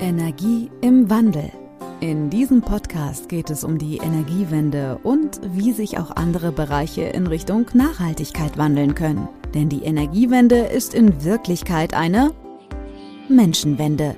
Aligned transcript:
Energie 0.00 0.70
im 0.80 1.10
Wandel. 1.10 1.52
In 2.00 2.30
diesem 2.30 2.62
Podcast 2.62 3.28
geht 3.28 3.50
es 3.50 3.64
um 3.64 3.76
die 3.76 3.98
Energiewende 3.98 4.98
und 5.02 5.40
wie 5.52 5.72
sich 5.72 5.98
auch 5.98 6.16
andere 6.16 6.52
Bereiche 6.52 7.02
in 7.02 7.26
Richtung 7.26 7.66
Nachhaltigkeit 7.74 8.56
wandeln 8.56 8.94
können. 8.94 9.28
Denn 9.52 9.68
die 9.68 9.82
Energiewende 9.82 10.56
ist 10.56 10.94
in 10.94 11.22
Wirklichkeit 11.22 11.92
eine 11.92 12.32
Menschenwende. 13.28 14.16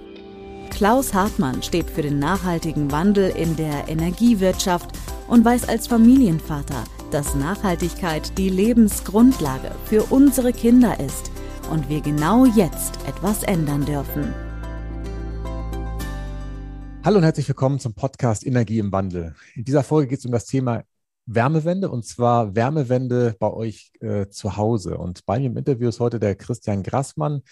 Klaus 0.71 1.13
Hartmann 1.13 1.65
steht 1.65 1.91
für 1.91 2.03
den 2.03 2.21
nachhaltigen 2.21 2.93
Wandel 2.93 3.31
in 3.31 3.57
der 3.57 3.89
Energiewirtschaft 3.89 4.97
und 5.27 5.45
weiß 5.45 5.69
als 5.69 5.89
Familienvater, 5.89 6.85
dass 7.11 7.35
Nachhaltigkeit 7.35 8.39
die 8.39 8.51
Lebensgrundlage 8.51 9.73
für 9.87 10.05
unsere 10.05 10.53
Kinder 10.53 11.01
ist 11.01 11.33
und 11.73 11.89
wir 11.89 12.01
genau 12.01 12.45
jetzt 12.45 13.01
etwas 13.09 13.43
ändern 13.43 13.85
dürfen. 13.85 14.33
Hallo 17.05 17.17
und 17.17 17.25
herzlich 17.25 17.49
willkommen 17.49 17.81
zum 17.81 17.95
Podcast 17.95 18.47
Energie 18.47 18.79
im 18.79 18.93
Wandel. 18.93 19.35
In 19.57 19.65
dieser 19.65 19.83
Folge 19.83 20.07
geht 20.07 20.21
es 20.21 20.25
um 20.25 20.31
das 20.31 20.47
Thema 20.47 20.85
Wärmewende 21.27 21.91
und 21.91 22.07
zwar 22.07 22.55
Wärmewende 22.55 23.35
bei 23.41 23.53
euch 23.53 23.91
äh, 23.99 24.29
zu 24.29 24.57
Hause. 24.57 24.97
Und 24.99 25.27
bei 25.27 25.41
mir 25.41 25.47
im 25.47 25.57
Interview 25.57 25.89
ist 25.89 25.99
heute 25.99 26.21
der 26.21 26.37
Christian 26.37 26.85
Grassmann, 26.85 27.43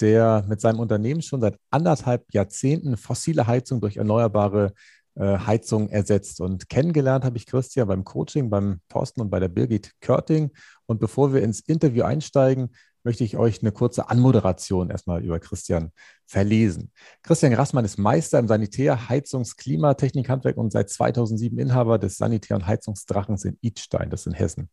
der 0.00 0.44
mit 0.46 0.60
seinem 0.60 0.78
Unternehmen 0.78 1.22
schon 1.22 1.40
seit 1.40 1.58
anderthalb 1.70 2.24
Jahrzehnten 2.32 2.96
fossile 2.96 3.48
Heizung 3.48 3.80
durch 3.80 3.96
erneuerbare 3.96 4.74
äh, 5.16 5.38
Heizung 5.38 5.88
ersetzt. 5.88 6.40
Und 6.40 6.68
kennengelernt 6.68 7.24
habe 7.24 7.36
ich 7.36 7.46
Christian 7.46 7.88
beim 7.88 8.04
Coaching, 8.04 8.48
beim 8.48 8.80
Thorsten 8.88 9.22
und 9.22 9.30
bei 9.30 9.40
der 9.40 9.48
Birgit 9.48 9.90
Körting. 10.00 10.52
Und 10.86 11.00
bevor 11.00 11.34
wir 11.34 11.42
ins 11.42 11.58
Interview 11.58 12.04
einsteigen, 12.04 12.70
möchte 13.04 13.24
ich 13.24 13.36
euch 13.36 13.62
eine 13.62 13.72
kurze 13.72 14.08
Anmoderation 14.10 14.90
erstmal 14.90 15.22
über 15.24 15.38
Christian 15.38 15.92
verlesen. 16.26 16.92
Christian 17.22 17.52
Grassmann 17.52 17.84
ist 17.84 17.98
Meister 17.98 18.38
im 18.38 18.48
Sanitär-, 18.48 19.08
Heizungs-, 19.08 19.56
Klimatechnik, 19.56 20.28
Handwerk 20.28 20.56
und 20.56 20.72
seit 20.72 20.90
2007 20.90 21.58
Inhaber 21.58 21.98
des 21.98 22.18
Sanitär- 22.18 22.56
und 22.56 22.66
Heizungsdrachens 22.66 23.44
in 23.44 23.58
Idstein, 23.60 24.10
das 24.10 24.22
ist 24.22 24.26
in 24.26 24.32
Hessen. 24.34 24.70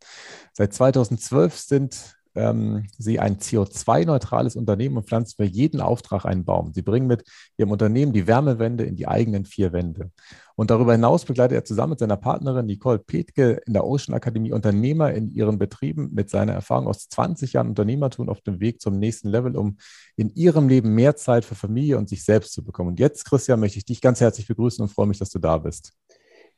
Seit 0.53 0.73
2012 0.73 1.57
sind 1.57 2.16
ähm, 2.37 2.85
Sie 2.97 3.19
ein 3.19 3.37
CO2-neutrales 3.37 4.55
Unternehmen 4.55 4.97
und 4.97 5.07
pflanzen 5.07 5.35
für 5.37 5.45
jeden 5.45 5.81
Auftrag 5.81 6.25
einen 6.25 6.45
Baum. 6.45 6.73
Sie 6.73 6.81
bringen 6.81 7.07
mit 7.07 7.23
Ihrem 7.57 7.71
Unternehmen 7.71 8.13
die 8.13 8.27
Wärmewende 8.27 8.85
in 8.85 8.95
die 8.95 9.07
eigenen 9.07 9.45
vier 9.45 9.73
Wände. 9.73 10.11
Und 10.55 10.71
darüber 10.71 10.93
hinaus 10.93 11.23
begleitet 11.23 11.55
er 11.55 11.65
zusammen 11.65 11.91
mit 11.91 11.99
seiner 11.99 12.17
Partnerin 12.17 12.65
Nicole 12.65 12.97
Petke 12.97 13.61
in 13.67 13.73
der 13.73 13.85
Ocean 13.85 14.15
Akademie 14.15 14.51
Unternehmer 14.51 15.13
in 15.13 15.31
ihren 15.31 15.59
Betrieben 15.59 16.09
mit 16.13 16.31
seiner 16.31 16.53
Erfahrung 16.53 16.87
aus 16.87 17.09
20 17.09 17.53
Jahren 17.53 17.67
Unternehmertum 17.67 18.27
auf 18.27 18.41
dem 18.41 18.59
Weg 18.59 18.81
zum 18.81 18.97
nächsten 18.97 19.29
Level, 19.29 19.55
um 19.55 19.77
in 20.15 20.29
ihrem 20.33 20.67
Leben 20.67 20.95
mehr 20.95 21.15
Zeit 21.15 21.45
für 21.45 21.53
Familie 21.53 21.99
und 21.99 22.09
sich 22.09 22.23
selbst 22.25 22.53
zu 22.53 22.63
bekommen. 22.63 22.89
Und 22.89 22.99
jetzt, 22.99 23.25
Christian, 23.25 23.59
möchte 23.59 23.77
ich 23.77 23.85
dich 23.85 24.01
ganz 24.01 24.19
herzlich 24.19 24.47
begrüßen 24.47 24.81
und 24.81 24.89
freue 24.89 25.05
mich, 25.05 25.19
dass 25.19 25.29
du 25.29 25.37
da 25.37 25.59
bist. 25.59 25.93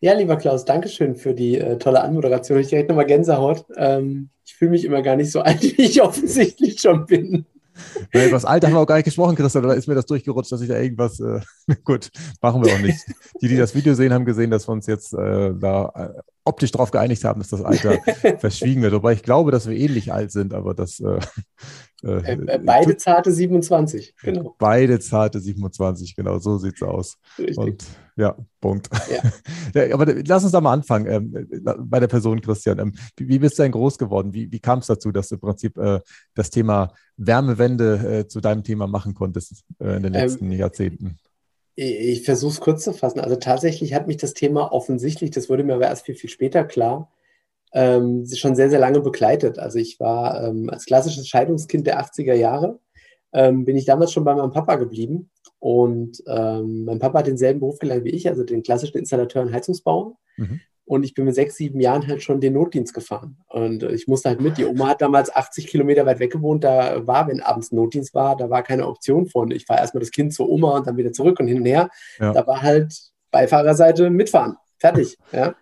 Ja, 0.02 0.14
lieber 0.14 0.38
Klaus, 0.38 0.64
danke 0.64 0.88
schön 0.88 1.16
für 1.16 1.34
die 1.34 1.58
äh, 1.58 1.78
tolle 1.78 2.02
Anmoderation. 2.02 2.58
Ich 2.60 2.70
direkt 2.70 2.88
nochmal 2.88 3.06
Gänsehaut. 3.06 3.66
Ähm, 3.76 4.30
ich 4.46 4.56
fühle 4.56 4.72
mich 4.72 4.86
immer 4.86 5.02
gar 5.02 5.18
nicht 5.18 5.32
so 5.32 5.42
alt, 5.42 5.62
wie 5.62 5.82
ich 5.82 6.02
offensichtlich 6.02 6.80
schon 6.80 7.06
bin. 7.06 7.46
Über 8.12 8.30
das 8.30 8.46
Alter 8.46 8.68
haben 8.68 8.76
wir 8.76 8.80
auch 8.80 8.88
gar 8.88 8.96
nicht 8.96 9.06
gesprochen, 9.06 9.36
Christian. 9.36 9.64
Da 9.64 9.74
ist 9.74 9.88
mir 9.88 9.96
das 9.96 10.06
durchgerutscht, 10.06 10.52
dass 10.52 10.62
ich 10.62 10.70
da 10.70 10.78
irgendwas. 10.78 11.20
Äh, 11.20 11.42
gut, 11.84 12.10
machen 12.42 12.64
wir 12.64 12.74
auch 12.74 12.80
nicht. 12.80 13.00
Die, 13.42 13.50
die 13.50 13.58
das 13.58 13.76
Video 13.76 13.94
sehen, 13.94 14.14
haben 14.14 14.26
gesehen, 14.26 14.52
dass 14.52 14.68
wir 14.68 14.72
uns 14.72 14.88
jetzt 14.88 15.14
äh, 15.14 15.54
da 15.54 15.92
äh, 15.96 16.22
optisch 16.46 16.72
darauf 16.72 16.92
geeinigt 16.92 17.24
haben, 17.24 17.40
dass 17.40 17.50
das 17.50 17.62
Alter 17.62 18.00
verschwiegen 18.40 18.82
wird. 18.82 18.94
Wobei 18.94 19.14
ich 19.14 19.24
glaube, 19.24 19.52
dass 19.52 19.68
wir 19.68 19.78
ähnlich 19.78 20.12
alt 20.12 20.32
sind, 20.32 20.54
aber 20.54 20.74
das. 20.74 21.00
Äh, 21.00 21.20
äh, 22.04 22.34
äh 22.34 22.60
beide 22.64 22.98
zarte 22.98 23.32
27, 23.32 24.16
genau. 24.22 24.56
Beide 24.58 25.00
zarte 25.00 25.40
27, 25.40 26.16
genau, 26.16 26.40
so 26.40 26.58
sieht 26.58 26.76
es 26.76 26.82
aus. 26.82 27.18
Richtig. 27.38 27.58
Und 27.58 27.86
ja, 28.16 28.36
Punkt. 28.60 28.90
Ja. 29.10 29.82
ja. 29.88 29.94
aber 29.94 30.14
lass 30.26 30.44
uns 30.44 30.52
da 30.52 30.60
mal 30.60 30.74
anfangen 30.74 31.06
ähm, 31.08 31.48
bei 31.86 32.00
der 32.00 32.08
Person 32.08 32.42
Christian. 32.42 32.80
Ähm, 32.80 32.94
wie, 33.18 33.28
wie, 33.28 33.40
bist 33.40 33.58
du 33.58 33.64
denn 33.64 33.72
groß 33.72 33.98
geworden? 33.98 34.34
Wie, 34.34 34.52
wie 34.52 34.60
kam 34.60 34.80
es 34.80 34.88
dazu, 34.88 35.12
dass 35.12 35.30
du 35.30 35.36
im 35.36 35.42
Prinzip 35.42 35.78
äh, 35.78 36.00
das 36.36 36.50
Thema 36.50 36.92
Wärmewende 37.18 38.20
äh, 38.20 38.28
zu 38.28 38.42
deinem 38.42 38.64
Thema 38.64 38.88
machen 38.88 39.14
konntest 39.14 39.64
äh, 39.80 39.96
in 39.98 40.04
den 40.04 40.14
ähm, 40.14 40.22
letzten 40.22 40.52
ähm, 40.52 40.60
Jahrzehnten? 40.60 41.18
Ich 41.82 42.26
versuche 42.26 42.52
es 42.52 42.60
kurz 42.60 42.84
zu 42.84 42.92
fassen. 42.92 43.22
Also 43.22 43.38
tatsächlich 43.38 43.94
hat 43.94 44.06
mich 44.06 44.18
das 44.18 44.34
Thema 44.34 44.74
offensichtlich, 44.74 45.32
das 45.32 45.50
wurde 45.50 45.64
mir 45.64 45.76
aber 45.76 45.88
erst 45.88 46.06
viel, 46.06 46.16
viel 46.16 46.30
später 46.30 46.66
klar, 46.66 47.10
ähm, 47.72 48.26
schon 48.26 48.56
sehr, 48.56 48.70
sehr 48.70 48.80
lange 48.80 49.00
begleitet. 49.00 49.60
Also 49.60 49.80
ich 49.80 49.98
war 49.98 50.44
ähm, 50.44 50.70
als 50.70 50.86
klassisches 50.86 51.30
Scheidungskind 51.30 51.88
der 51.88 52.02
80er 52.02 52.34
Jahre, 52.34 52.80
ähm, 53.32 53.64
bin 53.64 53.78
ich 53.78 53.86
damals 53.86 54.12
schon 54.12 54.26
bei 54.26 54.36
meinem 54.36 54.52
Papa 54.52 54.76
geblieben. 54.76 55.30
Und 55.60 56.22
ähm, 56.28 56.84
mein 56.84 57.00
Papa 57.00 57.20
hat 57.20 57.28
denselben 57.28 57.62
Beruf 57.62 57.80
gelernt 57.80 58.04
wie 58.04 58.10
ich, 58.10 58.28
also 58.28 58.44
den 58.44 58.62
klassischen 58.64 58.98
Installateur 58.98 59.42
und 59.44 59.54
Heizungsbauer. 59.54 60.18
Mhm. 60.36 60.60
Und 60.90 61.04
ich 61.04 61.14
bin 61.14 61.26
mit 61.26 61.36
sechs, 61.36 61.56
sieben 61.56 61.80
Jahren 61.80 62.08
halt 62.08 62.24
schon 62.24 62.42
den 62.42 62.54
Notdienst 62.54 62.96
gefahren. 62.96 63.38
Und 63.48 63.84
äh, 63.84 63.92
ich 63.92 64.08
musste 64.08 64.30
halt 64.30 64.42
mit. 64.42 64.58
Die 64.58 64.66
Oma 64.66 64.88
hat 64.88 65.04
damals 65.04 65.32
80 65.32 65.68
Kilometer 65.68 66.08
weit 66.08 66.18
weg 66.18 66.32
gewohnt. 66.32 66.64
Da 66.64 67.06
war, 67.06 67.28
wenn 67.28 67.42
abends 67.42 67.72
Notdienst 67.72 68.16
war, 68.16 68.36
da 68.36 68.50
war 68.50 68.64
keine 68.64 68.88
Option 68.88 69.28
von. 69.28 69.52
Ich 69.52 69.68
fahre 69.68 69.82
erstmal 69.82 70.00
das 70.00 70.10
Kind 70.10 70.34
zur 70.34 70.50
Oma 70.50 70.78
und 70.78 70.88
dann 70.88 70.98
wieder 70.98 71.12
zurück 71.12 71.40
und 71.40 71.48
hin 71.48 71.60
und 71.60 71.66
her. 71.68 71.92
Ja. 72.18 72.34
Da 72.34 72.48
war 72.48 72.64
halt 72.64 72.92
Beifahrerseite 73.30 74.10
mitfahren. 74.10 74.58
Fertig. 74.80 75.16
Ja. 75.32 75.54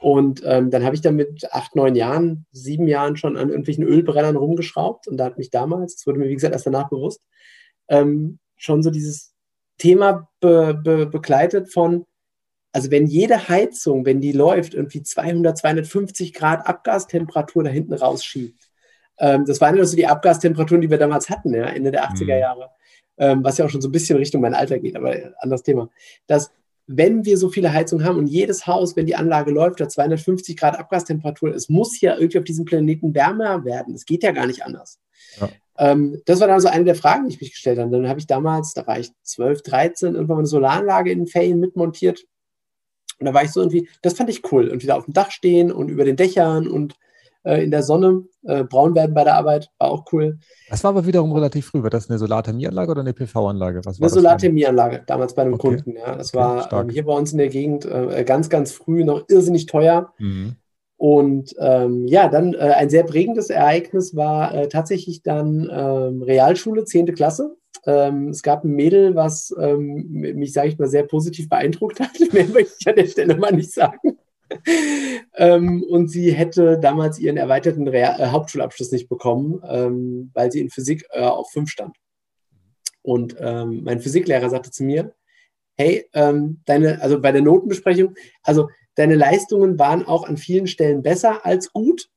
Und 0.00 0.42
ähm, 0.44 0.72
dann 0.72 0.84
habe 0.84 0.96
ich 0.96 1.02
dann 1.02 1.14
mit 1.14 1.52
acht, 1.52 1.76
neun 1.76 1.94
Jahren, 1.94 2.44
sieben 2.50 2.88
Jahren 2.88 3.16
schon 3.16 3.36
an 3.36 3.50
irgendwelchen 3.50 3.84
Ölbrennern 3.84 4.34
rumgeschraubt. 4.34 5.06
Und 5.06 5.18
da 5.18 5.26
hat 5.26 5.38
mich 5.38 5.50
damals, 5.50 5.94
das 5.94 6.06
wurde 6.08 6.18
mir 6.18 6.28
wie 6.28 6.34
gesagt 6.34 6.52
erst 6.52 6.66
danach 6.66 6.88
bewusst, 6.88 7.20
ähm, 7.88 8.40
schon 8.56 8.82
so 8.82 8.90
dieses 8.90 9.34
Thema 9.78 10.28
be 10.40 10.74
be 10.74 11.06
begleitet 11.06 11.72
von, 11.72 12.06
also 12.74 12.90
wenn 12.90 13.06
jede 13.06 13.48
Heizung, 13.48 14.04
wenn 14.04 14.20
die 14.20 14.32
läuft, 14.32 14.74
irgendwie 14.74 15.00
200, 15.00 15.56
250 15.56 16.34
Grad 16.34 16.66
Abgastemperatur 16.66 17.62
da 17.62 17.70
hinten 17.70 17.94
rausschiebt. 17.94 18.68
Ähm, 19.20 19.44
das 19.46 19.60
waren 19.60 19.76
ja 19.76 19.84
so 19.84 19.94
die 19.94 20.08
Abgastemperaturen, 20.08 20.80
die 20.80 20.90
wir 20.90 20.98
damals 20.98 21.30
hatten, 21.30 21.54
ja, 21.54 21.66
Ende 21.66 21.92
der 21.92 22.10
80er 22.10 22.24
mhm. 22.24 22.30
Jahre. 22.30 22.70
Ähm, 23.16 23.44
was 23.44 23.58
ja 23.58 23.64
auch 23.64 23.70
schon 23.70 23.80
so 23.80 23.86
ein 23.86 23.92
bisschen 23.92 24.18
Richtung 24.18 24.40
mein 24.40 24.54
Alter 24.54 24.80
geht, 24.80 24.96
aber 24.96 25.14
anderes 25.38 25.62
Thema. 25.62 25.88
Dass, 26.26 26.50
wenn 26.88 27.24
wir 27.24 27.38
so 27.38 27.48
viele 27.48 27.72
Heizungen 27.72 28.04
haben 28.04 28.18
und 28.18 28.26
jedes 28.26 28.66
Haus, 28.66 28.96
wenn 28.96 29.06
die 29.06 29.14
Anlage 29.14 29.52
läuft, 29.52 29.80
hat 29.80 29.92
250 29.92 30.56
Grad 30.56 30.76
Abgastemperatur, 30.76 31.54
es 31.54 31.68
muss 31.68 32.00
ja 32.00 32.16
irgendwie 32.16 32.38
auf 32.38 32.44
diesem 32.44 32.64
Planeten 32.64 33.14
wärmer 33.14 33.64
werden. 33.64 33.94
Es 33.94 34.04
geht 34.04 34.24
ja 34.24 34.32
gar 34.32 34.48
nicht 34.48 34.64
anders. 34.64 34.98
Ja. 35.40 35.48
Ähm, 35.78 36.22
das 36.24 36.40
war 36.40 36.48
dann 36.48 36.60
so 36.60 36.66
eine 36.66 36.84
der 36.84 36.96
Fragen, 36.96 37.28
die 37.28 37.34
ich 37.34 37.40
mich 37.40 37.52
gestellt 37.52 37.78
habe. 37.78 37.92
Dann 37.92 38.08
habe 38.08 38.18
ich 38.18 38.26
damals, 38.26 38.74
da 38.74 38.84
war 38.84 38.98
ich 38.98 39.12
12, 39.22 39.62
13, 39.62 40.14
irgendwann 40.16 40.38
eine 40.38 40.46
Solaranlage 40.48 41.12
in 41.12 41.20
den 41.20 41.28
Ferien 41.28 41.60
mitmontiert 41.60 42.26
und 43.24 43.32
da 43.32 43.34
war 43.34 43.44
ich 43.44 43.52
so 43.52 43.60
irgendwie, 43.60 43.88
das 44.02 44.12
fand 44.12 44.28
ich 44.28 44.52
cool. 44.52 44.68
Und 44.68 44.82
wieder 44.82 44.96
auf 44.96 45.06
dem 45.06 45.14
Dach 45.14 45.30
stehen 45.30 45.72
und 45.72 45.88
über 45.88 46.04
den 46.04 46.16
Dächern 46.16 46.68
und 46.68 46.94
äh, 47.44 47.64
in 47.64 47.70
der 47.70 47.82
Sonne 47.82 48.24
äh, 48.42 48.64
braun 48.64 48.94
werden 48.94 49.14
bei 49.14 49.24
der 49.24 49.36
Arbeit, 49.36 49.70
war 49.78 49.90
auch 49.90 50.04
cool. 50.12 50.38
Das 50.68 50.84
war 50.84 50.90
aber 50.90 51.06
wiederum 51.06 51.32
relativ 51.32 51.66
früh. 51.66 51.82
War 51.82 51.90
das 51.90 52.10
eine 52.10 52.18
Solarthermieanlage 52.18 52.90
oder 52.90 53.00
eine 53.00 53.14
PV-Anlage? 53.14 53.80
Eine 53.84 54.08
Solarthermieanlage, 54.10 55.04
damals 55.06 55.34
bei 55.34 55.42
einem 55.42 55.54
okay. 55.54 55.68
Kunden. 55.68 55.96
Ja. 55.96 56.16
Das 56.16 56.34
okay, 56.34 56.38
war 56.38 56.72
ähm, 56.72 56.88
hier 56.90 57.04
bei 57.04 57.14
uns 57.14 57.32
in 57.32 57.38
der 57.38 57.48
Gegend 57.48 57.86
äh, 57.86 58.24
ganz, 58.24 58.50
ganz 58.50 58.72
früh 58.72 59.04
noch 59.04 59.24
irrsinnig 59.28 59.66
teuer. 59.66 60.12
Mhm. 60.18 60.56
Und 60.96 61.54
ähm, 61.58 62.06
ja, 62.06 62.28
dann 62.28 62.54
äh, 62.54 62.58
ein 62.58 62.88
sehr 62.88 63.04
prägendes 63.04 63.50
Ereignis 63.50 64.14
war 64.14 64.54
äh, 64.54 64.68
tatsächlich 64.68 65.22
dann 65.22 65.68
ähm, 65.70 66.22
Realschule, 66.22 66.84
10. 66.84 67.14
Klasse. 67.14 67.56
Ähm, 67.86 68.28
es 68.28 68.42
gab 68.42 68.64
ein 68.64 68.72
Mädel, 68.72 69.14
was 69.14 69.54
ähm, 69.58 70.06
mich, 70.10 70.52
sage 70.52 70.68
ich 70.68 70.78
mal, 70.78 70.88
sehr 70.88 71.04
positiv 71.04 71.48
beeindruckt 71.48 72.00
hat. 72.00 72.10
Mehr 72.32 72.46
möchte 72.46 72.74
ich 72.78 72.88
an 72.88 72.96
der 72.96 73.06
Stelle 73.06 73.36
mal 73.36 73.52
nicht 73.52 73.72
sagen. 73.72 74.18
ähm, 75.36 75.82
und 75.82 76.08
sie 76.08 76.32
hätte 76.32 76.78
damals 76.78 77.18
ihren 77.18 77.36
erweiterten 77.36 77.88
Real 77.88 78.20
äh, 78.20 78.26
Hauptschulabschluss 78.26 78.92
nicht 78.92 79.08
bekommen, 79.08 79.62
ähm, 79.68 80.30
weil 80.34 80.52
sie 80.52 80.60
in 80.60 80.70
Physik 80.70 81.04
äh, 81.10 81.22
auf 81.22 81.50
5 81.50 81.70
stand. 81.70 81.96
Und 83.02 83.36
ähm, 83.38 83.82
mein 83.84 84.00
Physiklehrer 84.00 84.48
sagte 84.48 84.70
zu 84.70 84.84
mir, 84.84 85.14
hey, 85.76 86.08
ähm, 86.14 86.60
deine, 86.64 87.02
also 87.02 87.20
bei 87.20 87.32
der 87.32 87.42
Notenbesprechung, 87.42 88.14
also 88.42 88.68
deine 88.94 89.16
Leistungen 89.16 89.78
waren 89.78 90.06
auch 90.06 90.26
an 90.26 90.36
vielen 90.36 90.66
Stellen 90.66 91.02
besser 91.02 91.44
als 91.44 91.72
gut, 91.72 92.08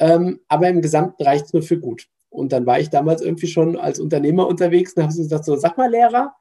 aber 0.00 0.68
im 0.68 0.80
Gesamten 0.80 1.20
reicht 1.24 1.46
es 1.46 1.52
nur 1.52 1.62
für 1.62 1.80
gut. 1.80 2.06
Und 2.30 2.52
dann 2.52 2.66
war 2.66 2.78
ich 2.78 2.90
damals 2.90 3.22
irgendwie 3.22 3.46
schon 3.46 3.76
als 3.76 3.98
Unternehmer 3.98 4.46
unterwegs 4.46 4.92
und 4.94 5.02
habe 5.02 5.12
so 5.12 5.22
gesagt, 5.22 5.44
so, 5.44 5.56
sag 5.56 5.78
mal 5.78 5.90
Lehrer, 5.90 6.34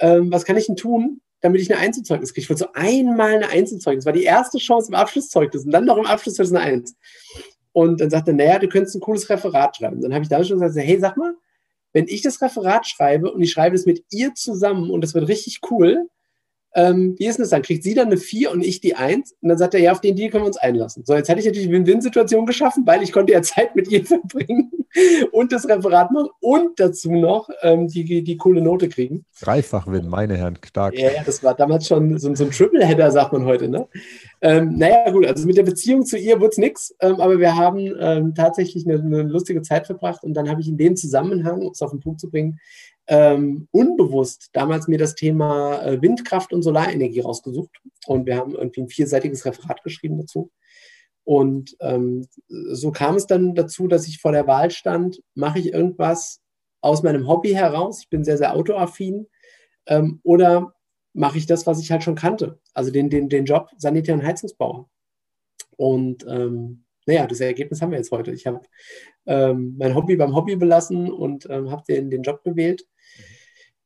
ähm, 0.00 0.32
was 0.32 0.44
kann 0.44 0.56
ich 0.56 0.66
denn 0.66 0.76
tun, 0.76 1.20
damit 1.40 1.60
ich 1.60 1.72
eine 1.72 1.80
Einzelzeugnis 1.80 2.32
kriege? 2.32 2.44
Ich 2.44 2.50
wollte 2.50 2.64
so 2.64 2.72
einmal 2.74 3.34
eine 3.34 3.48
Einzelzeugnis. 3.48 4.04
Das 4.04 4.12
war 4.12 4.18
die 4.18 4.24
erste 4.24 4.58
Chance 4.58 4.88
im 4.88 4.94
Abschlusszeugnis 4.94 5.64
und 5.64 5.70
dann 5.70 5.84
noch 5.84 5.96
im 5.96 6.06
Abschlusszeugnis 6.06 6.54
eine 6.54 6.64
Eins. 6.64 6.96
Und 7.72 8.00
dann 8.00 8.10
sagte 8.10 8.32
er, 8.32 8.34
naja, 8.34 8.58
du 8.58 8.68
könntest 8.68 8.96
ein 8.96 9.00
cooles 9.00 9.28
Referat 9.30 9.76
schreiben. 9.76 10.00
Dann 10.00 10.12
habe 10.12 10.22
ich 10.22 10.28
damals 10.28 10.48
schon 10.48 10.58
gesagt, 10.58 10.86
hey, 10.86 10.98
sag 10.98 11.16
mal, 11.16 11.34
wenn 11.92 12.08
ich 12.08 12.22
das 12.22 12.42
Referat 12.42 12.86
schreibe 12.86 13.32
und 13.32 13.40
ich 13.40 13.52
schreibe 13.52 13.76
es 13.76 13.86
mit 13.86 14.04
ihr 14.10 14.34
zusammen 14.34 14.90
und 14.90 15.02
das 15.02 15.14
wird 15.14 15.28
richtig 15.28 15.60
cool, 15.70 16.08
ähm, 16.74 17.14
wie 17.18 17.26
ist 17.26 17.38
denn 17.38 17.44
das 17.44 17.50
dann? 17.50 17.62
Kriegt 17.62 17.82
sie 17.82 17.94
dann 17.94 18.08
eine 18.08 18.18
4 18.18 18.50
und 18.52 18.62
ich 18.62 18.80
die 18.80 18.94
1? 18.94 19.36
Und 19.40 19.48
dann 19.48 19.58
sagt 19.58 19.74
er, 19.74 19.80
ja, 19.80 19.92
auf 19.92 20.00
den 20.00 20.16
Deal 20.16 20.30
können 20.30 20.44
wir 20.44 20.48
uns 20.48 20.58
einlassen. 20.58 21.04
So, 21.04 21.14
jetzt 21.14 21.28
hatte 21.28 21.40
ich 21.40 21.46
natürlich 21.46 21.68
eine 21.68 21.78
Win-Win-Situation 21.78 22.46
geschaffen, 22.46 22.86
weil 22.86 23.02
ich 23.02 23.12
konnte 23.12 23.32
ja 23.32 23.42
Zeit 23.42 23.74
mit 23.74 23.90
ihr 23.90 24.04
verbringen 24.06 24.70
und 25.32 25.52
das 25.52 25.68
Referat 25.68 26.10
machen 26.10 26.28
und 26.40 26.78
dazu 26.78 27.12
noch 27.12 27.48
ähm, 27.62 27.88
die, 27.88 28.22
die 28.22 28.36
coole 28.36 28.60
Note 28.60 28.88
kriegen. 28.88 29.24
Dreifach 29.40 29.86
Win, 29.86 30.08
meine 30.08 30.36
Herren, 30.36 30.58
stark. 30.66 30.96
Ja, 30.98 31.10
ja 31.10 31.22
das 31.24 31.42
war 31.42 31.54
damals 31.54 31.86
schon 31.86 32.18
so, 32.18 32.34
so 32.34 32.44
ein 32.44 32.50
Triple-Header, 32.50 33.10
sagt 33.10 33.32
man 33.32 33.44
heute. 33.44 33.68
Ne? 33.68 33.86
Ähm, 34.40 34.76
naja, 34.76 35.10
gut, 35.10 35.26
also 35.26 35.46
mit 35.46 35.56
der 35.56 35.62
Beziehung 35.62 36.04
zu 36.04 36.16
ihr 36.18 36.38
wurde 36.38 36.50
es 36.50 36.58
nichts, 36.58 36.94
ähm, 37.00 37.20
aber 37.20 37.38
wir 37.38 37.56
haben 37.56 37.92
ähm, 37.98 38.34
tatsächlich 38.34 38.86
eine, 38.86 39.00
eine, 39.00 39.22
lustige 39.22 39.62
Zeit 39.62 39.86
verbracht 39.86 40.22
und 40.22 40.34
dann 40.34 40.48
habe 40.48 40.60
ich 40.60 40.68
in 40.68 40.76
dem 40.76 40.96
Zusammenhang, 40.96 41.60
um 41.62 41.72
es 41.72 41.82
auf 41.82 41.90
den 41.90 42.00
Punkt 42.00 42.20
zu 42.20 42.30
bringen, 42.30 42.58
ähm, 43.08 43.68
unbewusst 43.70 44.50
damals 44.52 44.86
mir 44.86 44.98
das 44.98 45.14
Thema 45.14 45.82
äh, 45.82 46.00
Windkraft 46.02 46.52
und 46.52 46.62
Solarenergie 46.62 47.20
rausgesucht 47.20 47.80
und 48.06 48.26
wir 48.26 48.36
haben 48.36 48.54
irgendwie 48.54 48.82
ein 48.82 48.90
vierseitiges 48.90 49.46
Referat 49.46 49.82
geschrieben 49.82 50.18
dazu. 50.18 50.50
Und 51.24 51.76
ähm, 51.80 52.26
so 52.48 52.90
kam 52.92 53.16
es 53.16 53.26
dann 53.26 53.54
dazu, 53.54 53.88
dass 53.88 54.06
ich 54.06 54.20
vor 54.20 54.32
der 54.32 54.46
Wahl 54.46 54.70
stand, 54.70 55.22
mache 55.34 55.58
ich 55.58 55.72
irgendwas 55.72 56.40
aus 56.80 57.02
meinem 57.02 57.26
Hobby 57.26 57.50
heraus, 57.50 58.00
ich 58.02 58.10
bin 58.10 58.24
sehr, 58.24 58.38
sehr 58.38 58.54
autoaffin, 58.54 59.26
ähm, 59.86 60.20
oder 60.22 60.74
mache 61.14 61.38
ich 61.38 61.46
das, 61.46 61.66
was 61.66 61.80
ich 61.80 61.90
halt 61.90 62.02
schon 62.02 62.14
kannte, 62.14 62.60
also 62.74 62.90
den, 62.90 63.08
den, 63.08 63.30
den 63.30 63.46
Job 63.46 63.70
Sanitär- 63.78 64.14
und 64.14 64.24
Heizungsbauer. 64.24 64.88
Und 65.76 66.26
ähm, 66.28 66.84
naja, 67.06 67.26
das 67.26 67.40
Ergebnis 67.40 67.80
haben 67.80 67.90
wir 67.90 67.98
jetzt 67.98 68.10
heute. 68.10 68.32
Ich 68.32 68.46
habe 68.46 68.60
ähm, 69.24 69.76
mein 69.78 69.94
Hobby 69.94 70.16
beim 70.16 70.34
Hobby 70.34 70.56
belassen 70.56 71.10
und 71.10 71.48
ähm, 71.48 71.70
habe 71.70 71.82
den, 71.88 72.10
den 72.10 72.22
Job 72.22 72.42
gewählt 72.44 72.84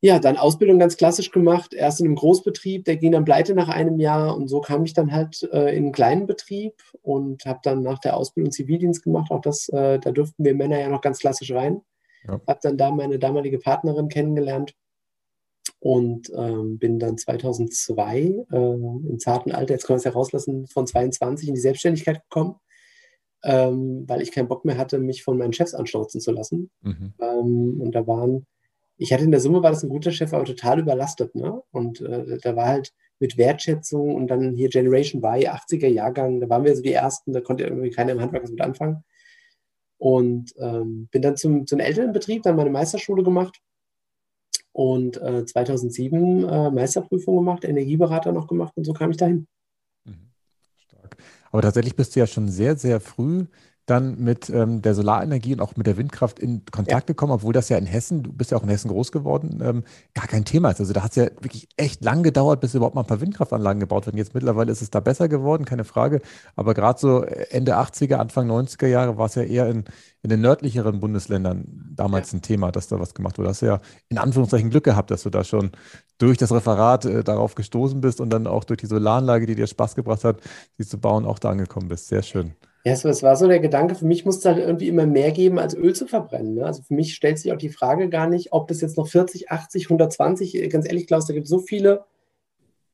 ja, 0.05 0.19
dann 0.19 0.37
Ausbildung 0.37 0.81
ganz 0.81 0.97
klassisch 0.97 1.31
gemacht, 1.31 1.73
erst 1.75 2.01
in 2.01 2.07
einem 2.07 2.17
Großbetrieb, 2.17 2.85
der 2.85 2.97
ging 2.97 3.13
dann 3.13 3.25
pleite 3.25 3.55
nach 3.55 3.69
einem 3.69 4.01
Jahr 4.01 4.37
und 4.37 4.49
so 4.49 4.61
kam 4.61 4.85
ich 4.85 4.95
dann 4.95 5.13
halt 5.13 5.49
äh, 5.53 5.71
in 5.77 5.85
einen 5.85 5.93
kleinen 5.93 6.27
Betrieb 6.27 6.75
und 7.03 7.47
habe 7.47 7.61
dann 7.63 7.83
nach 7.83 8.01
der 8.01 8.17
Ausbildung 8.17 8.51
Zivildienst 8.51 9.05
gemacht. 9.05 9.31
Auch 9.31 9.41
das, 9.41 9.69
äh, 9.69 10.01
da 10.01 10.11
durften 10.11 10.45
wir 10.45 10.57
Männer 10.57 10.81
ja 10.81 10.89
noch 10.89 11.03
ganz 11.03 11.21
klassisch 11.21 11.53
rein. 11.53 11.83
Ja. 12.27 12.41
Habe 12.49 12.59
dann 12.63 12.77
da 12.77 12.91
meine 12.91 13.21
damalige 13.21 13.61
Partnerin 13.61 14.09
kennengelernt 14.09 14.75
und 15.79 16.33
ähm, 16.37 16.79
bin 16.79 16.99
dann 16.99 17.17
2002 17.17 18.45
äh, 18.51 18.57
im 18.57 19.19
zarten 19.21 19.53
Alter, 19.53 19.75
jetzt 19.75 19.87
können 19.87 19.95
wir 19.95 19.99
es 19.99 20.05
ja 20.05 20.11
rauslassen, 20.11 20.67
von 20.67 20.85
22 20.85 21.47
in 21.47 21.55
die 21.55 21.61
Selbstständigkeit 21.61 22.23
gekommen. 22.29 22.57
Ähm, 23.45 24.05
weil 24.09 24.23
ich 24.23 24.33
keinen 24.33 24.49
Bock 24.49 24.65
mehr 24.65 24.79
hatte, 24.79 24.99
mich 24.99 25.23
von 25.23 25.39
meinen 25.39 25.53
Chefs 25.53 25.75
anstauzen 25.75 26.21
zu 26.21 26.33
lassen. 26.33 26.71
Mhm. 26.81 27.15
Ähm, 27.21 27.81
und 27.81 27.93
da 27.93 28.07
waren 28.07 28.47
ich 28.97 29.13
hatte 29.13 29.25
in 29.25 29.31
der 29.31 29.41
Summe 29.41 29.63
war 29.63 29.71
das 29.71 29.83
ein 29.83 29.89
guter 29.89 30.13
Chef, 30.13 30.33
aber 30.33 30.45
total 30.45 30.79
überlastet. 30.81 31.35
Ne? 31.35 31.63
Und 31.71 32.01
äh, 32.01 32.39
da 32.43 32.57
war 32.57 32.67
halt 32.67 32.93
mit 33.19 33.37
Wertschätzung 33.37 34.15
und 34.15 34.29
dann 34.29 34.53
hier 34.53 34.69
Generation 34.69 35.23
Y, 35.23 35.49
80er 35.49 35.89
Jahrgang, 35.89 36.41
da 36.41 36.49
waren 36.49 36.65
wir 36.65 36.75
so 36.75 36.83
die 36.83 36.93
Ersten, 36.93 37.33
da 37.33 37.41
konnte 37.41 37.65
irgendwie 37.65 37.91
keiner 37.91 38.13
im 38.13 38.21
Handwerk 38.21 38.43
was 38.43 38.51
mit 38.51 38.61
anfangen. 38.61 39.05
Und 39.99 40.53
ähm, 40.59 41.09
bin 41.13 41.23
dann 41.23 41.37
zum, 41.37 41.67
zum 41.67 41.79
Elternbetrieb, 41.79 42.43
dann 42.43 42.57
meine 42.57 42.71
Meisterschule 42.71 43.23
gemacht 43.23 43.61
und 44.73 45.19
äh, 45.19 45.45
2007 45.45 46.49
äh, 46.49 46.71
Meisterprüfung 46.71 47.37
gemacht, 47.37 47.65
Energieberater 47.65 48.33
noch 48.33 48.49
gemacht 48.49 48.73
und 48.77 48.85
so 48.85 48.93
kam 48.93 49.11
ich 49.11 49.19
dahin. 49.19 49.47
Mhm. 50.05 50.31
Stark. 50.77 51.17
Aber 51.53 51.63
tatsächlich 51.63 51.95
bist 51.95 52.17
du 52.17 52.21
ja 52.21 52.27
schon 52.27 52.49
sehr, 52.49 52.77
sehr 52.77 53.01
früh 53.01 53.47
dann 53.87 54.19
mit 54.23 54.49
ähm, 54.49 54.81
der 54.81 54.95
Solarenergie 54.95 55.55
und 55.55 55.61
auch 55.61 55.77
mit 55.77 55.87
der 55.87 55.97
Windkraft 55.97 56.39
in 56.39 56.65
Kontakt 56.71 57.09
ja. 57.09 57.13
gekommen, 57.13 57.33
obwohl 57.33 57.53
das 57.53 57.69
ja 57.69 57.77
in 57.77 57.87
Hessen, 57.87 58.23
du 58.23 58.33
bist 58.33 58.53
ja 58.53 58.59
auch 58.59 58.63
in 58.63 58.69
Hessen 58.69 58.89
groß 58.89 59.11
geworden, 59.11 59.61
ähm, 59.63 59.83
gar 60.15 60.29
kein 60.29 60.45
Thema 60.45 60.71
ist. 60.71 60.79
Also 60.81 60.93
da 60.93 61.03
hat 61.03 61.11
es 61.11 61.17
ja 61.17 61.25
wirklich 61.41 61.69
echt 61.77 62.05
lang 62.05 62.23
gedauert, 62.23 62.61
bis 62.61 62.75
überhaupt 62.75 62.95
mal 62.95 63.01
ein 63.03 63.07
paar 63.07 63.21
Windkraftanlagen 63.21 63.81
gebaut 63.81 64.07
werden. 64.07 64.19
Jetzt 64.19 64.35
mittlerweile 64.35 64.71
ist 64.71 64.83
es 64.83 64.91
da 64.91 65.01
besser 65.01 65.29
geworden, 65.29 65.65
keine 65.65 65.85
Frage. 65.85 66.21
Aber 66.55 66.75
gerade 66.75 67.01
so 67.01 67.23
Ende 67.23 67.77
80er, 67.77 68.15
Anfang 68.15 68.49
90er 68.49 68.87
Jahre 68.87 69.19
war 69.19 69.27
es 69.27 69.35
ja 69.35 69.43
eher 69.43 69.69
in, 69.69 69.85
in 70.23 70.31
den 70.31 70.41
nördlicheren 70.41 71.01
Bundesländern 71.01 71.93
damals 71.97 72.31
ja. 72.31 72.39
ein 72.39 72.43
Thema, 72.43 72.71
dass 72.71 72.87
da 72.87 73.01
was 73.01 73.15
gemacht 73.15 73.39
wurde. 73.39 73.49
Hast 73.49 73.63
du 73.63 73.67
ja 73.67 73.81
in 74.09 74.19
Anführungszeichen 74.19 74.71
Glück 74.71 74.85
gehabt, 74.85 75.11
dass 75.11 75.25
du 75.25 75.31
da 75.31 75.43
schon 75.43 75.73
durch 76.19 76.39
das 76.39 76.53
Referat 76.53 77.05
äh, 77.05 77.25
darauf 77.25 77.57
gestoßen 77.57 78.01
bist 78.01 78.21
und 78.21 78.31
dann 78.31 78.47
auch 78.47 78.63
durch 78.63 78.79
die 78.79 78.87
Solaranlage, 78.87 79.47
die 79.47 79.57
dir 79.57 79.67
Spaß 79.67 79.97
gebracht 79.97 80.23
hat, 80.23 80.41
sie 80.79 80.87
zu 80.87 80.99
bauen, 80.99 81.27
auch 81.27 81.41
da 81.41 81.51
angekommen 81.51 81.89
bist. 81.89 82.07
Sehr 82.07 82.23
schön. 82.23 82.55
Ja, 82.85 82.93
es 82.93 83.23
war 83.23 83.37
so 83.37 83.47
der 83.47 83.61
Gedanke, 83.61 83.95
für 83.95 84.07
mich 84.07 84.25
muss 84.25 84.39
es 84.39 84.45
halt 84.45 84.59
irgendwie 84.59 84.89
immer 84.89 85.07
mehr 85.07 85.31
geben, 85.31 85.61
als 85.61 85.75
Öl 85.75 85.95
zu 85.95 86.09
verbrennen. 86.09 86.55
Ne? 86.55 86.67
Also 86.67 86.83
für 86.83 86.95
mich 86.95 87.15
stellt 87.15 87.39
sich 87.39 87.53
auch 87.53 87.59
die 87.59 87.69
Frage 87.69 88.09
gar 88.09 88.29
nicht, 88.29 88.53
ob 88.53 88.67
das 88.67 88.81
jetzt 88.81 88.97
noch 88.97 89.07
40, 89.07 89.51
80, 89.53 89.85
120, 89.85 90.69
ganz 90.69 90.87
ehrlich, 90.87 91.07
Klaus, 91.07 91.27
da 91.27 91.33
gibt 91.33 91.45
es 91.45 91.51
so 91.51 91.61
viele 91.61 92.05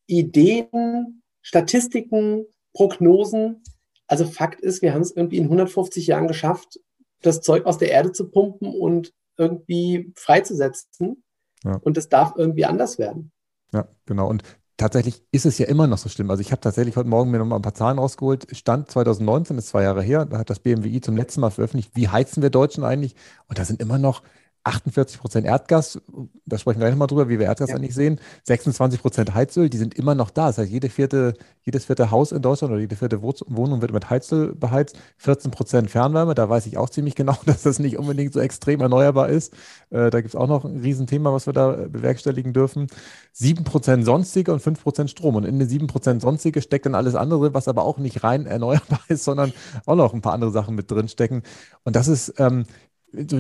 Ideen, 0.07 1.23
Statistiken, 1.41 2.45
Prognosen. 2.75 3.63
Also 4.07 4.27
Fakt 4.27 4.61
ist, 4.61 4.83
wir 4.83 4.93
haben 4.93 5.01
es 5.01 5.17
irgendwie 5.17 5.39
in 5.39 5.45
150 5.45 6.07
Jahren 6.07 6.29
geschafft, 6.29 6.81
das 7.23 7.41
Zeug 7.41 7.65
aus 7.65 7.79
der 7.79 7.91
Erde 7.91 8.13
zu 8.13 8.31
pumpen 8.31 8.69
und 8.69 9.15
irgendwie 9.39 10.13
freizusetzen. 10.17 11.25
Ja. 11.65 11.77
Und 11.77 11.97
das 11.97 12.11
darf 12.11 12.35
irgendwie 12.37 12.67
anders 12.67 12.99
werden. 12.99 13.33
Ja, 13.73 13.89
genau. 14.05 14.29
Und 14.29 14.43
tatsächlich 14.79 15.23
ist 15.33 15.45
es 15.45 15.59
ja 15.59 15.67
immer 15.67 15.87
noch 15.87 15.99
so 15.99 16.09
schlimm. 16.09 16.31
Also 16.31 16.41
ich 16.41 16.53
habe 16.53 16.61
tatsächlich 16.63 16.97
heute 16.97 17.09
Morgen 17.09 17.31
mir 17.31 17.39
noch 17.39 17.45
mal 17.45 17.57
ein 17.57 17.63
paar 17.63 17.75
Zahlen 17.75 17.99
rausgeholt. 17.99 18.47
Stand 18.57 18.91
2019, 18.91 19.59
ist 19.59 19.69
zwei 19.69 19.83
Jahre 19.83 20.03
her, 20.03 20.25
da 20.25 20.39
hat 20.39 20.49
das 20.49 20.61
BMWI 20.61 21.03
zum 21.03 21.17
letzten 21.17 21.43
Mal 21.43 21.51
veröffentlicht, 21.51 21.91
wie 21.95 22.09
heizen 22.09 22.43
wir 22.43 22.51
Deutschen 22.51 22.85
eigentlich? 22.85 23.15
Und 23.49 23.59
da 23.59 23.65
sind 23.65 23.83
immer 23.83 23.99
noch 23.99 24.23
48 24.69 25.19
Prozent 25.19 25.47
Erdgas, 25.47 26.01
da 26.47 26.59
sprechen 26.59 26.79
wir 26.79 26.85
gleich 26.85 26.93
nochmal 26.93 27.09
drüber, 27.09 27.29
wie 27.29 27.39
wir 27.39 27.47
Erdgas 27.47 27.71
ja. 27.71 27.77
eigentlich 27.77 27.95
sehen, 27.95 28.21
26 28.45 29.01
Prozent 29.01 29.35
Heizöl, 29.35 29.69
die 29.69 29.79
sind 29.79 29.95
immer 29.95 30.15
noch 30.15 30.31
da. 30.31 30.47
Das 30.49 30.59
heißt, 30.59 30.71
jede 30.71 30.89
vierte, 30.89 31.35
jedes 31.63 31.87
vierte 31.87 32.11
Haus 32.11 32.33
in 32.33 32.43
Deutschland 32.43 32.73
oder 32.73 32.81
jede 32.81 32.97
vierte 32.97 33.23
Wohnung 33.23 33.81
wird 33.81 33.93
mit 33.93 34.11
Heizöl 34.11 34.55
beheizt, 34.55 34.99
14 35.19 35.51
Prozent 35.51 35.91
Fernwärme, 35.91 36.35
da 36.35 36.49
weiß 36.49 36.67
ich 36.67 36.77
auch 36.77 36.91
ziemlich 36.91 37.15
genau, 37.15 37.37
dass 37.47 37.63
das 37.63 37.79
nicht 37.79 37.99
unbedingt 37.99 38.33
so 38.33 38.41
extrem 38.41 38.81
erneuerbar 38.81 39.29
ist. 39.29 39.55
Äh, 39.91 40.11
da 40.11 40.21
gibt 40.21 40.35
es 40.35 40.37
auch 40.37 40.49
noch 40.49 40.65
ein 40.65 40.81
Riesenthema, 40.81 41.33
was 41.33 41.47
wir 41.47 41.53
da 41.53 41.73
bewerkstelligen 41.89 42.53
dürfen. 42.53 42.87
7 43.33 43.65
Prozent 43.65 44.05
sonstige 44.05 44.53
und 44.53 44.61
5 44.61 44.83
Prozent 44.83 45.11
Strom. 45.11 45.37
Und 45.37 45.45
in 45.45 45.59
den 45.59 45.69
7 45.69 45.87
Prozent 45.87 46.23
sonstige 46.23 46.61
steckt 46.63 46.87
dann 46.87 46.95
alles 46.95 47.15
andere, 47.15 47.55
was 47.55 47.69
aber 47.69 47.85
auch 47.85 47.99
nicht 47.99 48.25
rein 48.25 48.47
erneuerbar 48.47 49.01
ist, 49.09 49.25
sondern 49.25 49.53
auch 49.87 49.97
noch 49.97 50.15
ein 50.15 50.21
paar 50.21 50.33
andere 50.35 50.51
Sachen 50.51 50.75
mit 50.75 50.91
drin 50.91 51.09
stecken. 51.09 51.43
Und 51.85 51.97
das 51.97 52.09
ist 52.09 52.35
ähm, 52.39 52.65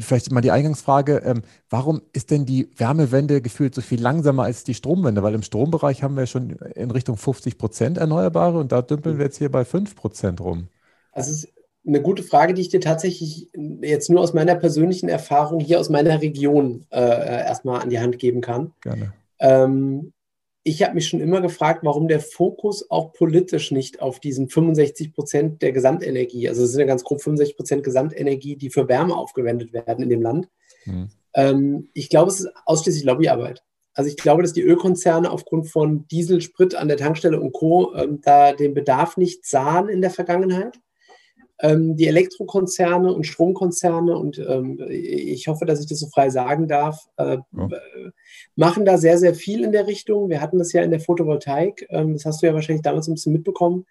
vielleicht 0.00 0.30
mal 0.32 0.40
die 0.40 0.50
Eingangsfrage, 0.50 1.22
ähm, 1.24 1.42
warum 1.68 2.02
ist 2.12 2.30
denn 2.30 2.46
die 2.46 2.70
Wärmewende 2.76 3.42
gefühlt 3.42 3.74
so 3.74 3.80
viel 3.80 4.00
langsamer 4.00 4.44
als 4.44 4.64
die 4.64 4.74
Stromwende? 4.74 5.22
Weil 5.22 5.34
im 5.34 5.42
Strombereich 5.42 6.02
haben 6.02 6.16
wir 6.16 6.26
schon 6.26 6.50
in 6.74 6.90
Richtung 6.90 7.16
50 7.16 7.58
Prozent 7.58 7.98
Erneuerbare 7.98 8.58
und 8.58 8.72
da 8.72 8.82
dümpeln 8.82 9.18
wir 9.18 9.26
jetzt 9.26 9.38
hier 9.38 9.50
bei 9.50 9.64
5 9.64 9.94
Prozent 9.94 10.40
rum. 10.40 10.68
Das 11.14 11.28
ist 11.28 11.48
eine 11.86 12.02
gute 12.02 12.22
Frage, 12.22 12.54
die 12.54 12.62
ich 12.62 12.68
dir 12.68 12.80
tatsächlich 12.80 13.50
jetzt 13.82 14.10
nur 14.10 14.20
aus 14.20 14.34
meiner 14.34 14.54
persönlichen 14.54 15.08
Erfahrung 15.08 15.60
hier 15.60 15.80
aus 15.80 15.88
meiner 15.88 16.20
Region 16.20 16.86
äh, 16.90 16.98
erstmal 16.98 17.80
an 17.80 17.90
die 17.90 18.00
Hand 18.00 18.18
geben 18.18 18.40
kann. 18.40 18.72
Gerne. 18.82 19.12
Ähm, 19.40 20.12
ich 20.68 20.82
habe 20.82 20.94
mich 20.94 21.08
schon 21.08 21.20
immer 21.20 21.40
gefragt, 21.40 21.80
warum 21.82 22.08
der 22.08 22.20
Fokus 22.20 22.90
auch 22.90 23.14
politisch 23.14 23.70
nicht 23.70 24.02
auf 24.02 24.20
diesen 24.20 24.50
65 24.50 25.14
Prozent 25.14 25.62
der 25.62 25.72
Gesamtenergie, 25.72 26.46
also 26.48 26.62
es 26.62 26.72
sind 26.72 26.80
ja 26.80 26.86
ganz 26.86 27.04
grob 27.04 27.22
65 27.22 27.56
Prozent 27.56 27.84
Gesamtenergie, 27.84 28.56
die 28.56 28.68
für 28.68 28.86
Wärme 28.86 29.16
aufgewendet 29.16 29.72
werden 29.72 30.02
in 30.02 30.10
dem 30.10 30.20
Land. 30.20 30.48
Mhm. 30.84 31.08
Ähm, 31.34 31.88
ich 31.94 32.10
glaube, 32.10 32.30
es 32.30 32.40
ist 32.40 32.50
ausschließlich 32.66 33.04
Lobbyarbeit. 33.04 33.64
Also 33.94 34.10
ich 34.10 34.16
glaube, 34.16 34.42
dass 34.42 34.52
die 34.52 34.62
Ölkonzerne 34.62 35.30
aufgrund 35.30 35.68
von 35.68 36.06
Diesel, 36.08 36.42
Sprit 36.42 36.74
an 36.74 36.88
der 36.88 36.98
Tankstelle 36.98 37.40
und 37.40 37.52
Co. 37.52 37.94
Ähm, 37.94 38.20
da 38.20 38.52
den 38.52 38.74
Bedarf 38.74 39.16
nicht 39.16 39.46
sahen 39.46 39.88
in 39.88 40.02
der 40.02 40.10
Vergangenheit 40.10 40.78
ähm, 41.60 41.96
die 41.96 42.06
Elektrokonzerne 42.06 43.12
und 43.12 43.26
Stromkonzerne, 43.26 44.16
und 44.16 44.38
ähm, 44.38 44.80
ich 44.88 45.48
hoffe, 45.48 45.64
dass 45.64 45.80
ich 45.80 45.86
das 45.86 45.98
so 45.98 46.06
frei 46.08 46.30
sagen 46.30 46.68
darf, 46.68 47.08
äh, 47.16 47.38
ja. 47.52 47.68
machen 48.54 48.84
da 48.84 48.98
sehr, 48.98 49.18
sehr 49.18 49.34
viel 49.34 49.64
in 49.64 49.72
der 49.72 49.86
Richtung. 49.86 50.30
Wir 50.30 50.40
hatten 50.40 50.58
das 50.58 50.72
ja 50.72 50.82
in 50.82 50.90
der 50.90 51.00
Photovoltaik, 51.00 51.86
ähm, 51.90 52.12
das 52.12 52.24
hast 52.24 52.42
du 52.42 52.46
ja 52.46 52.54
wahrscheinlich 52.54 52.82
damals 52.82 53.08
ein 53.08 53.14
bisschen 53.14 53.32
mitbekommen. 53.32 53.86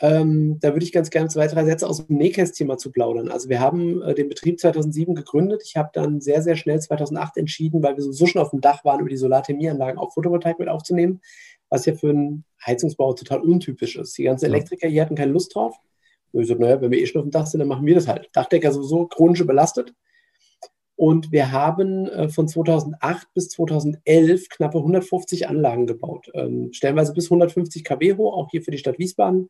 Ähm, 0.00 0.58
da 0.60 0.72
würde 0.74 0.84
ich 0.84 0.92
ganz 0.92 1.10
gerne 1.10 1.28
zwei, 1.28 1.48
drei 1.48 1.64
Sätze 1.64 1.88
aus 1.88 2.06
dem 2.06 2.16
Nähkästchen 2.16 2.68
mal 2.68 2.78
zu 2.78 2.92
plaudern. 2.92 3.28
Also 3.28 3.48
wir 3.48 3.58
haben 3.58 4.00
äh, 4.02 4.14
den 4.14 4.28
Betrieb 4.28 4.60
2007 4.60 5.14
gegründet. 5.14 5.62
Ich 5.64 5.76
habe 5.76 5.90
dann 5.92 6.20
sehr, 6.20 6.40
sehr 6.42 6.54
schnell 6.54 6.80
2008 6.80 7.36
entschieden, 7.36 7.82
weil 7.82 7.96
wir 7.96 8.04
so 8.04 8.26
schon 8.26 8.40
auf 8.40 8.50
dem 8.50 8.60
Dach 8.60 8.84
waren, 8.84 9.00
über 9.00 9.08
die 9.08 9.16
Solarthermieanlagen 9.16 9.98
auch 9.98 10.12
Photovoltaik 10.12 10.60
mit 10.60 10.68
aufzunehmen, 10.68 11.20
was 11.68 11.84
ja 11.86 11.94
für 11.94 12.10
einen 12.10 12.44
Heizungsbau 12.64 13.12
total 13.14 13.40
untypisch 13.40 13.96
ist. 13.96 14.16
Die 14.18 14.24
ganzen 14.24 14.46
Elektriker 14.46 14.88
hier 14.88 15.02
hatten 15.02 15.16
keine 15.16 15.32
Lust 15.32 15.54
drauf. 15.54 15.76
Und 16.32 16.42
ich 16.42 16.48
so, 16.48 16.54
naja, 16.54 16.80
wenn 16.80 16.90
wir 16.90 16.98
eh 16.98 17.06
schon 17.06 17.20
auf 17.20 17.26
dem 17.26 17.30
Dach 17.30 17.46
sind, 17.46 17.60
dann 17.60 17.68
machen 17.68 17.86
wir 17.86 17.94
das 17.94 18.08
halt. 18.08 18.28
Dachdecker 18.32 18.72
sowieso 18.72 19.06
chronisch 19.06 19.44
belastet. 19.46 19.94
Und 20.96 21.30
wir 21.30 21.52
haben 21.52 22.08
äh, 22.08 22.28
von 22.28 22.48
2008 22.48 23.28
bis 23.32 23.50
2011 23.50 24.48
knappe 24.48 24.78
150 24.78 25.48
Anlagen 25.48 25.86
gebaut. 25.86 26.28
Ähm, 26.34 26.70
stellenweise 26.72 27.12
bis 27.12 27.26
150 27.26 27.84
kW 27.84 28.16
hoch, 28.16 28.36
auch 28.36 28.50
hier 28.50 28.62
für 28.62 28.72
die 28.72 28.78
Stadt 28.78 28.98
Wiesbaden. 28.98 29.48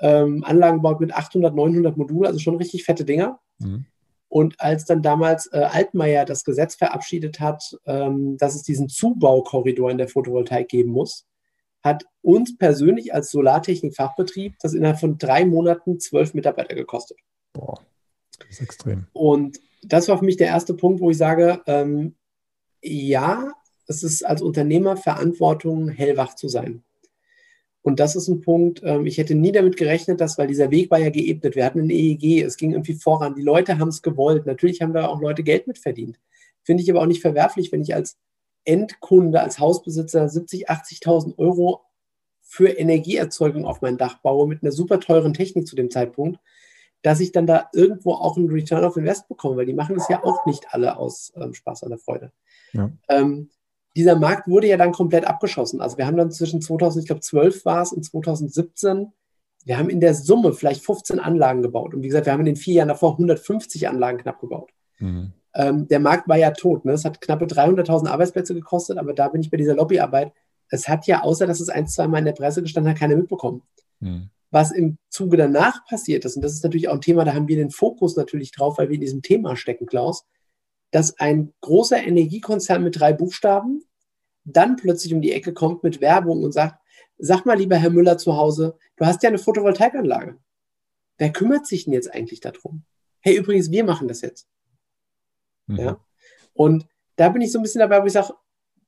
Ähm, 0.00 0.42
Anlagen 0.42 0.78
gebaut 0.78 1.00
mit 1.00 1.14
800, 1.14 1.54
900 1.54 1.98
Modulen, 1.98 2.26
also 2.26 2.38
schon 2.38 2.56
richtig 2.56 2.84
fette 2.84 3.04
Dinger. 3.04 3.40
Mhm. 3.58 3.84
Und 4.28 4.58
als 4.60 4.86
dann 4.86 5.02
damals 5.02 5.52
äh, 5.52 5.58
Altmaier 5.58 6.24
das 6.24 6.44
Gesetz 6.44 6.76
verabschiedet 6.76 7.40
hat, 7.40 7.76
ähm, 7.84 8.38
dass 8.38 8.54
es 8.54 8.62
diesen 8.62 8.88
Zubaukorridor 8.88 9.90
in 9.90 9.98
der 9.98 10.08
Photovoltaik 10.08 10.68
geben 10.68 10.92
muss, 10.92 11.26
hat 11.82 12.04
uns 12.22 12.56
persönlich 12.56 13.14
als 13.14 13.30
Solartechnik-Fachbetrieb 13.30 14.54
das 14.60 14.74
innerhalb 14.74 15.00
von 15.00 15.18
drei 15.18 15.44
Monaten 15.44 15.98
zwölf 15.98 16.34
Mitarbeiter 16.34 16.74
gekostet. 16.74 17.18
Boah, 17.52 17.80
das 18.38 18.50
ist 18.50 18.60
extrem. 18.60 19.06
Und 19.12 19.58
das 19.82 20.08
war 20.08 20.18
für 20.18 20.24
mich 20.24 20.36
der 20.36 20.48
erste 20.48 20.74
Punkt, 20.74 21.00
wo 21.00 21.10
ich 21.10 21.16
sage, 21.16 21.62
ähm, 21.66 22.14
ja, 22.82 23.52
es 23.86 24.02
ist 24.02 24.24
als 24.24 24.42
Unternehmer 24.42 24.96
Verantwortung, 24.96 25.88
hellwach 25.88 26.36
zu 26.36 26.48
sein. 26.48 26.82
Und 27.82 27.98
das 27.98 28.14
ist 28.14 28.28
ein 28.28 28.42
Punkt, 28.42 28.82
ähm, 28.84 29.06
ich 29.06 29.16
hätte 29.16 29.34
nie 29.34 29.52
damit 29.52 29.76
gerechnet, 29.76 30.20
dass, 30.20 30.36
weil 30.36 30.46
dieser 30.46 30.70
Weg 30.70 30.90
war 30.90 30.98
ja 30.98 31.08
geebnet, 31.08 31.56
wir 31.56 31.64
hatten 31.64 31.80
ein 31.80 31.90
EEG, 31.90 32.42
es 32.42 32.58
ging 32.58 32.72
irgendwie 32.72 32.94
voran, 32.94 33.34
die 33.34 33.42
Leute 33.42 33.78
haben 33.78 33.88
es 33.88 34.02
gewollt. 34.02 34.44
Natürlich 34.44 34.82
haben 34.82 34.92
da 34.92 35.06
auch 35.08 35.20
Leute 35.20 35.42
Geld 35.42 35.66
mitverdient. 35.66 36.20
Finde 36.62 36.82
ich 36.82 36.90
aber 36.90 37.00
auch 37.00 37.06
nicht 37.06 37.22
verwerflich, 37.22 37.72
wenn 37.72 37.80
ich 37.80 37.94
als 37.94 38.18
Endkunde, 38.64 39.40
als 39.40 39.58
Hausbesitzer 39.58 40.28
70, 40.28 40.70
80.000 40.70 41.38
Euro 41.38 41.82
für 42.40 42.68
Energieerzeugung 42.68 43.64
auf 43.64 43.80
mein 43.80 43.96
Dach 43.96 44.18
baue 44.22 44.48
mit 44.48 44.62
einer 44.62 44.72
super 44.72 45.00
teuren 45.00 45.34
Technik 45.34 45.66
zu 45.66 45.76
dem 45.76 45.90
Zeitpunkt, 45.90 46.40
dass 47.02 47.20
ich 47.20 47.32
dann 47.32 47.46
da 47.46 47.68
irgendwo 47.72 48.14
auch 48.14 48.36
einen 48.36 48.50
Return 48.50 48.84
of 48.84 48.96
Invest 48.96 49.28
bekomme, 49.28 49.56
weil 49.56 49.66
die 49.66 49.72
machen 49.72 49.96
das 49.96 50.08
ja 50.08 50.22
auch 50.24 50.44
nicht 50.46 50.66
alle 50.70 50.96
aus 50.96 51.32
ähm, 51.36 51.54
Spaß 51.54 51.84
an 51.84 51.90
der 51.90 51.98
Freude. 51.98 52.32
Ja. 52.72 52.90
Ähm, 53.08 53.50
dieser 53.96 54.16
Markt 54.16 54.48
wurde 54.48 54.68
ja 54.68 54.76
dann 54.76 54.92
komplett 54.92 55.24
abgeschossen. 55.24 55.80
Also 55.80 55.98
wir 55.98 56.06
haben 56.06 56.16
dann 56.16 56.30
zwischen 56.30 56.60
2012 56.60 57.64
war 57.64 57.82
es 57.82 57.92
und 57.92 58.04
2017, 58.04 59.12
wir 59.64 59.78
haben 59.78 59.90
in 59.90 60.00
der 60.00 60.14
Summe 60.14 60.52
vielleicht 60.52 60.84
15 60.84 61.18
Anlagen 61.18 61.62
gebaut. 61.62 61.94
Und 61.94 62.02
wie 62.02 62.08
gesagt, 62.08 62.26
wir 62.26 62.32
haben 62.32 62.40
in 62.40 62.46
den 62.46 62.56
vier 62.56 62.74
Jahren 62.74 62.88
davor 62.88 63.12
150 63.12 63.88
Anlagen 63.88 64.18
knapp 64.18 64.40
gebaut. 64.40 64.70
Mhm. 64.98 65.32
Ähm, 65.54 65.88
der 65.88 66.00
Markt 66.00 66.28
war 66.28 66.36
ja 66.36 66.50
tot. 66.52 66.84
Ne? 66.84 66.92
Es 66.92 67.04
hat 67.04 67.20
knappe 67.20 67.46
300.000 67.46 68.08
Arbeitsplätze 68.08 68.54
gekostet, 68.54 68.98
aber 68.98 69.12
da 69.14 69.28
bin 69.28 69.40
ich 69.40 69.50
bei 69.50 69.56
dieser 69.56 69.74
Lobbyarbeit. 69.74 70.32
Es 70.68 70.88
hat 70.88 71.06
ja, 71.06 71.22
außer 71.22 71.46
dass 71.46 71.60
es 71.60 71.68
ein, 71.68 71.88
zwei 71.88 72.06
Mal 72.06 72.18
in 72.18 72.26
der 72.26 72.32
Presse 72.32 72.62
gestanden 72.62 72.92
hat, 72.92 72.98
keiner 72.98 73.16
mitbekommen. 73.16 73.62
Mhm. 73.98 74.30
Was 74.52 74.72
im 74.72 74.98
Zuge 75.08 75.36
danach 75.36 75.84
passiert 75.86 76.24
ist, 76.24 76.36
und 76.36 76.42
das 76.42 76.52
ist 76.52 76.64
natürlich 76.64 76.88
auch 76.88 76.94
ein 76.94 77.00
Thema, 77.00 77.24
da 77.24 77.34
haben 77.34 77.48
wir 77.48 77.56
den 77.56 77.70
Fokus 77.70 78.16
natürlich 78.16 78.52
drauf, 78.52 78.78
weil 78.78 78.88
wir 78.88 78.94
in 78.94 79.00
diesem 79.00 79.22
Thema 79.22 79.56
stecken, 79.56 79.86
Klaus, 79.86 80.24
dass 80.90 81.18
ein 81.18 81.52
großer 81.60 82.02
Energiekonzern 82.02 82.82
mit 82.82 82.98
drei 82.98 83.12
Buchstaben 83.12 83.84
dann 84.44 84.76
plötzlich 84.76 85.14
um 85.14 85.20
die 85.20 85.32
Ecke 85.32 85.52
kommt 85.52 85.82
mit 85.84 86.00
Werbung 86.00 86.42
und 86.42 86.52
sagt, 86.52 86.80
sag 87.18 87.46
mal, 87.46 87.58
lieber 87.58 87.76
Herr 87.76 87.90
Müller 87.90 88.18
zu 88.18 88.36
Hause, 88.36 88.76
du 88.96 89.06
hast 89.06 89.22
ja 89.22 89.28
eine 89.28 89.38
Photovoltaikanlage. 89.38 90.38
Wer 91.18 91.32
kümmert 91.32 91.66
sich 91.66 91.84
denn 91.84 91.92
jetzt 91.92 92.12
eigentlich 92.12 92.40
darum? 92.40 92.84
Hey, 93.20 93.36
übrigens, 93.36 93.70
wir 93.70 93.84
machen 93.84 94.08
das 94.08 94.22
jetzt. 94.22 94.48
Mhm. 95.72 95.78
Ja? 95.78 96.04
Und 96.52 96.86
da 97.16 97.28
bin 97.28 97.42
ich 97.42 97.52
so 97.52 97.58
ein 97.58 97.62
bisschen 97.62 97.80
dabei, 97.80 98.02
wo 98.02 98.06
ich 98.06 98.12
sage, 98.12 98.34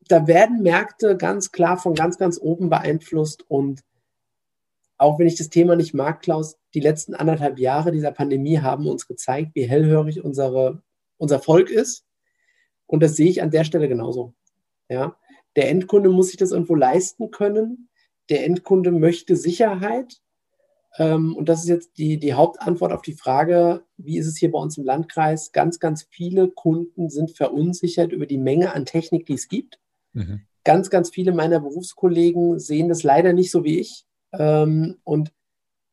da 0.08 0.26
werden 0.26 0.62
Märkte 0.62 1.16
ganz 1.16 1.52
klar 1.52 1.76
von 1.76 1.94
ganz, 1.94 2.18
ganz 2.18 2.38
oben 2.40 2.68
beeinflusst. 2.68 3.44
Und 3.48 3.82
auch 4.98 5.18
wenn 5.18 5.26
ich 5.26 5.36
das 5.36 5.50
Thema 5.50 5.76
nicht 5.76 5.94
mag, 5.94 6.22
Klaus, 6.22 6.58
die 6.74 6.80
letzten 6.80 7.14
anderthalb 7.14 7.58
Jahre 7.58 7.92
dieser 7.92 8.12
Pandemie 8.12 8.58
haben 8.58 8.86
uns 8.86 9.06
gezeigt, 9.06 9.54
wie 9.54 9.68
hellhörig 9.68 10.24
unsere 10.24 10.82
unser 11.22 11.38
Volk 11.38 11.70
ist. 11.70 12.04
Und 12.86 13.00
das 13.02 13.14
sehe 13.14 13.30
ich 13.30 13.42
an 13.42 13.50
der 13.50 13.62
Stelle 13.62 13.88
genauso. 13.88 14.34
Ja? 14.88 15.16
Der 15.54 15.70
Endkunde 15.70 16.10
muss 16.10 16.28
sich 16.28 16.36
das 16.36 16.50
irgendwo 16.50 16.74
leisten 16.74 17.30
können. 17.30 17.88
Der 18.28 18.44
Endkunde 18.44 18.90
möchte 18.90 19.36
Sicherheit. 19.36 20.20
Ähm, 20.98 21.36
und 21.36 21.48
das 21.48 21.62
ist 21.62 21.68
jetzt 21.68 21.98
die, 21.98 22.18
die 22.18 22.34
Hauptantwort 22.34 22.92
auf 22.92 23.02
die 23.02 23.14
Frage, 23.14 23.82
wie 23.96 24.18
ist 24.18 24.26
es 24.26 24.36
hier 24.36 24.50
bei 24.50 24.58
uns 24.58 24.76
im 24.76 24.84
Landkreis? 24.84 25.52
Ganz, 25.52 25.78
ganz 25.78 26.06
viele 26.10 26.48
Kunden 26.48 27.08
sind 27.08 27.30
verunsichert 27.36 28.12
über 28.12 28.26
die 28.26 28.38
Menge 28.38 28.74
an 28.74 28.84
Technik, 28.84 29.26
die 29.26 29.34
es 29.34 29.48
gibt. 29.48 29.78
Mhm. 30.12 30.42
Ganz, 30.64 30.90
ganz 30.90 31.10
viele 31.10 31.32
meiner 31.32 31.60
Berufskollegen 31.60 32.58
sehen 32.58 32.88
das 32.88 33.02
leider 33.02 33.32
nicht 33.32 33.50
so 33.50 33.64
wie 33.64 33.80
ich. 33.80 34.04
Ähm, 34.32 34.98
und 35.04 35.32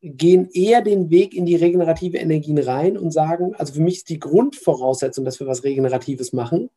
gehen 0.02 0.48
eher 0.52 0.82
den 0.82 1.10
Weg 1.10 1.34
in 1.34 1.44
die 1.44 1.56
regenerative 1.56 2.16
Energien 2.16 2.58
rein 2.58 2.96
und 2.96 3.10
sagen, 3.10 3.54
also 3.56 3.74
für 3.74 3.82
mich 3.82 3.98
ist 3.98 4.08
die 4.08 4.18
Grundvoraussetzung, 4.18 5.24
dass 5.24 5.40
wir 5.40 5.46
was 5.46 5.64
Regeneratives 5.64 6.32
machen. 6.32 6.70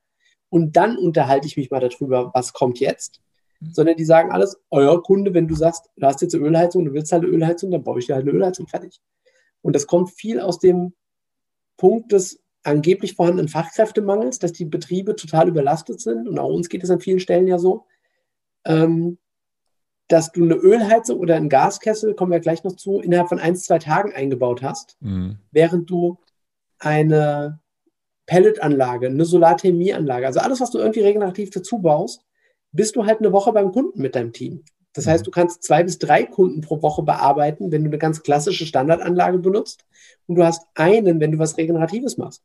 Und 0.50 0.76
dann 0.76 0.98
unterhalte 0.98 1.48
ich 1.48 1.58
mich 1.58 1.72
mal 1.72 1.80
darüber, 1.80 2.32
was 2.34 2.54
kommt 2.54 2.80
jetzt. 2.80 3.23
Sondern 3.72 3.98
die 3.98 4.06
sagen 4.06 4.32
alles, 4.32 4.60
euer 4.70 5.02
Kunde, 5.02 5.34
wenn 5.34 5.48
du 5.48 5.56
sagst, 5.56 5.90
du 5.96 6.06
hast 6.06 6.22
jetzt 6.22 6.36
eine 6.36 6.46
Ölheizung, 6.46 6.86
du 6.86 6.94
willst 6.94 7.12
halt 7.12 7.24
eine 7.24 7.32
Ölheizung, 7.32 7.72
dann 7.72 7.84
baue 7.84 8.00
ich 8.00 8.08
dir 8.08 8.16
halt 8.16 8.28
eine 8.28 8.36
Ölheizung 8.36 8.68
fertig. 8.68 9.00
Und 9.62 9.76
das 9.76 9.88
kommt 9.88 10.12
viel 10.12 10.40
aus 10.40 10.60
dem 10.60 10.94
Punkt 11.78 12.12
des 12.12 12.42
angeblich 12.64 13.16
vorhandenen 13.16 13.50
Fachkräftemangels, 13.50 14.40
dass 14.40 14.54
die 14.54 14.66
Betriebe 14.66 15.16
total 15.16 15.48
überlastet 15.48 16.02
sind. 16.02 16.28
Und 16.28 16.40
auch 16.40 16.50
uns 16.50 16.70
geht 16.70 16.84
es 16.84 16.90
an 16.90 17.00
vielen 17.00 17.20
Stellen 17.20 17.48
ja 17.48 17.60
so. 17.60 17.86
Ähm, 18.66 19.18
dass 20.08 20.32
du 20.32 20.44
eine 20.44 20.56
Ölheizung 20.56 21.20
oder 21.20 21.36
einen 21.36 21.50
Gaskessel, 21.50 22.14
kommen 22.14 22.32
wir 22.32 22.40
gleich 22.40 22.64
noch 22.64 22.76
zu, 22.76 23.00
innerhalb 23.00 23.30
von 23.30 23.40
ein, 23.40 23.56
zwei 23.56 23.80
Tagen 23.80 24.14
eingebaut 24.14 24.62
hast, 24.62 24.98
mhm. 25.00 25.40
während 25.52 25.90
du 25.90 26.20
eine 26.80 27.60
Pelletanlage, 28.26 29.08
eine 29.08 29.26
Solarthermieanlage, 29.26 30.28
also 30.28 30.40
alles, 30.40 30.62
was 30.62 30.72
du 30.72 30.78
irgendwie 30.78 31.02
regenerativ 31.02 31.50
dazu 31.50 31.80
baust, 31.80 32.24
bist 32.74 32.96
du 32.96 33.06
halt 33.06 33.20
eine 33.20 33.32
Woche 33.32 33.54
beim 33.54 33.72
Kunden 33.72 34.02
mit 34.02 34.16
deinem 34.16 34.34
Team. 34.34 34.64
Das 34.94 35.06
mhm. 35.06 35.12
heißt, 35.12 35.28
du 35.28 35.32
kannst 35.32 35.64
zwei 35.64 35.84
bis 35.84 35.98
drei 35.98 36.24
Kunden 36.24 36.62
pro 36.62 36.82
Woche 36.82 37.04
bearbeiten, 37.04 37.72
wenn 37.72 37.84
du 37.84 37.90
eine 37.90 37.98
ganz 37.98 38.22
klassische 38.22 38.66
Standardanlage 38.66 39.40
benutzt. 39.40 39.86
Und 40.28 40.36
du 40.36 40.44
hast 40.44 40.66
einen, 40.76 41.20
wenn 41.20 41.32
du 41.32 41.40
was 41.40 41.58
Regeneratives 41.58 42.18
machst. 42.18 42.44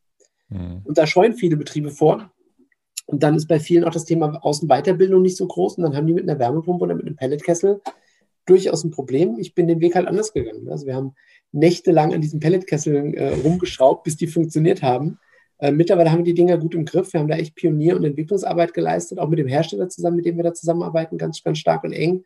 Mhm. 0.49 0.83
Und 0.85 0.97
da 0.97 1.07
scheuen 1.07 1.35
viele 1.35 1.57
Betriebe 1.57 1.91
vor, 1.91 2.31
und 3.09 3.23
dann 3.23 3.37
ist 3.37 3.49
bei 3.49 3.59
vielen 3.59 3.85
auch 3.85 3.93
das 3.93 4.05
Thema 4.05 4.39
Außenweiterbildung 4.45 5.23
nicht 5.23 5.39
so 5.39 5.47
groß. 5.47 5.79
Und 5.79 5.85
dann 5.85 5.97
haben 5.97 6.07
die 6.07 6.13
mit 6.13 6.29
einer 6.29 6.39
Wärmepumpe 6.39 6.85
oder 6.85 6.95
mit 6.95 7.07
einem 7.07 7.17
Pelletkessel 7.17 7.81
durchaus 8.45 8.85
ein 8.85 8.91
Problem. 8.91 9.39
Ich 9.39 9.55
bin 9.55 9.67
den 9.67 9.81
Weg 9.81 9.95
halt 9.95 10.07
anders 10.07 10.35
gegangen. 10.35 10.69
Also 10.69 10.85
wir 10.85 10.95
haben 10.95 11.15
nächtelang 11.51 12.13
an 12.13 12.21
diesen 12.21 12.39
Pelletkesseln 12.39 13.15
äh, 13.15 13.33
rumgeschraubt, 13.33 14.05
bis 14.05 14.19
die 14.19 14.27
funktioniert 14.27 14.83
haben. 14.83 15.19
Äh, 15.59 15.73
mittlerweile 15.73 16.11
haben 16.11 16.19
wir 16.19 16.25
die 16.25 16.35
Dinger 16.35 16.59
gut 16.59 16.75
im 16.75 16.85
Griff. 16.85 17.13
Wir 17.13 17.21
haben 17.21 17.29
da 17.29 17.37
echt 17.37 17.55
Pionier- 17.55 17.97
und 17.97 18.05
Entwicklungsarbeit 18.05 18.75
geleistet, 18.75 19.19
auch 19.19 19.29
mit 19.29 19.39
dem 19.39 19.49
Hersteller 19.49 19.89
zusammen, 19.89 20.17
mit 20.17 20.27
dem 20.27 20.37
wir 20.37 20.45
da 20.45 20.55
zusammenarbeiten, 20.55 21.19
ganz, 21.19 21.43
ganz 21.43 21.59
stark 21.59 21.85
und 21.85 21.93
eng. 21.93 22.25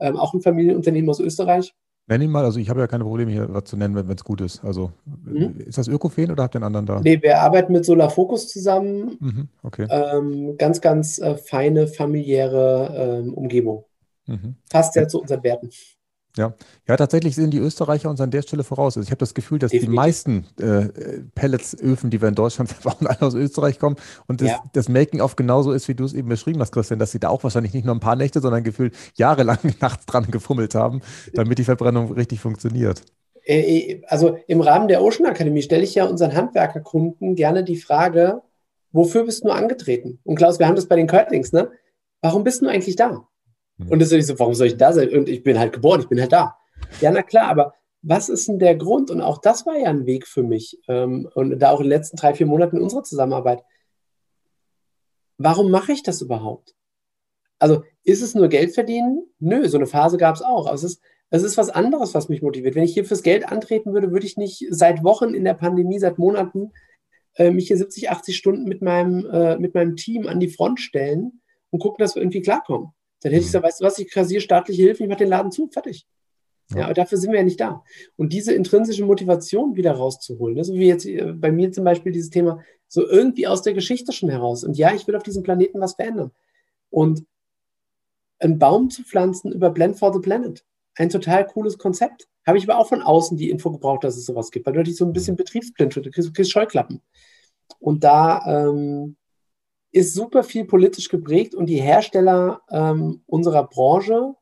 Ähm, 0.00 0.16
auch 0.16 0.34
ein 0.34 0.40
Familienunternehmen 0.40 1.10
aus 1.10 1.20
Österreich. 1.20 1.74
Nenn 2.08 2.22
ihn 2.22 2.30
mal, 2.30 2.44
also 2.44 2.58
ich 2.58 2.68
habe 2.68 2.80
ja 2.80 2.88
keine 2.88 3.04
Probleme 3.04 3.30
hier 3.30 3.52
was 3.54 3.64
zu 3.64 3.76
nennen, 3.76 3.94
wenn 3.94 4.08
es 4.08 4.24
gut 4.24 4.40
ist. 4.40 4.64
Also 4.64 4.90
mhm. 5.24 5.54
ist 5.58 5.78
das 5.78 5.86
Ökofen 5.86 6.32
oder 6.32 6.42
habt 6.42 6.54
ihr 6.54 6.58
einen 6.58 6.76
anderen 6.76 6.86
da? 6.86 7.00
Nee, 7.00 7.22
wir 7.22 7.40
arbeiten 7.40 7.72
mit 7.72 7.84
Solar 7.84 8.10
Focus 8.10 8.48
zusammen. 8.48 9.16
Mhm, 9.20 9.48
okay. 9.62 9.86
Ähm, 9.88 10.56
ganz, 10.58 10.80
ganz 10.80 11.18
äh, 11.18 11.36
feine, 11.36 11.86
familiäre 11.86 13.22
ähm, 13.22 13.34
Umgebung. 13.34 13.84
Mhm. 14.26 14.56
Passt 14.68 14.96
ja 14.96 15.06
zu 15.06 15.20
unseren 15.20 15.44
Werten. 15.44 15.70
Ja. 16.36 16.54
ja, 16.88 16.96
tatsächlich 16.96 17.34
sind 17.34 17.50
die 17.50 17.58
Österreicher 17.58 18.08
uns 18.08 18.20
an 18.20 18.30
der 18.30 18.40
Stelle 18.40 18.64
voraus. 18.64 18.96
Also 18.96 19.06
ich 19.06 19.10
habe 19.10 19.18
das 19.18 19.34
Gefühl, 19.34 19.58
dass 19.58 19.70
Definitiv. 19.70 19.90
die 19.90 19.96
meisten 19.96 20.46
äh, 20.58 21.20
Pelletsöfen, 21.34 22.08
die 22.08 22.22
wir 22.22 22.28
in 22.28 22.34
Deutschland 22.34 22.74
bauen, 22.82 23.06
alle 23.06 23.20
aus 23.20 23.34
Österreich 23.34 23.78
kommen 23.78 23.96
und 24.28 24.40
das, 24.40 24.48
ja. 24.48 24.62
das 24.72 24.88
Making-of 24.88 25.36
genauso 25.36 25.72
ist, 25.72 25.88
wie 25.88 25.94
du 25.94 26.04
es 26.04 26.14
eben 26.14 26.28
beschrieben 26.28 26.60
hast, 26.60 26.72
Christian, 26.72 26.98
dass 26.98 27.12
sie 27.12 27.20
da 27.20 27.28
auch 27.28 27.42
wahrscheinlich 27.42 27.74
nicht 27.74 27.84
nur 27.84 27.94
ein 27.94 28.00
paar 28.00 28.16
Nächte, 28.16 28.40
sondern 28.40 28.64
gefühlt 28.64 28.94
jahrelang 29.14 29.58
nachts 29.80 30.06
dran 30.06 30.30
gefummelt 30.30 30.74
haben, 30.74 31.02
damit 31.34 31.58
die 31.58 31.64
Verbrennung 31.64 32.12
richtig 32.12 32.40
funktioniert. 32.40 33.02
Äh, 33.44 33.60
äh, 33.60 34.02
also 34.06 34.38
im 34.46 34.62
Rahmen 34.62 34.88
der 34.88 35.02
Ocean 35.02 35.26
Akademie 35.26 35.62
stelle 35.62 35.84
ich 35.84 35.94
ja 35.94 36.06
unseren 36.06 36.34
Handwerkerkunden 36.34 37.34
gerne 37.34 37.62
die 37.62 37.76
Frage, 37.76 38.40
wofür 38.90 39.24
bist 39.24 39.44
du 39.44 39.50
angetreten? 39.50 40.18
Und 40.24 40.36
Klaus, 40.36 40.58
wir 40.58 40.66
haben 40.66 40.76
das 40.76 40.86
bei 40.86 40.96
den 40.96 41.06
Curtlings, 41.06 41.52
ne? 41.52 41.70
Warum 42.22 42.44
bist 42.44 42.62
du 42.62 42.68
eigentlich 42.68 42.96
da? 42.96 43.26
Und 43.78 44.00
das 44.00 44.12
ist 44.12 44.26
so, 44.26 44.38
warum 44.38 44.54
soll 44.54 44.68
ich 44.68 44.76
da 44.76 44.92
sein? 44.92 45.08
Und 45.10 45.28
ich 45.28 45.42
bin 45.42 45.58
halt 45.58 45.72
geboren, 45.72 46.00
ich 46.00 46.08
bin 46.08 46.20
halt 46.20 46.32
da. 46.32 46.56
Ja, 47.00 47.10
na 47.10 47.22
klar, 47.22 47.48
aber 47.48 47.74
was 48.02 48.28
ist 48.28 48.48
denn 48.48 48.58
der 48.58 48.76
Grund? 48.76 49.10
Und 49.10 49.20
auch 49.20 49.38
das 49.38 49.64
war 49.64 49.76
ja 49.76 49.88
ein 49.88 50.06
Weg 50.06 50.26
für 50.26 50.42
mich. 50.42 50.78
Ähm, 50.88 51.28
und 51.34 51.58
da 51.58 51.70
auch 51.70 51.80
in 51.80 51.84
den 51.84 51.90
letzten 51.90 52.16
drei, 52.16 52.34
vier 52.34 52.46
Monaten 52.46 52.76
in 52.76 52.82
unserer 52.82 53.04
Zusammenarbeit. 53.04 53.62
Warum 55.38 55.70
mache 55.70 55.92
ich 55.92 56.02
das 56.02 56.20
überhaupt? 56.20 56.74
Also 57.58 57.84
ist 58.02 58.22
es 58.22 58.34
nur 58.34 58.48
Geld 58.48 58.74
verdienen? 58.74 59.24
Nö, 59.38 59.68
so 59.68 59.78
eine 59.78 59.86
Phase 59.86 60.16
gab 60.16 60.34
es 60.34 60.42
auch. 60.42 60.66
Aber 60.66 60.74
es 60.74 60.82
ist, 60.82 61.00
es 61.30 61.42
ist 61.44 61.56
was 61.56 61.70
anderes, 61.70 62.12
was 62.14 62.28
mich 62.28 62.42
motiviert. 62.42 62.74
Wenn 62.74 62.82
ich 62.82 62.92
hier 62.92 63.04
fürs 63.04 63.22
Geld 63.22 63.48
antreten 63.50 63.94
würde, 63.94 64.10
würde 64.10 64.26
ich 64.26 64.36
nicht 64.36 64.66
seit 64.70 65.04
Wochen 65.04 65.34
in 65.34 65.44
der 65.44 65.54
Pandemie, 65.54 65.98
seit 65.98 66.18
Monaten 66.18 66.72
äh, 67.36 67.50
mich 67.50 67.68
hier 67.68 67.76
70, 67.76 68.10
80 68.10 68.36
Stunden 68.36 68.64
mit 68.64 68.82
meinem, 68.82 69.24
äh, 69.26 69.58
mit 69.58 69.74
meinem 69.74 69.96
Team 69.96 70.26
an 70.26 70.40
die 70.40 70.48
Front 70.48 70.80
stellen 70.80 71.40
und 71.70 71.78
gucken, 71.78 72.02
dass 72.02 72.16
wir 72.16 72.22
irgendwie 72.22 72.42
klarkommen. 72.42 72.88
Dann 73.22 73.32
hätte 73.32 73.40
ich 73.40 73.44
mhm. 73.44 73.48
gesagt, 73.48 73.64
weißt 73.64 73.80
du 73.80 73.84
was, 73.84 73.98
ich 73.98 74.10
kassiere 74.10 74.40
staatliche 74.40 74.82
Hilfe, 74.82 75.02
ich 75.02 75.08
mache 75.08 75.18
den 75.18 75.28
Laden 75.28 75.52
zu, 75.52 75.68
fertig. 75.68 76.06
Ja. 76.74 76.84
aber 76.84 76.94
dafür 76.94 77.18
sind 77.18 77.32
wir 77.32 77.38
ja 77.38 77.44
nicht 77.44 77.60
da. 77.60 77.84
Und 78.16 78.32
diese 78.32 78.54
intrinsische 78.54 79.04
Motivation 79.04 79.76
wieder 79.76 79.92
rauszuholen, 79.92 80.56
ne? 80.56 80.64
so 80.64 80.72
wie 80.74 80.86
jetzt 80.86 81.04
äh, 81.04 81.32
bei 81.32 81.52
mir 81.52 81.70
zum 81.70 81.84
Beispiel 81.84 82.12
dieses 82.12 82.30
Thema, 82.30 82.62
so 82.88 83.06
irgendwie 83.06 83.46
aus 83.46 83.62
der 83.62 83.74
Geschichte 83.74 84.12
schon 84.12 84.30
heraus. 84.30 84.64
Und 84.64 84.78
ja, 84.78 84.94
ich 84.94 85.06
will 85.06 85.16
auf 85.16 85.22
diesem 85.22 85.42
Planeten 85.42 85.80
was 85.80 85.94
verändern. 85.94 86.30
Und 86.90 87.26
einen 88.38 88.58
Baum 88.58 88.90
zu 88.90 89.02
pflanzen 89.02 89.52
über 89.52 89.70
Blend 89.70 89.98
for 89.98 90.12
the 90.12 90.20
Planet, 90.20 90.64
ein 90.96 91.10
total 91.10 91.46
cooles 91.46 91.78
Konzept. 91.78 92.28
Habe 92.46 92.58
ich 92.58 92.68
aber 92.68 92.78
auch 92.78 92.88
von 92.88 93.02
außen 93.02 93.36
die 93.36 93.50
Info 93.50 93.70
gebraucht, 93.70 94.04
dass 94.04 94.16
es 94.16 94.26
sowas 94.26 94.50
gibt, 94.50 94.66
weil 94.66 94.72
du 94.72 94.80
natürlich 94.80 94.98
so 94.98 95.04
ein 95.04 95.12
bisschen 95.12 95.34
mhm. 95.34 95.38
betriebsblind 95.38 95.94
wird, 95.94 96.06
du 96.06 96.10
kriegst, 96.10 96.28
du 96.28 96.32
kriegst 96.32 96.52
Scheuklappen. 96.52 97.00
Und 97.78 98.04
da 98.04 98.68
ähm, 98.68 99.16
ist 99.92 100.14
super 100.14 100.42
viel 100.42 100.64
politisch 100.64 101.08
geprägt 101.08 101.54
und 101.54 101.66
die 101.66 101.80
Hersteller 101.80 102.62
ähm, 102.70 103.22
unserer 103.26 103.68
Branche 103.68 104.34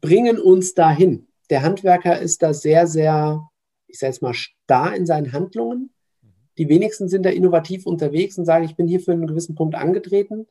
bringen 0.00 0.38
uns 0.38 0.74
dahin. 0.74 1.28
Der 1.50 1.62
Handwerker 1.62 2.20
ist 2.20 2.42
da 2.42 2.54
sehr, 2.54 2.86
sehr, 2.86 3.48
ich 3.88 3.98
sage 3.98 4.12
jetzt 4.12 4.22
mal, 4.22 4.34
starr 4.34 4.94
in 4.94 5.04
seinen 5.04 5.32
Handlungen. 5.32 5.90
Die 6.58 6.68
wenigsten 6.68 7.08
sind 7.08 7.24
da 7.24 7.30
innovativ 7.30 7.86
unterwegs 7.86 8.38
und 8.38 8.44
sagen, 8.44 8.64
ich 8.64 8.76
bin 8.76 8.86
hier 8.86 9.00
für 9.00 9.12
einen 9.12 9.26
gewissen 9.26 9.54
Punkt 9.54 9.74
angetreten. 9.74 10.46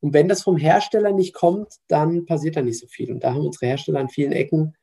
Und 0.00 0.14
wenn 0.14 0.28
das 0.28 0.42
vom 0.42 0.56
Hersteller 0.56 1.12
nicht 1.12 1.34
kommt, 1.34 1.74
dann 1.88 2.24
passiert 2.24 2.56
da 2.56 2.62
nicht 2.62 2.78
so 2.78 2.86
viel. 2.86 3.12
Und 3.12 3.22
da 3.22 3.34
haben 3.34 3.44
unsere 3.44 3.66
Hersteller 3.66 4.00
an 4.00 4.08
vielen 4.08 4.32
Ecken 4.32 4.74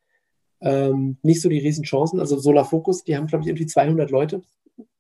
ähm, 0.62 1.18
nicht 1.24 1.42
so 1.42 1.50
die 1.50 1.60
riesen 1.60 1.84
Chancen. 1.84 2.20
Also 2.20 2.38
Solar 2.38 2.66
Focus, 2.66 3.04
die 3.04 3.18
haben, 3.18 3.28
glaube 3.28 3.44
ich, 3.44 3.48
irgendwie 3.48 3.66
200 3.66 4.12
Leute. 4.12 4.44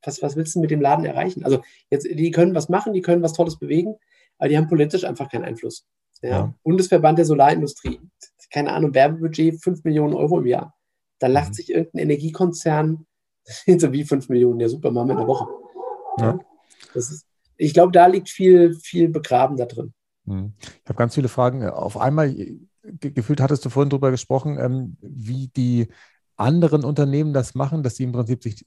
Was, 0.03 0.21
was 0.21 0.35
willst 0.35 0.55
du 0.55 0.59
mit 0.59 0.71
dem 0.71 0.81
Laden 0.81 1.05
erreichen? 1.05 1.43
Also 1.43 1.63
jetzt, 1.89 2.07
die 2.09 2.31
können 2.31 2.55
was 2.55 2.69
machen, 2.69 2.93
die 2.93 3.01
können 3.01 3.23
was 3.23 3.33
Tolles 3.33 3.57
bewegen, 3.57 3.95
aber 4.37 4.49
die 4.49 4.57
haben 4.57 4.67
politisch 4.67 5.03
einfach 5.03 5.29
keinen 5.29 5.45
Einfluss. 5.45 5.85
Ja. 6.21 6.29
ja. 6.29 6.53
Bundesverband 6.63 7.17
der 7.17 7.25
Solarindustrie, 7.25 7.99
keine 8.51 8.73
Ahnung, 8.73 8.93
Werbebudget 8.93 9.61
5 9.61 9.83
Millionen 9.83 10.13
Euro 10.13 10.39
im 10.39 10.45
Jahr. 10.45 10.75
Da 11.19 11.27
lacht 11.27 11.49
mhm. 11.49 11.53
sich 11.53 11.71
irgendein 11.71 12.03
Energiekonzern 12.03 13.05
so 13.77 13.91
wie 13.91 14.03
5 14.03 14.29
Millionen, 14.29 14.59
ja 14.59 14.69
super, 14.69 14.91
machen 14.91 15.07
wir 15.07 15.13
in 15.13 15.19
der 15.19 15.27
Woche. 15.27 15.47
Ja. 16.19 16.39
Ist, 16.93 17.25
ich 17.57 17.73
glaube, 17.73 17.91
da 17.91 18.07
liegt 18.07 18.29
viel, 18.29 18.75
viel 18.75 19.09
begraben 19.09 19.57
da 19.57 19.65
drin. 19.65 19.93
Mhm. 20.25 20.53
Ich 20.59 20.89
habe 20.89 20.97
ganz 20.97 21.15
viele 21.15 21.27
Fragen. 21.27 21.67
Auf 21.67 21.97
einmal, 21.97 22.35
gefühlt 22.83 23.41
hattest 23.41 23.65
du 23.65 23.69
vorhin 23.69 23.89
darüber 23.89 24.11
gesprochen, 24.11 24.57
ähm, 24.59 24.97
wie 25.01 25.47
die 25.47 25.87
anderen 26.35 26.83
Unternehmen 26.83 27.33
das 27.33 27.55
machen, 27.55 27.83
dass 27.83 27.95
sie 27.95 28.03
im 28.03 28.11
Prinzip 28.11 28.43
sich 28.43 28.63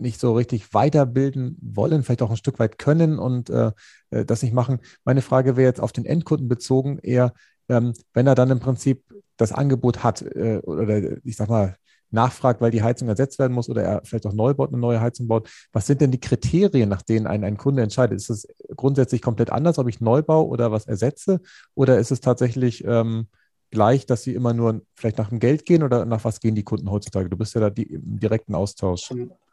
nicht 0.00 0.20
so 0.20 0.34
richtig 0.34 0.72
weiterbilden 0.74 1.56
wollen, 1.60 2.02
vielleicht 2.02 2.22
auch 2.22 2.30
ein 2.30 2.36
Stück 2.36 2.58
weit 2.58 2.78
können 2.78 3.18
und 3.18 3.50
äh, 3.50 3.72
äh, 4.10 4.24
das 4.24 4.42
nicht 4.42 4.54
machen. 4.54 4.80
Meine 5.04 5.22
Frage 5.22 5.56
wäre 5.56 5.68
jetzt 5.68 5.80
auf 5.80 5.92
den 5.92 6.04
Endkunden 6.04 6.48
bezogen, 6.48 6.98
eher, 6.98 7.32
ähm, 7.68 7.92
wenn 8.14 8.26
er 8.26 8.34
dann 8.34 8.50
im 8.50 8.60
Prinzip 8.60 9.04
das 9.36 9.52
Angebot 9.52 10.02
hat 10.02 10.22
äh, 10.22 10.58
oder 10.64 11.24
ich 11.24 11.36
sag 11.36 11.48
mal, 11.48 11.76
nachfragt, 12.10 12.60
weil 12.60 12.70
die 12.70 12.82
Heizung 12.82 13.08
ersetzt 13.08 13.38
werden 13.38 13.52
muss 13.52 13.68
oder 13.68 13.82
er 13.82 14.02
vielleicht 14.04 14.26
auch 14.26 14.32
neu 14.32 14.54
baut, 14.54 14.70
eine 14.70 14.78
neue 14.78 15.00
Heizung 15.00 15.28
baut. 15.28 15.48
Was 15.72 15.86
sind 15.86 16.00
denn 16.00 16.10
die 16.10 16.20
Kriterien, 16.20 16.88
nach 16.88 17.02
denen 17.02 17.26
ein, 17.26 17.44
ein 17.44 17.56
Kunde 17.56 17.82
entscheidet? 17.82 18.16
Ist 18.16 18.30
es 18.30 18.48
grundsätzlich 18.76 19.22
komplett 19.22 19.50
anders, 19.50 19.78
ob 19.78 19.88
ich 19.88 20.00
neu 20.00 20.22
baue 20.22 20.48
oder 20.48 20.72
was 20.72 20.86
ersetze? 20.86 21.40
Oder 21.74 21.98
ist 21.98 22.10
es 22.10 22.20
tatsächlich 22.20 22.84
ähm, 22.84 23.28
gleich, 23.70 24.06
dass 24.06 24.22
sie 24.24 24.34
immer 24.34 24.52
nur 24.52 24.82
vielleicht 24.94 25.18
nach 25.18 25.28
dem 25.28 25.38
Geld 25.38 25.64
gehen 25.64 25.82
oder 25.82 26.04
nach 26.04 26.24
was 26.24 26.40
gehen 26.40 26.54
die 26.54 26.64
Kunden 26.64 26.90
heutzutage? 26.90 27.30
Du 27.30 27.36
bist 27.36 27.54
ja 27.54 27.60
da 27.60 27.70
die, 27.70 27.84
im 27.84 28.18
direkten 28.18 28.54
Austausch 28.54 29.12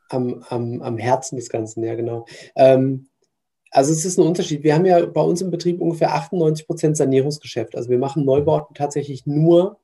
am, 0.10 0.44
am, 0.50 0.82
am 0.82 0.98
Herzen 0.98 1.36
des 1.36 1.50
Ganzen, 1.50 1.84
ja, 1.84 1.96
genau. 1.96 2.26
Ähm, 2.56 3.10
also 3.72 3.92
es 3.92 4.06
ist 4.06 4.18
ein 4.18 4.26
Unterschied. 4.26 4.64
Wir 4.64 4.76
haben 4.76 4.86
ja 4.86 5.06
bei 5.06 5.22
uns 5.22 5.42
im 5.42 5.52
Betrieb 5.52 5.82
ungefähr 5.82 6.14
98 6.14 6.66
Prozent 6.68 6.98
Sanierungsgeschäft. 6.98 7.76
Also 7.76 7.90
wir 7.90 8.00
machen 8.00 8.26
Neubauten 8.26 8.76
tatsächlich 8.76 9.26
nur, 9.26 9.80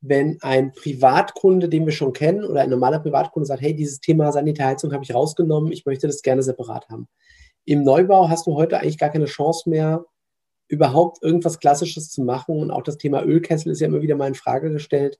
wenn 0.00 0.38
ein 0.42 0.72
Privatkunde, 0.72 1.68
den 1.68 1.86
wir 1.86 1.92
schon 1.92 2.12
kennen, 2.12 2.44
oder 2.44 2.60
ein 2.60 2.70
normaler 2.70 3.00
Privatkunde 3.00 3.46
sagt, 3.46 3.62
hey, 3.62 3.74
dieses 3.74 4.00
Thema 4.00 4.32
Sanitärheizung 4.32 4.92
habe 4.92 5.02
ich 5.02 5.14
rausgenommen, 5.14 5.72
ich 5.72 5.86
möchte 5.86 6.06
das 6.06 6.22
gerne 6.22 6.42
separat 6.42 6.88
haben. 6.88 7.08
Im 7.64 7.82
Neubau 7.82 8.28
hast 8.28 8.46
du 8.46 8.54
heute 8.54 8.78
eigentlich 8.78 8.98
gar 8.98 9.08
keine 9.08 9.24
Chance 9.24 9.68
mehr, 9.70 10.04
überhaupt 10.68 11.22
irgendwas 11.22 11.58
Klassisches 11.58 12.10
zu 12.10 12.22
machen. 12.22 12.58
Und 12.60 12.70
auch 12.70 12.82
das 12.82 12.98
Thema 12.98 13.24
Ölkessel 13.24 13.72
ist 13.72 13.80
ja 13.80 13.86
immer 13.86 14.02
wieder 14.02 14.16
mal 14.16 14.28
in 14.28 14.34
Frage 14.34 14.70
gestellt. 14.70 15.18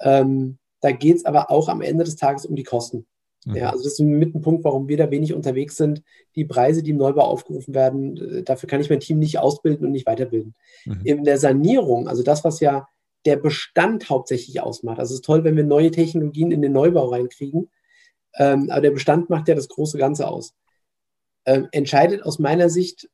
Ähm, 0.00 0.58
da 0.80 0.92
geht 0.92 1.16
es 1.16 1.24
aber 1.24 1.50
auch 1.50 1.68
am 1.68 1.80
Ende 1.80 2.04
des 2.04 2.16
Tages 2.16 2.46
um 2.46 2.56
die 2.56 2.64
Kosten. 2.64 3.06
Ja, 3.46 3.70
also 3.70 3.84
das 3.84 3.94
ist 3.94 4.00
mit 4.00 4.34
ein 4.34 4.40
Punkt, 4.40 4.64
warum 4.64 4.88
wir 4.88 4.96
da 4.96 5.10
wenig 5.10 5.34
unterwegs 5.34 5.76
sind. 5.76 6.02
Die 6.34 6.44
Preise, 6.44 6.82
die 6.82 6.90
im 6.90 6.96
Neubau 6.96 7.22
aufgerufen 7.22 7.74
werden, 7.74 8.16
äh, 8.16 8.42
dafür 8.42 8.68
kann 8.68 8.80
ich 8.80 8.88
mein 8.88 9.00
Team 9.00 9.18
nicht 9.18 9.38
ausbilden 9.38 9.86
und 9.86 9.92
nicht 9.92 10.06
weiterbilden. 10.06 10.54
Mhm. 10.86 11.00
In 11.04 11.24
der 11.24 11.38
Sanierung, 11.38 12.08
also 12.08 12.22
das, 12.22 12.44
was 12.44 12.60
ja 12.60 12.88
der 13.26 13.36
Bestand 13.36 14.08
hauptsächlich 14.08 14.60
ausmacht. 14.60 14.98
Also 14.98 15.12
es 15.12 15.20
ist 15.20 15.24
toll, 15.24 15.44
wenn 15.44 15.56
wir 15.56 15.64
neue 15.64 15.90
Technologien 15.90 16.50
in 16.50 16.62
den 16.62 16.72
Neubau 16.72 17.06
reinkriegen, 17.06 17.70
ähm, 18.36 18.70
aber 18.70 18.80
der 18.80 18.90
Bestand 18.90 19.30
macht 19.30 19.48
ja 19.48 19.54
das 19.54 19.68
große 19.68 19.98
Ganze 19.98 20.28
aus. 20.28 20.54
Ähm, 21.46 21.68
entscheidet 21.72 22.22
aus 22.22 22.38
meiner 22.38 22.68
Sicht 22.70 23.08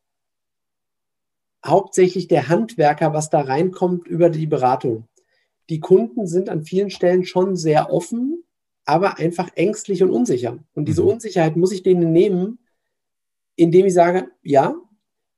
hauptsächlich 1.64 2.28
der 2.28 2.48
Handwerker, 2.48 3.12
was 3.12 3.30
da 3.30 3.40
reinkommt 3.40 4.06
über 4.06 4.30
die 4.30 4.46
Beratung. 4.46 5.08
Die 5.68 5.80
Kunden 5.80 6.26
sind 6.26 6.48
an 6.48 6.64
vielen 6.64 6.90
Stellen 6.90 7.24
schon 7.24 7.56
sehr 7.56 7.92
offen, 7.92 8.44
aber 8.84 9.18
einfach 9.18 9.50
ängstlich 9.54 10.02
und 10.02 10.10
unsicher. 10.10 10.58
Und 10.74 10.86
diese 10.86 11.02
mhm. 11.02 11.08
Unsicherheit 11.08 11.56
muss 11.56 11.72
ich 11.72 11.82
denen 11.82 12.12
nehmen, 12.12 12.58
indem 13.56 13.86
ich 13.86 13.94
sage, 13.94 14.30
ja, 14.42 14.74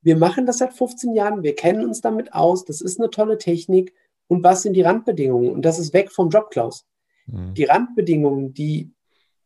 wir 0.03 0.17
machen 0.17 0.47
das 0.47 0.59
seit 0.59 0.73
15 0.73 1.15
Jahren, 1.15 1.43
wir 1.43 1.55
kennen 1.55 1.85
uns 1.85 2.01
damit 2.01 2.33
aus, 2.33 2.65
das 2.65 2.81
ist 2.81 3.01
eine 3.01 3.11
tolle 3.11 3.39
Technik. 3.39 3.95
Und 4.27 4.43
was 4.43 4.63
sind 4.63 4.75
die 4.75 4.83
Randbedingungen? 4.83 5.51
Und 5.51 5.65
das 5.65 5.79
ist 5.79 5.93
weg 5.93 6.11
vom 6.11 6.31
Jobklaus. 6.31 6.87
Mhm. 7.27 7.55
Die 7.55 7.65
Randbedingungen, 7.65 8.55
die 8.55 8.93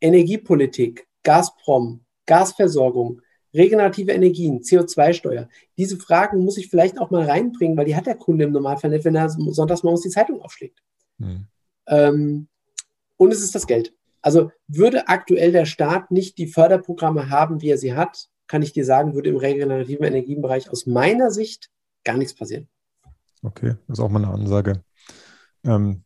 Energiepolitik, 0.00 1.06
Gazprom, 1.22 2.04
Gasversorgung, 2.26 3.20
regenerative 3.52 4.12
Energien, 4.12 4.60
CO2-Steuer, 4.60 5.48
diese 5.76 5.96
Fragen 5.96 6.44
muss 6.44 6.58
ich 6.58 6.68
vielleicht 6.68 6.98
auch 6.98 7.10
mal 7.10 7.28
reinbringen, 7.28 7.76
weil 7.76 7.86
die 7.86 7.96
hat 7.96 8.06
der 8.06 8.16
Kunde 8.16 8.44
im 8.44 8.52
Normalfall 8.52 8.90
nicht, 8.90 9.04
wenn 9.04 9.16
er 9.16 9.28
sonntags 9.28 9.82
morgens 9.82 10.02
die 10.02 10.10
Zeitung 10.10 10.40
aufschlägt. 10.40 10.82
Mhm. 11.18 11.46
Ähm, 11.88 12.48
und 13.16 13.32
es 13.32 13.42
ist 13.42 13.54
das 13.54 13.66
Geld. 13.66 13.94
Also 14.22 14.50
würde 14.66 15.08
aktuell 15.08 15.52
der 15.52 15.66
Staat 15.66 16.10
nicht 16.10 16.38
die 16.38 16.48
Förderprogramme 16.48 17.30
haben, 17.30 17.60
wie 17.60 17.70
er 17.70 17.78
sie 17.78 17.94
hat, 17.94 18.28
kann 18.46 18.62
ich 18.62 18.72
dir 18.72 18.84
sagen, 18.84 19.14
würde 19.14 19.30
im 19.30 19.36
regenerativen 19.36 20.04
Energienbereich 20.04 20.70
aus 20.70 20.86
meiner 20.86 21.30
Sicht 21.30 21.70
gar 22.04 22.16
nichts 22.16 22.34
passieren. 22.34 22.68
Okay, 23.42 23.76
das 23.86 23.98
ist 23.98 24.04
auch 24.04 24.08
mal 24.08 24.24
eine 24.24 24.32
Ansage. 24.32 24.82
Ähm, 25.64 26.02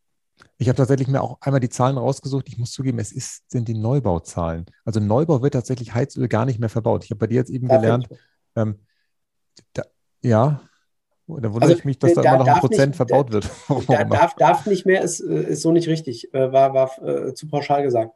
ich 0.59 0.69
habe 0.69 0.77
tatsächlich 0.77 1.09
mir 1.09 1.23
auch 1.23 1.39
einmal 1.41 1.61
die 1.61 1.71
Zahlen 1.71 1.97
rausgesucht. 1.97 2.49
Ich 2.49 2.59
muss 2.59 2.73
zugeben, 2.73 2.99
es 2.99 3.13
ist, 3.13 3.51
sind 3.51 3.69
die 3.69 3.75
Neubauzahlen. 3.75 4.67
Also 4.85 5.01
Neubau 5.01 5.43
wird 5.43 5.55
tatsächlich 5.55 5.95
Heizöl 5.95 6.29
gar 6.29 6.45
nicht 6.45 6.59
mehr 6.59 6.69
verbaut. 6.69 7.05
Ich 7.05 7.11
habe 7.11 7.19
bei 7.19 7.27
dir 7.27 7.37
jetzt 7.37 7.51
eben 7.51 7.69
da 7.69 7.79
gelernt, 7.79 8.09
ähm, 8.57 8.81
da, 9.73 9.85
ja, 10.23 10.61
da 11.39 11.53
wundere 11.53 11.63
also, 11.63 11.77
ich 11.77 11.85
mich, 11.85 11.99
dass 11.99 12.15
da, 12.15 12.23
da 12.23 12.35
immer 12.35 12.45
noch 12.45 12.55
ein 12.55 12.61
Prozent 12.61 12.91
nicht, 12.91 12.97
verbaut 12.97 13.33
wird. 13.33 13.49
Da, 13.89 14.05
darf, 14.05 14.35
darf 14.35 14.67
nicht 14.67 14.87
mehr, 14.87 15.03
ist, 15.03 15.21
äh, 15.21 15.51
ist 15.51 15.63
so 15.63 15.73
nicht 15.73 15.89
richtig, 15.89 16.33
äh, 16.35 16.53
war, 16.53 16.75
war 16.75 17.03
äh, 17.03 17.35
zu 17.35 17.49
pauschal 17.49 17.83
gesagt. 17.83 18.15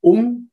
Um 0.00 0.50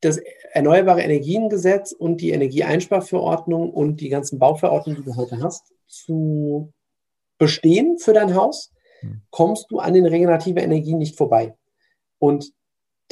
das 0.00 0.20
Erneuerbare 0.52 1.02
Energiengesetz 1.02 1.92
und 1.92 2.20
die 2.20 2.30
Energieeinsparverordnung 2.30 3.72
und 3.72 4.00
die 4.00 4.08
ganzen 4.08 4.38
Bauverordnungen, 4.38 5.02
die 5.02 5.10
du 5.10 5.16
heute 5.16 5.40
hast, 5.40 5.72
zu 5.86 6.72
bestehen 7.38 7.98
für 7.98 8.12
dein 8.12 8.34
Haus, 8.34 8.72
hm. 9.00 9.22
kommst 9.30 9.70
du 9.70 9.78
an 9.78 9.94
den 9.94 10.06
regenerativen 10.06 10.62
Energien 10.62 10.98
nicht 10.98 11.16
vorbei. 11.16 11.54
Und 12.18 12.52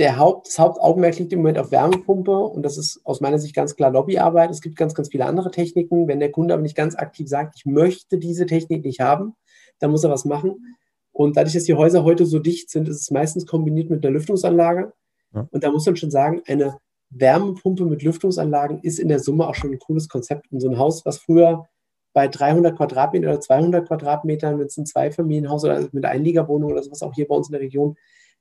der 0.00 0.16
Haupt, 0.16 0.48
das 0.48 0.58
Hauptaugenmerk 0.58 1.18
liegt 1.18 1.32
im 1.34 1.40
Moment 1.40 1.58
auf 1.58 1.70
Wärmepumpe 1.70 2.34
und 2.34 2.62
das 2.62 2.78
ist 2.78 3.02
aus 3.04 3.20
meiner 3.20 3.38
Sicht 3.38 3.54
ganz 3.54 3.76
klar 3.76 3.90
Lobbyarbeit. 3.90 4.50
Es 4.50 4.62
gibt 4.62 4.76
ganz, 4.76 4.94
ganz 4.94 5.10
viele 5.10 5.26
andere 5.26 5.50
Techniken. 5.50 6.08
Wenn 6.08 6.20
der 6.20 6.32
Kunde 6.32 6.54
aber 6.54 6.62
nicht 6.62 6.74
ganz 6.74 6.96
aktiv 6.96 7.28
sagt, 7.28 7.54
ich 7.56 7.66
möchte 7.66 8.16
diese 8.16 8.46
Technik 8.46 8.82
nicht 8.82 9.00
haben, 9.00 9.34
dann 9.78 9.90
muss 9.90 10.02
er 10.02 10.10
was 10.10 10.24
machen. 10.24 10.78
Und 11.12 11.36
dadurch, 11.36 11.52
dass 11.52 11.64
die 11.64 11.74
Häuser 11.74 12.02
heute 12.02 12.24
so 12.24 12.38
dicht 12.38 12.70
sind, 12.70 12.88
ist 12.88 13.02
es 13.02 13.10
meistens 13.10 13.44
kombiniert 13.44 13.90
mit 13.90 14.02
einer 14.02 14.14
Lüftungsanlage. 14.14 14.94
Ja. 15.34 15.46
Und 15.50 15.62
da 15.62 15.70
muss 15.70 15.84
man 15.84 15.96
schon 15.96 16.10
sagen, 16.10 16.40
eine 16.46 16.78
Wärmepumpe 17.10 17.84
mit 17.84 18.02
Lüftungsanlagen 18.02 18.80
ist 18.80 18.98
in 18.98 19.08
der 19.08 19.18
Summe 19.18 19.46
auch 19.48 19.54
schon 19.54 19.70
ein 19.70 19.78
cooles 19.78 20.08
Konzept. 20.08 20.50
Und 20.50 20.60
so 20.60 20.70
ein 20.70 20.78
Haus, 20.78 21.04
was 21.04 21.18
früher 21.18 21.68
bei 22.14 22.26
300 22.26 22.74
Quadratmetern 22.74 23.30
oder 23.30 23.40
200 23.40 23.86
Quadratmetern, 23.86 24.58
wenn 24.58 24.66
es 24.66 24.78
ein 24.78 24.86
Zweifamilienhaus 24.86 25.62
oder 25.62 25.86
mit 25.92 26.06
Einliegerwohnung 26.06 26.72
oder 26.72 26.82
sowas 26.82 27.02
auch 27.02 27.12
hier 27.12 27.28
bei 27.28 27.34
uns 27.34 27.48
in 27.48 27.52
der 27.52 27.60
Region, 27.60 27.96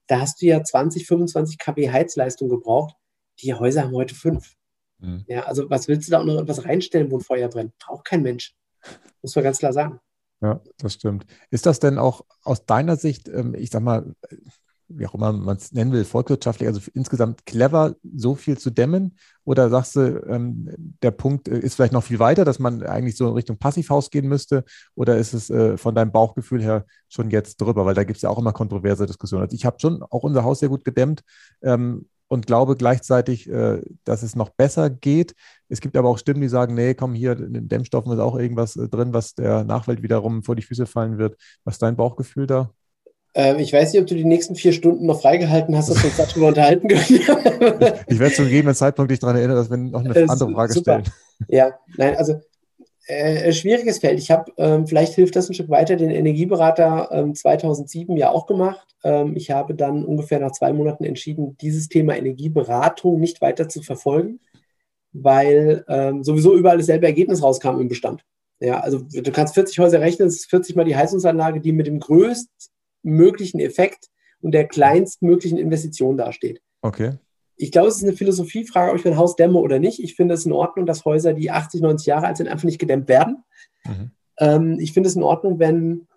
da 0.09 0.21
hast 0.21 0.41
du 0.41 0.47
ja 0.47 0.63
20, 0.63 1.07
25 1.07 1.59
kW 1.59 1.91
Heizleistung 1.91 2.49
gebraucht. 2.49 2.95
Die 3.41 3.53
Häuser 3.53 3.83
haben 3.83 3.93
heute 3.93 4.15
fünf. 4.15 4.55
Mhm. 4.97 5.23
Ja, 5.27 5.43
also 5.43 5.69
was 5.69 5.87
willst 5.87 6.07
du 6.07 6.11
da 6.11 6.19
auch 6.19 6.25
noch 6.25 6.41
etwas 6.41 6.65
reinstellen, 6.65 7.11
wo 7.11 7.17
ein 7.17 7.21
Feuer 7.21 7.47
brennt? 7.47 7.77
Braucht 7.77 8.05
kein 8.05 8.23
Mensch. 8.23 8.55
Muss 9.21 9.35
man 9.35 9.43
ganz 9.43 9.59
klar 9.59 9.71
sagen. 9.71 9.99
Ja, 10.41 10.61
das 10.77 10.93
stimmt. 10.93 11.25
Ist 11.51 11.65
das 11.65 11.79
denn 11.79 11.97
auch 11.99 12.25
aus 12.43 12.65
deiner 12.65 12.95
Sicht, 12.95 13.29
ähm, 13.29 13.53
ich 13.53 13.69
sag 13.69 13.83
mal, 13.83 14.15
wie 14.89 15.05
auch 15.07 15.13
immer 15.13 15.31
man 15.31 15.55
es 15.55 15.71
nennen 15.71 15.91
will, 15.91 16.03
volkswirtschaftlich, 16.03 16.67
also 16.67 16.81
insgesamt 16.93 17.45
clever, 17.45 17.95
so 18.15 18.35
viel 18.35 18.57
zu 18.57 18.71
dämmen? 18.71 19.15
Oder 19.45 19.69
sagst 19.69 19.95
du, 19.95 20.21
ähm, 20.27 20.69
der 21.01 21.11
Punkt 21.11 21.47
äh, 21.47 21.59
ist 21.59 21.75
vielleicht 21.75 21.93
noch 21.93 22.03
viel 22.03 22.19
weiter, 22.19 22.45
dass 22.45 22.59
man 22.59 22.83
eigentlich 22.83 23.15
so 23.15 23.27
in 23.27 23.33
Richtung 23.33 23.57
Passivhaus 23.57 24.09
gehen 24.09 24.27
müsste? 24.27 24.63
Oder 24.95 25.17
ist 25.17 25.33
es 25.33 25.49
äh, 25.49 25.77
von 25.77 25.95
deinem 25.95 26.11
Bauchgefühl 26.11 26.61
her 26.61 26.85
schon 27.07 27.29
jetzt 27.29 27.61
drüber? 27.61 27.85
Weil 27.85 27.95
da 27.95 28.03
gibt 28.03 28.17
es 28.17 28.23
ja 28.23 28.29
auch 28.29 28.39
immer 28.39 28.53
kontroverse 28.53 29.05
Diskussionen. 29.05 29.43
Also 29.43 29.55
ich 29.55 29.65
habe 29.65 29.79
schon 29.79 30.03
auch 30.03 30.23
unser 30.23 30.43
Haus 30.43 30.59
sehr 30.59 30.69
gut 30.69 30.83
gedämmt. 30.83 31.21
Ähm, 31.61 32.07
und 32.29 32.45
glaube 32.45 32.75
gleichzeitig, 32.75 33.49
äh, 33.49 33.81
dass 34.05 34.23
es 34.23 34.35
noch 34.35 34.49
besser 34.49 34.89
geht. 34.89 35.33
Es 35.67 35.81
gibt 35.81 35.97
aber 35.97 36.09
auch 36.09 36.19
Stimmen, 36.19 36.41
die 36.41 36.47
sagen, 36.47 36.75
nee, 36.75 36.93
komm 36.93 37.15
hier, 37.15 37.37
in 37.37 37.53
den 37.53 37.67
Dämmstoffen 37.67 38.11
ist 38.13 38.19
auch 38.19 38.37
irgendwas 38.37 38.75
äh, 38.75 38.87
drin, 38.87 39.13
was 39.13 39.33
der 39.33 39.63
Nachwelt 39.63 40.03
wiederum 40.03 40.43
vor 40.43 40.55
die 40.55 40.61
Füße 40.61 40.85
fallen 40.85 41.17
wird. 41.17 41.37
Was 41.63 41.75
ist 41.75 41.81
dein 41.81 41.97
Bauchgefühl 41.97 42.47
da? 42.47 42.71
Ähm, 43.35 43.59
ich 43.59 43.71
weiß 43.71 43.93
nicht, 43.93 44.01
ob 44.01 44.07
du 44.07 44.15
die 44.15 44.25
nächsten 44.25 44.55
vier 44.55 44.73
Stunden 44.73 45.05
noch 45.05 45.21
freigehalten 45.21 45.75
hast, 45.77 45.89
dass 45.89 46.03
wir 46.03 46.09
uns 46.09 46.17
darüber 46.17 46.47
unterhalten 46.47 46.87
können. 46.87 47.03
ich 48.07 48.19
werde 48.19 48.33
zu 48.33 48.43
gegebenen 48.43 48.75
Zeitpunkt 48.75 49.11
dich 49.11 49.19
daran 49.19 49.35
erinnern, 49.35 49.55
dass 49.55 49.69
wir 49.69 49.77
noch 49.77 50.03
eine 50.03 50.15
äh, 50.15 50.27
andere 50.27 50.51
Frage 50.51 50.73
super. 50.73 51.01
stellen. 51.01 51.13
Ja, 51.47 51.79
nein, 51.97 52.15
also 52.17 52.41
Äh, 53.09 53.53
schwieriges 53.53 53.97
Feld. 53.97 54.19
Ich 54.19 54.29
habe, 54.29 54.51
ähm, 54.57 54.85
vielleicht 54.85 55.15
hilft 55.15 55.35
das 55.35 55.49
ein 55.49 55.55
Stück 55.55 55.69
weiter, 55.69 55.95
den 55.95 56.11
Energieberater 56.11 57.09
ähm, 57.11 57.33
2007 57.33 58.15
ja 58.17 58.29
auch 58.29 58.45
gemacht. 58.45 58.87
Ähm, 59.03 59.35
ich 59.35 59.49
habe 59.49 59.73
dann 59.73 60.05
ungefähr 60.05 60.39
nach 60.39 60.51
zwei 60.51 60.73
Monaten 60.73 61.03
entschieden, 61.05 61.57
dieses 61.59 61.87
Thema 61.87 62.15
Energieberatung 62.15 63.19
nicht 63.19 63.41
weiter 63.41 63.67
zu 63.67 63.81
verfolgen, 63.81 64.41
weil 65.11 65.83
ähm, 65.87 66.23
sowieso 66.23 66.55
überall 66.55 66.77
dasselbe 66.77 67.07
Ergebnis 67.07 67.41
rauskam 67.41 67.79
im 67.79 67.89
Bestand. 67.89 68.23
Ja, 68.59 68.79
also 68.81 68.99
du 68.99 69.31
kannst 69.31 69.55
40 69.55 69.79
Häuser 69.79 70.01
rechnen, 70.01 70.27
es 70.27 70.41
ist 70.41 70.49
40 70.51 70.75
mal 70.75 70.85
die 70.85 70.95
Heizungsanlage, 70.95 71.61
die 71.61 71.71
mit 71.71 71.87
dem 71.87 71.99
größtmöglichen 73.03 73.59
Effekt 73.59 74.09
und 74.41 74.51
der 74.51 74.67
kleinstmöglichen 74.67 75.57
Investition 75.57 76.17
dasteht. 76.17 76.61
Okay. 76.81 77.13
Ich 77.55 77.71
glaube, 77.71 77.89
es 77.89 77.97
ist 77.97 78.03
eine 78.03 78.13
Philosophiefrage, 78.13 78.91
ob 78.91 78.97
ich 78.97 79.05
mein 79.05 79.17
Haus 79.17 79.35
dämme 79.35 79.59
oder 79.59 79.79
nicht. 79.79 80.01
Ich 80.01 80.15
finde 80.15 80.33
es 80.33 80.45
in 80.45 80.53
Ordnung, 80.53 80.85
dass 80.85 81.03
Häuser, 81.03 81.33
die 81.33 81.51
80, 81.51 81.81
90 81.81 82.07
Jahre 82.07 82.27
alt 82.27 82.37
sind, 82.37 82.47
einfach 82.47 82.63
nicht 82.63 82.79
gedämmt 82.79 83.09
werden. 83.09 83.43
Mhm. 83.85 84.11
Ähm, 84.39 84.77
ich 84.79 84.93
finde 84.93 85.09
es 85.09 85.15
in 85.15 85.23
Ordnung, 85.23 85.59
wenn 85.59 86.07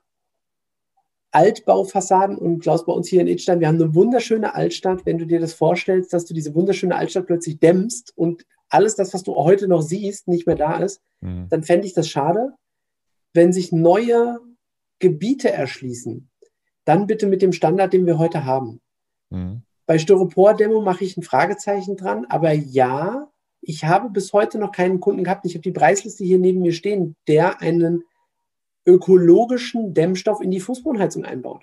Altbaufassaden 1.32 2.38
und 2.38 2.60
Klaus, 2.60 2.84
bei 2.84 2.92
uns 2.92 3.08
hier 3.08 3.22
in 3.22 3.26
Edstein, 3.26 3.58
wir 3.58 3.66
haben 3.66 3.80
eine 3.80 3.94
wunderschöne 3.94 4.54
Altstadt. 4.54 5.04
Wenn 5.04 5.18
du 5.18 5.26
dir 5.26 5.40
das 5.40 5.54
vorstellst, 5.54 6.12
dass 6.12 6.26
du 6.26 6.34
diese 6.34 6.54
wunderschöne 6.54 6.94
Altstadt 6.94 7.26
plötzlich 7.26 7.58
dämmst 7.58 8.12
und 8.16 8.46
alles 8.68 8.94
das, 8.94 9.12
was 9.12 9.24
du 9.24 9.34
heute 9.34 9.66
noch 9.66 9.82
siehst, 9.82 10.28
nicht 10.28 10.46
mehr 10.46 10.56
da 10.56 10.76
ist, 10.76 11.02
mhm. 11.20 11.48
dann 11.50 11.64
fände 11.64 11.86
ich 11.86 11.94
das 11.94 12.08
schade. 12.08 12.52
Wenn 13.32 13.52
sich 13.52 13.72
neue 13.72 14.38
Gebiete 15.00 15.50
erschließen, 15.50 16.30
dann 16.84 17.06
bitte 17.06 17.26
mit 17.26 17.42
dem 17.42 17.52
Standard, 17.52 17.92
den 17.92 18.06
wir 18.06 18.18
heute 18.18 18.44
haben. 18.44 18.80
Mhm. 19.30 19.62
Bei 19.86 19.98
Styropor-Demo 19.98 20.80
mache 20.80 21.04
ich 21.04 21.16
ein 21.16 21.22
Fragezeichen 21.22 21.96
dran, 21.96 22.26
aber 22.28 22.52
ja, 22.52 23.28
ich 23.60 23.84
habe 23.84 24.10
bis 24.10 24.32
heute 24.32 24.58
noch 24.58 24.72
keinen 24.72 25.00
Kunden 25.00 25.24
gehabt. 25.24 25.46
Ich 25.46 25.54
habe 25.54 25.62
die 25.62 25.72
Preisliste 25.72 26.24
hier 26.24 26.38
neben 26.38 26.60
mir 26.60 26.72
stehen, 26.72 27.16
der 27.28 27.60
einen 27.60 28.04
ökologischen 28.86 29.94
Dämmstoff 29.94 30.40
in 30.40 30.50
die 30.50 30.60
Fußbodenheizung 30.60 31.24
einbaut. 31.24 31.62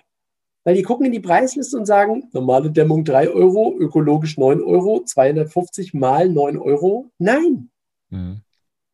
Weil 0.64 0.74
die 0.74 0.82
gucken 0.82 1.06
in 1.06 1.12
die 1.12 1.20
Preisliste 1.20 1.76
und 1.76 1.86
sagen, 1.86 2.28
normale 2.32 2.70
Dämmung 2.70 3.04
3 3.04 3.30
Euro, 3.30 3.74
ökologisch 3.78 4.36
9 4.36 4.62
Euro, 4.62 5.02
250 5.04 5.94
mal 5.94 6.28
9 6.28 6.58
Euro. 6.58 7.10
Nein. 7.18 7.70
Mhm. 8.10 8.42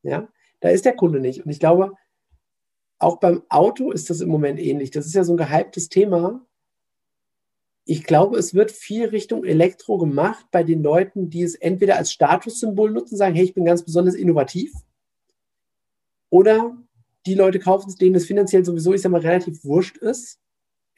Ja, 0.03 0.29
da 0.61 0.69
ist 0.69 0.85
der 0.85 0.95
Kunde 0.95 1.21
nicht. 1.21 1.45
Und 1.45 1.51
ich 1.51 1.59
glaube, 1.59 1.93
auch 2.99 3.19
beim 3.19 3.43
Auto 3.49 3.91
ist 3.91 4.11
das 4.11 4.21
im 4.21 4.29
Moment 4.29 4.59
ähnlich. 4.59 4.91
Das 4.91 5.07
ist 5.07 5.15
ja 5.15 5.25
so 5.25 5.35
ein 5.35 5.37
gehyptes 5.37 5.89
Thema. 5.89 6.47
Ich 7.85 8.05
glaube, 8.05 8.39
es 8.39 8.55
wird 8.55 8.73
viel 8.73 9.07
Richtung 9.07 9.45
Elektro 9.45 9.99
gemacht 9.99 10.47
bei 10.51 10.65
den 10.65 10.83
Leuten, 10.83 11.31
die 11.31 11.43
es 11.43 11.55
entweder 11.55 11.97
als 11.97 12.13
Statussymbol 12.13 12.91
nutzen, 12.91 13.17
sagen, 13.17 13.35
hey, 13.35 13.45
ich 13.45 13.55
bin 13.55 13.65
ganz 13.65 13.85
besonders 13.85 14.15
innovativ. 14.15 14.73
Oder 16.31 16.77
die 17.27 17.35
Leute 17.35 17.59
kaufen 17.59 17.89
es, 17.89 17.97
denen 17.97 18.17
es 18.17 18.27
finanziell 18.27 18.65
sowieso, 18.65 18.93
ich 18.93 19.03
sag 19.03 19.13
mal, 19.13 19.21
relativ 19.21 19.65
wurscht 19.65 19.99
ist 19.99 20.41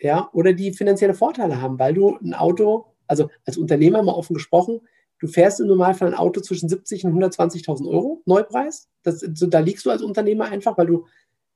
ja, 0.00 0.30
oder 0.32 0.52
die 0.52 0.72
finanzielle 0.72 1.14
Vorteile 1.14 1.60
haben, 1.60 1.78
weil 1.78 1.94
du 1.94 2.16
ein 2.18 2.34
Auto, 2.34 2.86
also 3.06 3.30
als 3.44 3.56
Unternehmer 3.56 4.02
mal 4.02 4.12
offen 4.12 4.34
gesprochen, 4.34 4.80
du 5.18 5.26
fährst 5.26 5.60
im 5.60 5.66
Normalfall 5.66 6.08
ein 6.08 6.18
Auto 6.18 6.40
zwischen 6.40 6.68
70 6.68 7.04
und 7.04 7.14
120.000 7.14 7.88
Euro 7.88 8.22
Neupreis. 8.24 8.88
Das, 9.02 9.20
so, 9.20 9.46
da 9.46 9.58
liegst 9.58 9.84
du 9.86 9.90
als 9.90 10.02
Unternehmer 10.02 10.46
einfach, 10.46 10.78
weil 10.78 10.86
du 10.86 11.06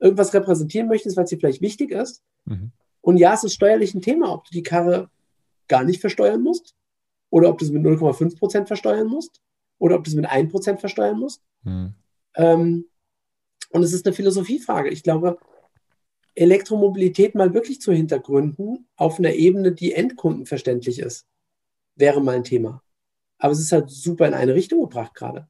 irgendwas 0.02 0.34
repräsentieren 0.34 0.88
möchtest, 0.88 1.16
was 1.16 1.30
dir 1.30 1.38
vielleicht 1.38 1.62
wichtig 1.62 1.92
ist. 1.92 2.22
Mhm. 2.44 2.72
Und 3.00 3.16
ja, 3.16 3.34
es 3.34 3.44
ist 3.44 3.54
steuerlich 3.54 3.94
ein 3.94 4.02
Thema, 4.02 4.32
ob 4.32 4.44
du 4.44 4.50
die 4.50 4.62
Karre 4.62 5.08
gar 5.68 5.84
nicht 5.84 6.00
versteuern 6.00 6.42
musst 6.42 6.74
oder 7.30 7.48
ob 7.48 7.58
du 7.58 7.64
es 7.64 7.70
mit 7.70 7.82
0,5 7.82 8.38
Prozent 8.38 8.66
versteuern 8.66 9.06
musst 9.06 9.40
oder 9.78 9.96
ob 9.96 10.04
du 10.04 10.10
es 10.10 10.16
mit 10.16 10.26
1 10.26 10.50
Prozent 10.50 10.80
versteuern 10.80 11.18
musst. 11.18 11.42
Mhm. 11.62 11.94
Ähm, 12.34 12.86
und 13.70 13.82
es 13.82 13.92
ist 13.92 14.04
eine 14.04 14.14
Philosophiefrage. 14.14 14.90
Ich 14.90 15.02
glaube, 15.02 15.38
Elektromobilität 16.34 17.34
mal 17.34 17.54
wirklich 17.54 17.80
zu 17.80 17.92
hintergründen 17.92 18.88
auf 18.96 19.18
einer 19.18 19.32
Ebene, 19.32 19.72
die 19.72 19.92
endkundenverständlich 19.92 20.98
ist, 20.98 21.26
wäre 21.94 22.20
mal 22.20 22.36
ein 22.36 22.44
Thema. 22.44 22.82
Aber 23.38 23.52
es 23.52 23.60
ist 23.60 23.72
halt 23.72 23.90
super 23.90 24.26
in 24.26 24.34
eine 24.34 24.54
Richtung 24.54 24.80
gebracht 24.80 25.14
gerade. 25.14 25.48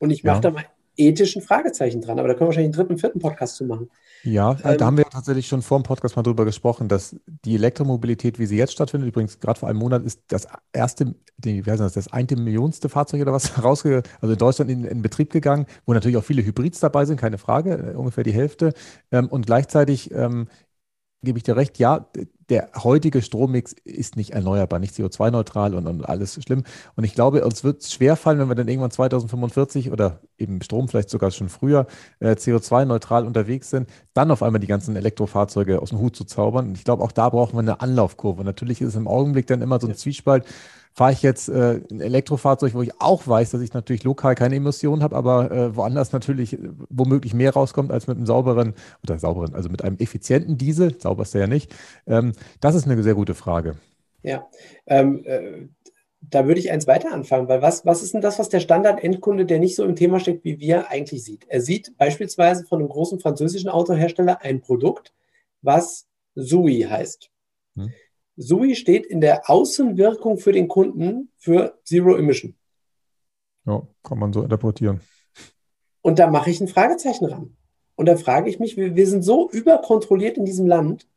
Und 0.00 0.10
ich 0.10 0.24
mache 0.24 0.36
ja. 0.36 0.40
da 0.40 0.50
mal 0.50 0.64
ethischen 0.96 1.42
Fragezeichen 1.42 2.00
dran, 2.00 2.18
aber 2.18 2.28
da 2.28 2.34
können 2.34 2.42
wir 2.42 2.48
wahrscheinlich 2.48 2.76
einen 2.76 2.86
dritten, 2.86 2.98
vierten 2.98 3.18
Podcast 3.18 3.56
zu 3.56 3.64
machen. 3.64 3.90
Ja, 4.22 4.56
ähm, 4.64 4.78
da 4.78 4.86
haben 4.86 4.96
wir 4.96 5.04
tatsächlich 5.04 5.46
schon 5.46 5.60
vor 5.60 5.78
dem 5.78 5.82
Podcast 5.82 6.16
mal 6.16 6.22
drüber 6.22 6.44
gesprochen, 6.44 6.88
dass 6.88 7.16
die 7.26 7.56
Elektromobilität, 7.56 8.38
wie 8.38 8.46
sie 8.46 8.56
jetzt 8.56 8.72
stattfindet, 8.72 9.08
übrigens 9.08 9.38
gerade 9.38 9.58
vor 9.60 9.68
einem 9.68 9.78
Monat 9.78 10.02
ist 10.04 10.22
das 10.28 10.48
erste, 10.72 11.14
die, 11.36 11.66
wie 11.66 11.70
heißt 11.70 11.80
das, 11.80 11.92
das 11.92 12.12
eine 12.12 12.36
Millionste 12.36 12.88
Fahrzeug 12.88 13.20
oder 13.20 13.32
was 13.32 13.62
rausge, 13.62 14.02
also 14.20 14.32
in 14.32 14.38
Deutschland 14.38 14.70
in, 14.70 14.84
in, 14.84 15.02
Betrieb 15.02 15.30
gegangen, 15.30 15.66
wo 15.84 15.92
natürlich 15.92 16.16
auch 16.16 16.24
viele 16.24 16.44
Hybrids 16.44 16.80
dabei 16.80 17.04
sind, 17.04 17.20
keine 17.20 17.38
Frage, 17.38 17.92
äh, 17.92 17.96
ungefähr 17.96 18.24
die 18.24 18.32
Hälfte. 18.32 18.72
Ähm, 19.12 19.28
und 19.28 19.46
gleichzeitig 19.46 20.10
ähm, 20.12 20.48
gebe 21.24 21.38
ich 21.38 21.42
dir 21.42 21.56
recht, 21.56 21.78
ja, 21.78 22.06
der 22.48 22.70
heutige 22.82 23.22
Strommix 23.22 23.72
ist 23.84 24.16
nicht 24.16 24.30
erneuerbar, 24.30 24.78
nicht 24.78 24.94
CO2-neutral 24.94 25.74
und, 25.74 25.86
und, 25.86 26.08
alles 26.08 26.38
schlimm. 26.42 26.64
Und 26.94 27.04
ich 27.04 27.14
glaube, 27.14 27.44
uns 27.44 27.64
wird 27.64 27.82
es 27.82 27.92
schwerfallen, 27.92 28.38
wenn 28.38 28.48
wir 28.48 28.54
dann 28.54 28.68
irgendwann 28.68 28.90
2045 28.90 29.90
oder 29.90 30.20
eben 30.38 30.60
Strom 30.62 30.88
vielleicht 30.88 31.10
sogar 31.10 31.30
schon 31.30 31.48
früher 31.48 31.86
äh, 32.20 32.32
CO2-neutral 32.32 33.26
unterwegs 33.26 33.70
sind, 33.70 33.88
dann 34.12 34.30
auf 34.30 34.42
einmal 34.42 34.60
die 34.60 34.66
ganzen 34.66 34.94
Elektrofahrzeuge 34.96 35.80
aus 35.80 35.90
dem 35.90 35.98
Hut 35.98 36.16
zu 36.16 36.24
zaubern. 36.24 36.68
Und 36.68 36.78
ich 36.78 36.84
glaube, 36.84 37.02
auch 37.02 37.12
da 37.12 37.28
brauchen 37.30 37.54
wir 37.54 37.60
eine 37.60 37.80
Anlaufkurve. 37.80 38.44
Natürlich 38.44 38.80
ist 38.80 38.88
es 38.88 38.96
im 38.96 39.08
Augenblick 39.08 39.46
dann 39.46 39.62
immer 39.62 39.80
so 39.80 39.88
ein 39.88 39.94
Zwiespalt 39.94 40.44
fahre 40.94 41.12
ich 41.12 41.22
jetzt 41.22 41.48
äh, 41.48 41.80
ein 41.90 42.00
Elektrofahrzeug, 42.00 42.74
wo 42.74 42.82
ich 42.82 43.00
auch 43.00 43.26
weiß, 43.26 43.50
dass 43.50 43.60
ich 43.60 43.74
natürlich 43.74 44.04
lokal 44.04 44.36
keine 44.36 44.54
Emissionen 44.54 45.02
habe, 45.02 45.16
aber 45.16 45.50
äh, 45.50 45.76
woanders 45.76 46.12
natürlich 46.12 46.54
äh, 46.54 46.70
womöglich 46.88 47.34
mehr 47.34 47.52
rauskommt 47.52 47.90
als 47.90 48.06
mit 48.06 48.16
einem 48.16 48.26
sauberen 48.26 48.74
oder 49.02 49.18
sauberen, 49.18 49.54
also 49.54 49.68
mit 49.68 49.82
einem 49.82 49.98
effizienten 49.98 50.56
Diesel, 50.56 50.98
sauber 51.00 51.24
ist 51.24 51.34
der 51.34 51.42
ja 51.42 51.46
nicht. 51.48 51.74
Ähm, 52.06 52.32
das 52.60 52.76
ist 52.76 52.86
eine 52.86 53.02
sehr 53.02 53.14
gute 53.14 53.34
Frage. 53.34 53.76
Ja, 54.22 54.48
ähm, 54.86 55.22
äh, 55.24 55.66
da 56.20 56.46
würde 56.46 56.60
ich 56.60 56.70
eins 56.70 56.86
weiter 56.86 57.12
anfangen, 57.12 57.48
weil 57.48 57.60
was, 57.60 57.84
was 57.84 58.02
ist 58.02 58.14
denn 58.14 58.20
das, 58.20 58.38
was 58.38 58.48
der 58.48 58.60
Standard-Endkunde, 58.60 59.46
der 59.46 59.58
nicht 59.58 59.74
so 59.74 59.84
im 59.84 59.96
Thema 59.96 60.20
steckt 60.20 60.44
wie 60.44 60.60
wir, 60.60 60.90
eigentlich 60.90 61.24
sieht? 61.24 61.44
Er 61.48 61.60
sieht 61.60 61.98
beispielsweise 61.98 62.64
von 62.64 62.78
einem 62.78 62.88
großen 62.88 63.18
französischen 63.18 63.68
Autohersteller 63.68 64.42
ein 64.42 64.60
Produkt, 64.60 65.12
was 65.60 66.06
SUI 66.36 66.86
heißt. 66.88 67.30
Hm. 67.76 67.92
SUI 68.36 68.74
steht 68.74 69.06
in 69.06 69.20
der 69.20 69.48
Außenwirkung 69.48 70.38
für 70.38 70.52
den 70.52 70.68
Kunden 70.68 71.30
für 71.36 71.78
Zero 71.84 72.16
Emission. 72.16 72.56
Ja, 73.66 73.86
kann 74.02 74.18
man 74.18 74.32
so 74.32 74.42
interpretieren. 74.42 75.00
Und 76.02 76.18
da 76.18 76.28
mache 76.28 76.50
ich 76.50 76.60
ein 76.60 76.68
Fragezeichen 76.68 77.24
ran. 77.26 77.56
Und 77.96 78.06
da 78.06 78.16
frage 78.16 78.50
ich 78.50 78.58
mich, 78.58 78.76
wir, 78.76 78.96
wir 78.96 79.06
sind 79.06 79.22
so 79.22 79.48
überkontrolliert 79.50 80.36
in 80.36 80.44
diesem 80.44 80.66
Land. 80.66 81.08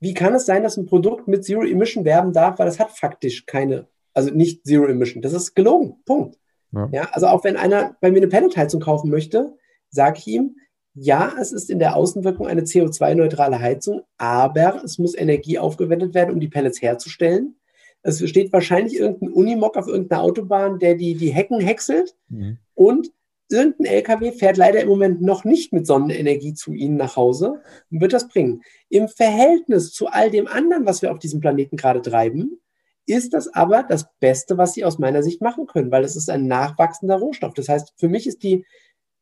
Wie 0.00 0.14
kann 0.14 0.34
es 0.34 0.46
sein, 0.46 0.62
dass 0.62 0.76
ein 0.76 0.86
Produkt 0.86 1.28
mit 1.28 1.44
Zero 1.44 1.62
Emission 1.62 2.04
werben 2.04 2.32
darf, 2.32 2.58
weil 2.58 2.68
es 2.68 2.78
hat 2.78 2.90
faktisch 2.90 3.46
keine, 3.46 3.88
also 4.12 4.30
nicht 4.30 4.66
Zero 4.66 4.86
Emission. 4.86 5.22
Das 5.22 5.32
ist 5.32 5.54
gelogen. 5.54 6.02
Punkt. 6.04 6.38
Ja. 6.72 6.88
ja 6.92 7.08
also 7.12 7.28
auch 7.28 7.44
wenn 7.44 7.56
einer 7.56 7.96
bei 8.00 8.10
mir 8.10 8.18
eine 8.18 8.28
Pelletheizung 8.28 8.80
kaufen 8.80 9.10
möchte, 9.10 9.56
sage 9.90 10.18
ich 10.18 10.26
ihm, 10.26 10.56
ja, 11.00 11.34
es 11.40 11.52
ist 11.52 11.70
in 11.70 11.78
der 11.78 11.96
Außenwirkung 11.96 12.46
eine 12.46 12.62
CO2-neutrale 12.62 13.60
Heizung, 13.60 14.02
aber 14.16 14.82
es 14.84 14.98
muss 14.98 15.16
Energie 15.16 15.58
aufgewendet 15.58 16.14
werden, 16.14 16.32
um 16.32 16.40
die 16.40 16.48
Pellets 16.48 16.82
herzustellen. 16.82 17.56
Es 18.02 18.26
steht 18.28 18.52
wahrscheinlich 18.52 18.96
irgendein 18.96 19.32
Unimog 19.32 19.76
auf 19.76 19.86
irgendeiner 19.86 20.22
Autobahn, 20.22 20.78
der 20.78 20.94
die, 20.94 21.14
die 21.14 21.30
Hecken 21.30 21.60
häckselt. 21.60 22.14
Mhm. 22.28 22.58
Und 22.74 23.12
irgendein 23.50 23.86
LKW 23.86 24.32
fährt 24.32 24.56
leider 24.56 24.80
im 24.80 24.88
Moment 24.88 25.20
noch 25.20 25.44
nicht 25.44 25.72
mit 25.72 25.86
Sonnenenergie 25.86 26.54
zu 26.54 26.72
Ihnen 26.72 26.96
nach 26.96 27.16
Hause 27.16 27.60
und 27.90 28.00
wird 28.00 28.12
das 28.12 28.28
bringen. 28.28 28.62
Im 28.88 29.08
Verhältnis 29.08 29.92
zu 29.92 30.08
all 30.08 30.30
dem 30.30 30.46
anderen, 30.46 30.86
was 30.86 31.02
wir 31.02 31.12
auf 31.12 31.18
diesem 31.18 31.40
Planeten 31.40 31.76
gerade 31.76 32.02
treiben, 32.02 32.60
ist 33.06 33.32
das 33.32 33.48
aber 33.48 33.82
das 33.82 34.06
Beste, 34.20 34.58
was 34.58 34.74
Sie 34.74 34.84
aus 34.84 34.98
meiner 34.98 35.22
Sicht 35.22 35.40
machen 35.40 35.66
können, 35.66 35.90
weil 35.90 36.04
es 36.04 36.14
ist 36.14 36.28
ein 36.28 36.46
nachwachsender 36.46 37.16
Rohstoff. 37.16 37.54
Das 37.54 37.68
heißt, 37.68 37.94
für 37.96 38.08
mich 38.08 38.26
ist 38.26 38.42
die 38.42 38.66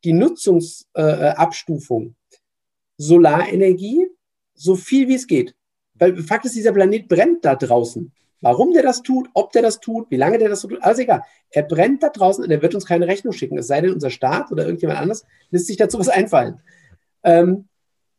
die 0.03 0.13
Nutzungsabstufung 0.13 2.07
äh, 2.07 2.13
Solarenergie 2.97 4.07
so 4.53 4.75
viel 4.75 5.07
wie 5.07 5.15
es 5.15 5.27
geht. 5.27 5.55
Weil 5.95 6.17
Fakt 6.17 6.45
ist, 6.45 6.55
dieser 6.55 6.73
Planet 6.73 7.07
brennt 7.07 7.45
da 7.45 7.55
draußen. 7.55 8.11
Warum 8.41 8.71
der 8.73 8.83
das 8.83 9.01
tut, 9.01 9.29
ob 9.33 9.51
der 9.51 9.63
das 9.63 9.79
tut, 9.79 10.11
wie 10.11 10.15
lange 10.15 10.37
der 10.37 10.49
das 10.49 10.61
tut, 10.61 10.81
alles 10.81 10.99
egal. 10.99 11.23
Er 11.49 11.63
brennt 11.63 12.03
da 12.03 12.09
draußen 12.09 12.43
und 12.43 12.51
er 12.51 12.61
wird 12.61 12.75
uns 12.75 12.85
keine 12.85 13.07
Rechnung 13.07 13.33
schicken. 13.33 13.57
Es 13.57 13.67
sei 13.67 13.81
denn, 13.81 13.93
unser 13.93 14.11
Staat 14.11 14.51
oder 14.51 14.65
irgendjemand 14.65 14.99
anders 14.99 15.25
lässt 15.49 15.67
sich 15.67 15.77
dazu 15.77 15.97
was 15.97 16.09
einfallen. 16.09 16.59
Ähm, 17.23 17.67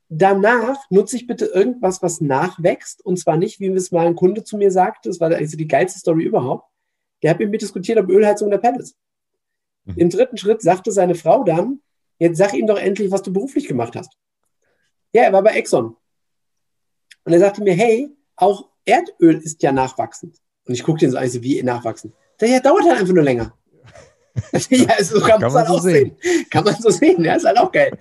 danach 0.08 0.78
nutze 0.90 1.16
ich 1.16 1.26
bitte 1.26 1.46
irgendwas, 1.46 2.02
was 2.02 2.20
nachwächst. 2.20 3.04
Und 3.04 3.18
zwar 3.18 3.36
nicht, 3.36 3.60
wie 3.60 3.68
es 3.68 3.92
mal 3.92 4.06
ein 4.06 4.16
Kunde 4.16 4.42
zu 4.42 4.56
mir 4.56 4.72
sagte, 4.72 5.08
das 5.08 5.20
war 5.20 5.30
also 5.30 5.56
die 5.56 5.68
geilste 5.68 6.00
Story 6.00 6.24
überhaupt. 6.24 6.68
Der 7.22 7.30
hat 7.30 7.38
mit 7.38 7.50
mir 7.50 7.58
diskutiert, 7.58 7.98
ob 7.98 8.08
Ölheizung 8.08 8.48
oder 8.48 8.58
Pellets. 8.58 8.96
Im 9.96 10.10
dritten 10.10 10.36
Schritt 10.36 10.62
sagte 10.62 10.92
seine 10.92 11.14
Frau 11.14 11.44
dann, 11.44 11.80
jetzt 12.18 12.38
sag 12.38 12.54
ihm 12.54 12.66
doch 12.66 12.78
endlich, 12.78 13.10
was 13.10 13.22
du 13.22 13.32
beruflich 13.32 13.66
gemacht 13.66 13.96
hast. 13.96 14.12
Ja, 15.12 15.22
er 15.22 15.32
war 15.32 15.42
bei 15.42 15.52
Exxon. 15.52 15.96
Und 17.24 17.32
er 17.32 17.38
sagte 17.38 17.62
mir, 17.62 17.74
hey, 17.74 18.10
auch 18.36 18.68
Erdöl 18.84 19.38
ist 19.38 19.62
ja 19.62 19.72
nachwachsend. 19.72 20.38
Und 20.66 20.74
ich 20.74 20.82
guckte 20.82 21.04
ihn 21.04 21.10
so 21.10 21.18
an, 21.18 21.28
so, 21.28 21.42
wie 21.42 21.62
nachwachsend. 21.62 22.14
Der 22.40 22.48
ja, 22.48 22.60
dauert 22.60 22.84
halt 22.84 23.00
einfach 23.00 23.14
nur 23.14 23.24
länger. 23.24 23.54
ja, 24.70 25.02
so 25.02 25.20
kann, 25.20 25.40
kann 25.40 25.52
man 25.52 25.66
so 25.66 25.78
sehen. 25.78 26.16
sehen. 26.20 26.46
Kann 26.50 26.64
man 26.64 26.74
so 26.74 26.90
sehen, 26.90 27.24
ja, 27.24 27.34
ist 27.34 27.46
halt 27.46 27.58
auch 27.58 27.72
geil. 27.72 27.96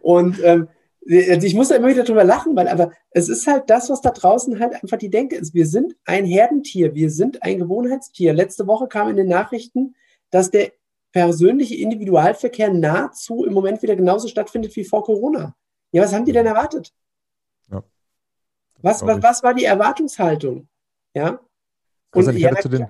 Und 0.00 0.38
ähm, 0.42 0.68
also 1.10 1.46
ich 1.46 1.54
muss 1.54 1.68
da 1.68 1.76
immer 1.76 1.88
wieder 1.88 2.04
drüber 2.04 2.24
lachen, 2.24 2.54
weil 2.54 2.68
aber 2.68 2.92
es 3.10 3.28
ist 3.28 3.46
halt 3.46 3.70
das, 3.70 3.88
was 3.88 4.02
da 4.02 4.10
draußen 4.10 4.60
halt 4.60 4.74
einfach 4.74 4.98
die 4.98 5.08
Denke 5.08 5.36
ist. 5.36 5.54
Wir 5.54 5.66
sind 5.66 5.96
ein 6.04 6.26
Herdentier, 6.26 6.94
wir 6.94 7.10
sind 7.10 7.42
ein 7.42 7.58
Gewohnheitstier. 7.58 8.34
Letzte 8.34 8.66
Woche 8.66 8.88
kam 8.88 9.08
in 9.08 9.16
den 9.16 9.28
Nachrichten, 9.28 9.94
dass 10.30 10.50
der 10.50 10.72
persönliche 11.12 11.74
Individualverkehr 11.76 12.72
nahezu 12.72 13.44
im 13.44 13.52
Moment 13.52 13.82
wieder 13.82 13.96
genauso 13.96 14.28
stattfindet 14.28 14.74
wie 14.76 14.84
vor 14.84 15.04
Corona. 15.04 15.54
Ja, 15.92 16.02
was 16.02 16.12
haben 16.12 16.24
die 16.24 16.32
denn 16.32 16.46
erwartet? 16.46 16.92
Ja. 17.70 17.82
Was, 18.82 19.02
was, 19.02 19.22
was 19.22 19.42
war 19.42 19.54
die 19.54 19.64
Erwartungshaltung? 19.64 20.68
Ja. 21.14 21.40
Und 22.14 22.34
ich 22.34 22.44
hatte 22.44 22.62
zu 22.62 22.68
den 22.68 22.86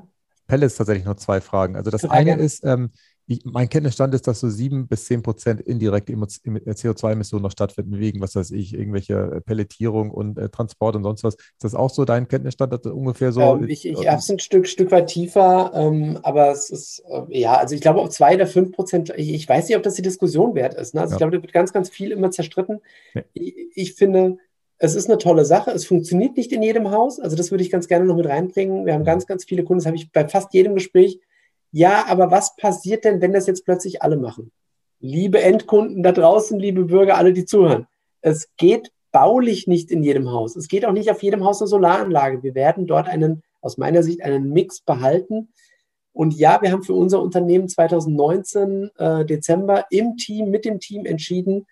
Pellets 0.46 0.76
tatsächlich 0.76 1.04
noch 1.04 1.16
zwei 1.16 1.40
Fragen. 1.40 1.76
Also 1.76 1.90
das 1.90 2.04
eine 2.04 2.36
ist, 2.36 2.64
ähm, 2.64 2.90
ich, 3.28 3.44
mein 3.44 3.68
Kenntnisstand 3.68 4.14
ist, 4.14 4.26
dass 4.26 4.40
so 4.40 4.48
sieben 4.48 4.88
bis 4.88 5.04
zehn 5.04 5.22
Prozent 5.22 5.60
indirekte 5.60 6.14
CO2-Emissionen 6.14 7.42
noch 7.42 7.50
stattfinden, 7.50 7.98
wegen, 7.98 8.22
was 8.22 8.34
weiß 8.34 8.52
ich, 8.52 8.72
irgendwelche 8.72 9.14
äh, 9.14 9.40
Pelletierung 9.42 10.10
und 10.10 10.38
äh, 10.38 10.48
Transport 10.48 10.96
und 10.96 11.02
sonst 11.02 11.24
was. 11.24 11.34
Ist 11.34 11.62
das 11.62 11.74
auch 11.74 11.90
so 11.90 12.06
dein 12.06 12.26
Kenntnisstand, 12.26 12.72
dass 12.72 12.80
ungefähr 12.90 13.30
so? 13.32 13.42
Ähm, 13.42 13.68
ich 13.68 13.86
ich 13.86 14.08
habe 14.08 14.18
es 14.18 14.30
ein 14.30 14.38
Stück, 14.38 14.66
Stück 14.66 14.90
weit 14.90 15.08
tiefer, 15.08 15.72
ähm, 15.74 16.18
aber 16.22 16.50
es 16.50 16.70
ist, 16.70 17.02
äh, 17.10 17.38
ja, 17.38 17.58
also 17.58 17.74
ich 17.74 17.82
glaube, 17.82 18.00
ob 18.00 18.10
zwei 18.10 18.34
oder 18.34 18.46
fünf 18.46 18.72
Prozent, 18.72 19.12
ich, 19.14 19.34
ich, 19.34 19.46
weiß 19.46 19.68
nicht, 19.68 19.76
ob 19.76 19.82
das 19.82 19.94
die 19.94 20.02
Diskussion 20.02 20.54
wert 20.54 20.72
ist. 20.72 20.94
Ne? 20.94 21.02
Also 21.02 21.12
ja. 21.12 21.16
ich 21.16 21.18
glaube, 21.18 21.36
da 21.36 21.42
wird 21.42 21.52
ganz, 21.52 21.74
ganz 21.74 21.90
viel 21.90 22.12
immer 22.12 22.30
zerstritten. 22.30 22.80
Ja. 23.12 23.22
Ich, 23.34 23.54
ich 23.74 23.94
finde, 23.94 24.38
es 24.78 24.94
ist 24.94 25.10
eine 25.10 25.18
tolle 25.18 25.44
Sache. 25.44 25.70
Es 25.70 25.84
funktioniert 25.84 26.38
nicht 26.38 26.50
in 26.52 26.62
jedem 26.62 26.92
Haus. 26.92 27.20
Also 27.20 27.36
das 27.36 27.50
würde 27.50 27.62
ich 27.62 27.70
ganz 27.70 27.88
gerne 27.88 28.06
noch 28.06 28.16
mit 28.16 28.26
reinbringen. 28.26 28.86
Wir 28.86 28.94
haben 28.94 29.02
mhm. 29.02 29.06
ganz, 29.06 29.26
ganz 29.26 29.44
viele 29.44 29.64
Kunden, 29.64 29.80
das 29.80 29.86
habe 29.86 29.96
ich 29.96 30.10
bei 30.12 30.26
fast 30.26 30.54
jedem 30.54 30.74
Gespräch 30.74 31.20
ja, 31.70 32.06
aber 32.06 32.30
was 32.30 32.56
passiert 32.56 33.04
denn, 33.04 33.20
wenn 33.20 33.32
das 33.32 33.46
jetzt 33.46 33.64
plötzlich 33.64 34.02
alle 34.02 34.16
machen? 34.16 34.52
Liebe 35.00 35.40
Endkunden 35.40 36.02
da 36.02 36.12
draußen, 36.12 36.58
liebe 36.58 36.84
Bürger, 36.84 37.16
alle, 37.16 37.32
die 37.32 37.44
zuhören. 37.44 37.86
Es 38.20 38.48
geht 38.56 38.90
baulich 39.12 39.66
nicht 39.66 39.90
in 39.90 40.02
jedem 40.02 40.30
Haus. 40.30 40.56
Es 40.56 40.68
geht 40.68 40.84
auch 40.84 40.92
nicht 40.92 41.10
auf 41.10 41.22
jedem 41.22 41.44
Haus 41.44 41.60
eine 41.60 41.68
Solaranlage. 41.68 42.42
Wir 42.42 42.54
werden 42.54 42.86
dort 42.86 43.08
einen, 43.08 43.42
aus 43.60 43.78
meiner 43.78 44.02
Sicht, 44.02 44.22
einen 44.22 44.50
Mix 44.50 44.80
behalten. 44.80 45.52
Und 46.12 46.34
ja, 46.34 46.60
wir 46.62 46.72
haben 46.72 46.82
für 46.82 46.94
unser 46.94 47.22
Unternehmen 47.22 47.68
2019 47.68 48.90
äh, 48.96 49.24
Dezember 49.24 49.84
im 49.90 50.16
Team, 50.16 50.50
mit 50.50 50.64
dem 50.64 50.80
Team 50.80 51.06
entschieden, 51.06 51.66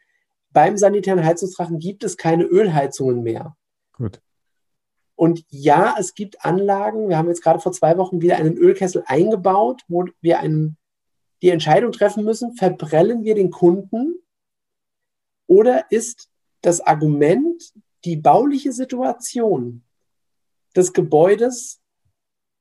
beim 0.50 0.76
sanitären 0.76 1.24
Heizungsdrachen 1.24 1.78
gibt 1.78 2.04
es 2.04 2.16
keine 2.16 2.44
Ölheizungen 2.44 3.22
mehr. 3.22 3.56
Gut. 3.92 4.20
Und 5.16 5.44
ja, 5.48 5.96
es 5.98 6.14
gibt 6.14 6.44
Anlagen. 6.44 7.09
Wir 7.09 7.16
haben 7.16 7.29
jetzt 7.29 7.42
gerade 7.42 7.59
vor 7.59 7.72
zwei 7.72 7.96
Wochen 7.96 8.20
wieder 8.20 8.37
einen 8.37 8.57
Ölkessel 8.57 9.02
eingebaut, 9.07 9.83
wo 9.88 10.05
wir 10.20 10.40
einen, 10.40 10.76
die 11.42 11.48
Entscheidung 11.48 11.90
treffen 11.90 12.22
müssen, 12.22 12.55
verbrellen 12.55 13.24
wir 13.24 13.35
den 13.35 13.50
Kunden 13.50 14.20
oder 15.46 15.90
ist 15.90 16.29
das 16.61 16.81
Argument 16.81 17.72
die 18.05 18.16
bauliche 18.16 18.72
Situation 18.72 19.83
des 20.74 20.92
Gebäudes 20.92 21.81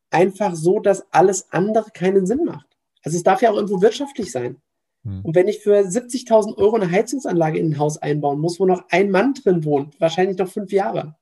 einfach 0.09 0.55
so, 0.55 0.79
dass 0.79 1.11
alles 1.11 1.51
andere 1.51 1.91
keinen 1.91 2.25
Sinn 2.25 2.45
macht. 2.45 2.67
Also 3.03 3.17
es 3.17 3.23
darf 3.23 3.41
ja 3.41 3.51
auch 3.51 3.55
irgendwo 3.55 3.81
wirtschaftlich 3.81 4.31
sein. 4.31 4.61
Hm. 5.03 5.21
Und 5.23 5.35
wenn 5.35 5.47
ich 5.47 5.59
für 5.59 5.77
70.000 5.79 6.57
Euro 6.57 6.75
eine 6.75 6.89
Heizungsanlage 6.89 7.59
in 7.59 7.71
ein 7.71 7.79
Haus 7.79 7.97
einbauen 7.97 8.39
muss, 8.39 8.59
wo 8.59 8.65
noch 8.65 8.85
ein 8.89 9.11
Mann 9.11 9.33
drin 9.33 9.65
wohnt, 9.65 9.99
wahrscheinlich 9.99 10.37
noch 10.37 10.47
fünf 10.49 10.71
Jahre, 10.71 11.15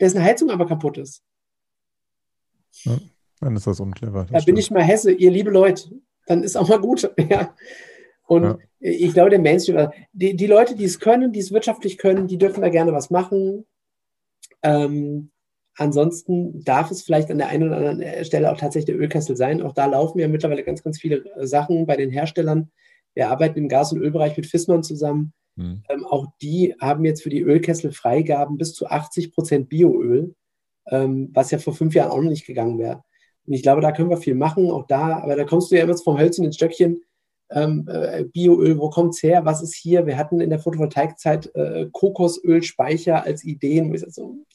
dessen 0.00 0.22
Heizung 0.22 0.50
aber 0.50 0.66
kaputt 0.66 0.98
ist. 0.98 1.22
Ja, 2.84 2.98
dann 3.40 3.56
ist 3.56 3.66
das 3.66 3.80
unclever. 3.80 4.22
Das 4.22 4.30
da 4.30 4.40
stimmt. 4.40 4.46
bin 4.46 4.56
ich 4.56 4.70
mal 4.70 4.82
Hesse, 4.82 5.12
ihr 5.12 5.30
liebe 5.30 5.50
Leute. 5.50 5.90
Dann 6.26 6.42
ist 6.42 6.56
auch 6.56 6.68
mal 6.68 6.80
gut. 6.80 7.12
Ja. 7.28 7.54
Und 8.26 8.44
ja. 8.44 8.58
ich 8.78 9.12
glaube, 9.12 9.30
der 9.30 9.40
Mainstream, 9.40 9.90
die, 10.12 10.36
die 10.36 10.46
Leute, 10.46 10.76
die 10.76 10.84
es 10.84 11.00
können, 11.00 11.32
die 11.32 11.40
es 11.40 11.50
wirtschaftlich 11.50 11.98
können, 11.98 12.28
die 12.28 12.38
dürfen 12.38 12.60
da 12.60 12.68
gerne 12.68 12.92
was 12.92 13.10
machen. 13.10 13.66
Ähm, 14.62 15.32
ansonsten 15.74 16.62
darf 16.62 16.92
es 16.92 17.02
vielleicht 17.02 17.28
an 17.32 17.38
der 17.38 17.48
einen 17.48 17.66
oder 17.66 17.78
anderen 17.78 18.24
Stelle 18.24 18.52
auch 18.52 18.56
tatsächlich 18.56 18.86
der 18.86 19.00
Ölkessel 19.00 19.36
sein. 19.36 19.60
Auch 19.60 19.72
da 19.72 19.86
laufen 19.86 20.20
ja 20.20 20.28
mittlerweile 20.28 20.62
ganz, 20.62 20.84
ganz 20.84 21.00
viele 21.00 21.24
Sachen 21.44 21.86
bei 21.86 21.96
den 21.96 22.10
Herstellern. 22.10 22.70
Wir 23.14 23.30
arbeiten 23.30 23.58
im 23.58 23.68
Gas- 23.68 23.92
und 23.92 24.00
Ölbereich 24.00 24.36
mit 24.36 24.46
Fissmann 24.46 24.84
zusammen. 24.84 25.32
Mhm. 25.56 25.82
Ähm, 25.88 26.06
auch 26.06 26.26
die 26.40 26.74
haben 26.80 27.04
jetzt 27.04 27.22
für 27.22 27.30
die 27.30 27.42
Ölkessel 27.42 27.92
Freigaben 27.92 28.56
bis 28.56 28.74
zu 28.74 28.86
80 28.86 29.32
Prozent 29.32 29.68
Bioöl, 29.68 30.34
ähm, 30.88 31.30
was 31.32 31.50
ja 31.50 31.58
vor 31.58 31.74
fünf 31.74 31.94
Jahren 31.94 32.10
auch 32.10 32.20
noch 32.20 32.30
nicht 32.30 32.46
gegangen 32.46 32.78
wäre. 32.78 33.02
Und 33.46 33.54
ich 33.54 33.62
glaube, 33.62 33.80
da 33.80 33.92
können 33.92 34.10
wir 34.10 34.16
viel 34.16 34.34
machen, 34.34 34.70
auch 34.70 34.86
da, 34.86 35.18
aber 35.18 35.36
da 35.36 35.44
kommst 35.44 35.70
du 35.70 35.76
ja 35.76 35.84
immer 35.84 35.96
vom 35.96 36.18
Hölzchen 36.18 36.44
ins 36.44 36.56
Stöckchen. 36.56 37.02
Ähm, 37.52 37.88
äh, 37.88 38.24
Bioöl, 38.24 38.78
wo 38.78 38.90
kommt 38.90 39.14
es 39.14 39.24
her? 39.24 39.44
Was 39.44 39.60
ist 39.60 39.74
hier? 39.74 40.06
Wir 40.06 40.16
hatten 40.16 40.40
in 40.40 40.50
der 40.50 40.60
Photovoltaikzeit 40.60 41.52
äh, 41.56 41.88
Kokosölspeicher 41.92 43.24
als 43.24 43.44
Ideen. 43.44 43.90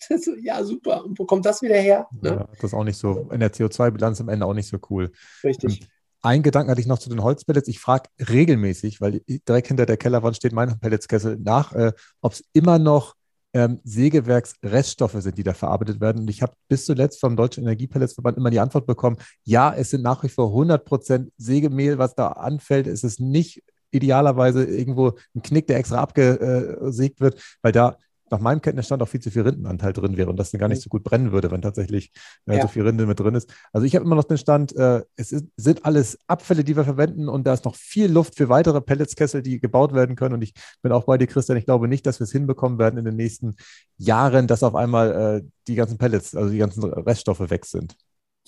So, 0.08 0.36
ja, 0.40 0.64
super. 0.64 1.04
Und 1.04 1.18
wo 1.18 1.26
kommt 1.26 1.46
das 1.46 1.62
wieder 1.62 1.76
her? 1.76 2.08
Ne? 2.22 2.30
Ja, 2.30 2.48
das 2.54 2.64
ist 2.64 2.74
auch 2.74 2.84
nicht 2.84 2.98
so, 2.98 3.28
in 3.32 3.40
der 3.40 3.52
CO2-Bilanz 3.52 4.22
am 4.22 4.30
Ende 4.30 4.46
auch 4.46 4.54
nicht 4.54 4.68
so 4.68 4.78
cool. 4.90 5.12
Richtig. 5.44 5.88
Ein 6.26 6.42
Gedanken 6.42 6.72
hatte 6.72 6.82
ich 6.82 6.88
noch 6.88 6.98
zu 6.98 7.10
den 7.10 7.22
Holzpellets. 7.22 7.68
Ich 7.68 7.80
frage 7.80 8.10
regelmäßig, 8.20 9.00
weil 9.00 9.22
direkt 9.48 9.68
hinter 9.68 9.86
der 9.86 9.96
Kellerwand 9.96 10.36
steht 10.36 10.54
mein 10.54 10.80
Pelletskessel 10.80 11.38
nach, 11.38 11.72
äh, 11.74 11.94
ob 12.20 12.34
es 12.34 12.44
immer 12.52 12.80
noch 12.80 13.14
ähm, 13.54 13.80
Sägewerksreststoffe 13.84 15.18
sind, 15.20 15.38
die 15.38 15.44
da 15.44 15.54
verarbeitet 15.54 16.02
werden. 16.02 16.24
Und 16.24 16.30
ich 16.32 16.42
habe 16.42 16.54
bis 16.68 16.86
zuletzt 16.86 17.20
vom 17.20 17.36
Deutschen 17.36 17.64
Energiepelletsverband 17.64 18.38
immer 18.40 18.50
die 18.50 18.60
Antwort 18.60 18.88
bekommen, 18.88 19.18
ja, 19.44 19.72
es 19.72 19.92
sind 19.92 20.02
nach 20.02 20.24
wie 20.24 20.30
vor 20.30 20.48
100 20.48 20.84
Prozent 20.84 21.32
Sägemehl, 21.38 22.00
was 22.00 22.16
da 22.16 22.30
anfällt. 22.30 22.88
Es 22.88 23.04
ist 23.04 23.20
nicht 23.20 23.62
idealerweise 23.92 24.66
irgendwo 24.66 25.14
ein 25.36 25.44
Knick, 25.44 25.68
der 25.68 25.78
extra 25.78 26.00
abgesägt 26.00 27.22
wird, 27.22 27.40
weil 27.62 27.72
da 27.72 27.98
nach 28.32 28.40
meinem 28.40 28.62
Kenntnisstand 28.62 29.02
auch 29.04 29.08
viel 29.08 29.22
zu 29.22 29.32
viel 29.32 29.44
Rindenanteil 29.44 29.94
drin 29.94 30.18
wäre 30.18 30.30
und 30.30 30.38
das 30.38 30.52
dann 30.52 30.60
gar 30.60 30.68
nicht 30.68 30.82
so 30.82 30.90
gut 30.90 31.04
brennen 31.04 31.32
würde, 31.32 31.52
wenn 31.52 31.62
tatsächlich 31.62 32.12
äh, 32.48 32.56
ja. 32.56 32.62
so 32.62 32.68
viel 32.68 32.84
Rinde 32.84 33.06
mit 33.06 33.20
drin 33.20 33.36
ist. 33.36 33.54
Also 33.72 33.86
ich 33.86 33.96
habe 33.96 34.06
immer 34.06 34.16
noch 34.16 34.24
den 34.24 34.38
Stand, 34.38 34.76
äh, 34.76 35.04
es 35.16 35.32
ist, 35.32 35.46
sind 35.58 35.86
alles 35.86 36.18
Abfälle, 36.28 36.64
die 36.64 36.76
wir 36.76 36.84
verwenden 36.84 37.30
und 37.30 37.46
da 37.46 37.54
ist 37.54 37.66
noch 37.66 37.76
viel 37.76 38.12
Luft 38.12 38.36
für 38.36 38.50
weitere 38.50 38.82
Pelletskessel, 38.82 39.42
die 39.42 39.60
gebaut 39.60 39.94
werden 39.94 40.16
können. 40.16 40.36
Und 40.36 40.42
ich 40.42 40.54
bin 40.82 40.92
auch 40.92 41.06
bei 41.06 41.18
dir, 41.18 41.28
Christian. 41.28 41.58
Ich 41.58 41.66
glaube 41.66 41.88
nicht, 41.88 42.06
dass 42.06 42.20
wir 42.20 42.26
es 42.26 42.32
hinbekommen 42.32 42.80
werden 42.80 42.98
in 42.98 43.06
den 43.06 43.16
nächsten 43.16 43.56
Jahren, 43.98 44.48
dass 44.48 44.64
auf 44.64 44.76
einmal 44.76 45.42
äh, 45.44 45.48
die 45.68 45.76
ganzen 45.76 45.98
Pellets, 45.98 46.36
also 46.36 46.52
die 46.52 46.58
ganzen 46.58 46.84
Reststoffe 46.84 47.50
weg 47.50 47.66
sind. 47.66 47.96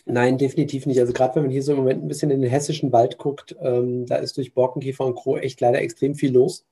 Nein, 0.09 0.37
definitiv 0.37 0.85
nicht. 0.85 0.99
Also 0.99 1.11
gerade 1.11 1.35
wenn 1.35 1.43
man 1.43 1.51
hier 1.51 1.63
so 1.63 1.73
im 1.73 1.79
Moment 1.79 2.01
ein 2.01 2.07
bisschen 2.07 2.31
in 2.31 2.41
den 2.41 2.49
hessischen 2.49 2.93
Wald 2.93 3.17
guckt, 3.17 3.55
ähm, 3.61 4.05
da 4.05 4.15
ist 4.15 4.37
durch 4.37 4.53
Borkenkäfer 4.53 5.05
und 5.05 5.15
Crow 5.15 5.37
echt 5.37 5.59
leider 5.59 5.81
extrem 5.81 6.15
viel 6.15 6.31
los. 6.31 6.65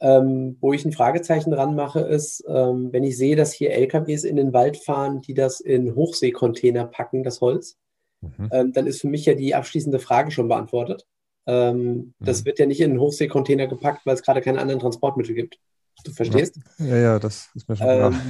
Ähm, 0.00 0.56
wo 0.60 0.72
ich 0.72 0.84
ein 0.84 0.92
Fragezeichen 0.92 1.50
dran 1.50 1.74
mache, 1.74 2.00
ist, 2.00 2.44
ähm, 2.46 2.92
wenn 2.92 3.02
ich 3.02 3.16
sehe, 3.16 3.34
dass 3.34 3.52
hier 3.52 3.72
LKWs 3.72 4.22
in 4.22 4.36
den 4.36 4.52
Wald 4.52 4.76
fahren, 4.76 5.20
die 5.20 5.34
das 5.34 5.60
in 5.60 5.94
Hochseekontainer 5.94 6.84
packen, 6.86 7.24
das 7.24 7.40
Holz, 7.40 7.76
mhm. 8.20 8.48
ähm, 8.52 8.72
dann 8.72 8.86
ist 8.86 9.00
für 9.00 9.08
mich 9.08 9.26
ja 9.26 9.34
die 9.34 9.56
abschließende 9.56 9.98
Frage 9.98 10.30
schon 10.30 10.46
beantwortet. 10.46 11.04
Ähm, 11.46 11.86
mhm. 11.86 12.14
Das 12.20 12.44
wird 12.44 12.60
ja 12.60 12.66
nicht 12.66 12.80
in 12.80 12.90
einen 12.90 13.00
Hochseekontainer 13.00 13.66
gepackt, 13.66 14.06
weil 14.06 14.14
es 14.14 14.22
gerade 14.22 14.40
keine 14.40 14.60
anderen 14.60 14.80
Transportmittel 14.80 15.34
gibt. 15.34 15.58
Du 16.04 16.12
verstehst? 16.12 16.60
Ja, 16.78 16.96
ja, 16.96 17.18
das 17.18 17.48
ist 17.54 17.68
mir 17.68 17.76
schon 17.76 17.86
klar. 17.86 18.12
Ähm, 18.12 18.20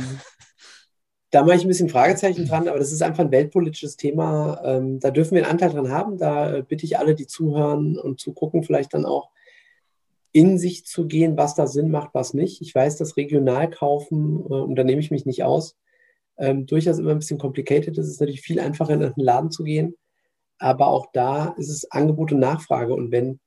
da 1.31 1.43
mache 1.43 1.57
ich 1.57 1.65
ein 1.65 1.69
bisschen 1.69 1.91
Fragezeichen 1.91 2.47
dran, 2.47 2.69
aber 2.69 2.79
das 2.79 2.93
ist 2.93 3.03
einfach 3.03 3.25
ein 3.25 3.31
weltpolitisches 3.31 3.97
Thema. 3.97 4.63
Ähm, 4.65 5.01
da 5.01 5.11
dürfen 5.11 5.35
wir 5.35 5.43
einen 5.43 5.51
Anteil 5.51 5.71
dran 5.71 5.91
haben. 5.91 6.17
Da 6.17 6.57
äh, 6.57 6.63
bitte 6.63 6.87
ich 6.87 6.99
alle, 6.99 7.15
die 7.15 7.27
zuhören 7.27 7.99
und 7.99 8.19
zugucken, 8.19 8.63
vielleicht 8.63 8.95
dann 8.95 9.05
auch 9.05 9.31
in 10.39 10.57
sich 10.57 10.87
zu 10.87 11.09
gehen, 11.09 11.37
was 11.37 11.57
da 11.57 11.67
Sinn 11.67 11.91
macht, 11.91 12.11
was 12.15 12.33
nicht. 12.33 12.61
Ich 12.63 12.73
weiß, 12.73 12.97
dass 12.97 13.17
regional 13.17 13.69
kaufen, 13.69 14.37
äh, 14.49 14.55
und 14.55 14.77
da 14.77 14.85
nehme 14.85 15.01
ich 15.01 15.11
mich 15.11 15.27
nicht 15.27 15.43
aus, 15.43 15.77
ähm, 16.37 16.65
durchaus 16.65 16.99
immer 16.99 17.11
ein 17.11 17.19
bisschen 17.19 17.39
complicated 17.39 17.99
ist. 17.99 18.07
Es 18.07 18.13
ist 18.13 18.21
natürlich 18.21 18.43
viel 18.43 18.61
einfacher, 18.61 18.95
in 18.95 19.03
einen 19.03 19.15
Laden 19.17 19.51
zu 19.51 19.65
gehen. 19.65 19.97
Aber 20.59 20.87
auch 20.87 21.07
da 21.13 21.55
ist 21.59 21.71
es 21.71 21.91
Angebot 21.91 22.31
und 22.31 22.39
Nachfrage. 22.39 22.95
Und 22.95 23.11
wenn 23.11 23.41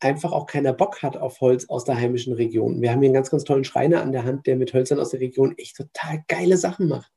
einfach 0.00 0.32
auch 0.32 0.46
keiner 0.46 0.72
Bock 0.72 1.02
hat 1.02 1.18
auf 1.18 1.42
Holz 1.42 1.68
aus 1.68 1.84
der 1.84 1.96
heimischen 1.96 2.32
Region. 2.32 2.80
Wir 2.80 2.90
haben 2.90 3.00
hier 3.00 3.08
einen 3.08 3.14
ganz, 3.14 3.30
ganz 3.30 3.44
tollen 3.44 3.64
Schreiner 3.64 4.00
an 4.00 4.12
der 4.12 4.24
Hand, 4.24 4.46
der 4.46 4.56
mit 4.56 4.72
Hölzern 4.72 5.00
aus 5.00 5.10
der 5.10 5.20
Region 5.20 5.54
echt 5.58 5.76
total 5.76 6.24
geile 6.26 6.56
Sachen 6.56 6.88
macht. 6.88 7.12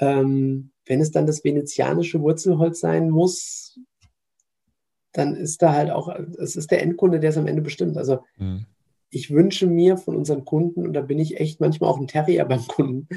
Ähm, 0.00 0.72
wenn 0.86 1.00
es 1.00 1.12
dann 1.12 1.26
das 1.26 1.44
venezianische 1.44 2.20
Wurzelholz 2.20 2.80
sein 2.80 3.10
muss, 3.10 3.78
dann 5.18 5.34
ist 5.34 5.62
da 5.62 5.72
halt 5.74 5.90
auch, 5.90 6.08
es 6.38 6.54
ist 6.54 6.70
der 6.70 6.80
Endkunde, 6.80 7.18
der 7.18 7.30
es 7.30 7.36
am 7.36 7.48
Ende 7.48 7.60
bestimmt. 7.60 7.98
Also 7.98 8.24
mhm. 8.36 8.66
ich 9.10 9.32
wünsche 9.32 9.66
mir 9.66 9.96
von 9.96 10.14
unseren 10.14 10.44
Kunden, 10.44 10.86
und 10.86 10.92
da 10.92 11.00
bin 11.00 11.18
ich 11.18 11.40
echt 11.40 11.60
manchmal 11.60 11.90
auch 11.90 11.98
ein 11.98 12.06
Terrier 12.06 12.44
beim 12.44 12.64
Kunden, 12.68 13.08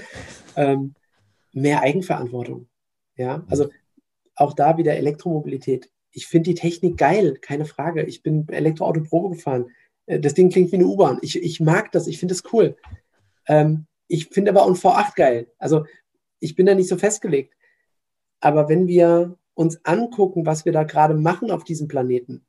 ähm, 0.56 0.96
mehr 1.54 1.82
Eigenverantwortung. 1.82 2.68
Ja, 3.16 3.38
mhm. 3.38 3.44
also 3.50 3.70
auch 4.36 4.54
da 4.54 4.78
wieder 4.78 4.96
Elektromobilität. 4.96 5.92
Ich 6.12 6.26
finde 6.26 6.50
die 6.50 6.56
Technik 6.56 6.98
geil, 6.98 7.38
keine 7.40 7.66
Frage. 7.66 8.04
Ich 8.04 8.24
bin 8.24 8.48
Elektroauto 8.50 9.02
Probe 9.04 9.36
gefahren. 9.36 9.68
Äh, 10.08 10.20
das 10.20 10.34
Ding 10.34 10.50
klingt 10.50 10.72
wie 10.72 10.78
eine 10.78 10.88
U-Bahn. 10.88 11.20
Ich, 11.22 11.42
ich 11.42 11.60
mag 11.60 11.92
das, 11.92 12.08
ich 12.08 12.18
finde 12.18 12.34
es 12.34 12.44
cool. 12.52 12.76
Ähm, 13.48 13.86
ich 14.08 14.30
finde 14.30 14.50
aber 14.50 14.64
auch 14.64 14.70
ein 14.70 14.76
V8 14.76 15.16
geil. 15.16 15.52
Also 15.60 15.86
ich 16.40 16.56
bin 16.56 16.66
da 16.66 16.74
nicht 16.74 16.90
so 16.90 16.98
festgelegt. 16.98 17.54
Aber 18.40 18.68
wenn 18.70 18.88
wir 18.88 19.38
uns 19.54 19.84
angucken, 19.86 20.46
was 20.46 20.66
wir 20.66 20.72
da 20.72 20.84
gerade 20.84 21.14
machen 21.14 21.52
auf 21.52 21.64
diesem 21.64 21.88
Planeten, 21.88 22.46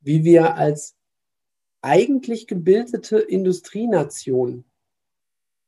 wie 0.00 0.24
wir 0.24 0.56
als 0.56 0.96
eigentlich 1.80 2.46
gebildete 2.46 3.18
Industrienation 3.18 4.64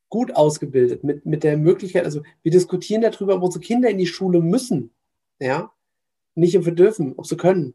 gut 0.08 0.36
ausgebildet, 0.36 1.02
mit, 1.02 1.26
mit 1.26 1.42
der 1.42 1.56
Möglichkeit, 1.56 2.04
also 2.04 2.22
wir 2.42 2.52
diskutieren 2.52 3.02
darüber, 3.02 3.34
ob 3.34 3.42
unsere 3.42 3.64
Kinder 3.64 3.90
in 3.90 3.98
die 3.98 4.06
Schule 4.06 4.40
müssen, 4.40 4.92
ja, 5.40 5.72
nicht 6.36 6.56
ob 6.56 6.66
wir 6.66 6.74
dürfen, 6.74 7.14
ob 7.16 7.26
sie 7.26 7.36
können. 7.36 7.74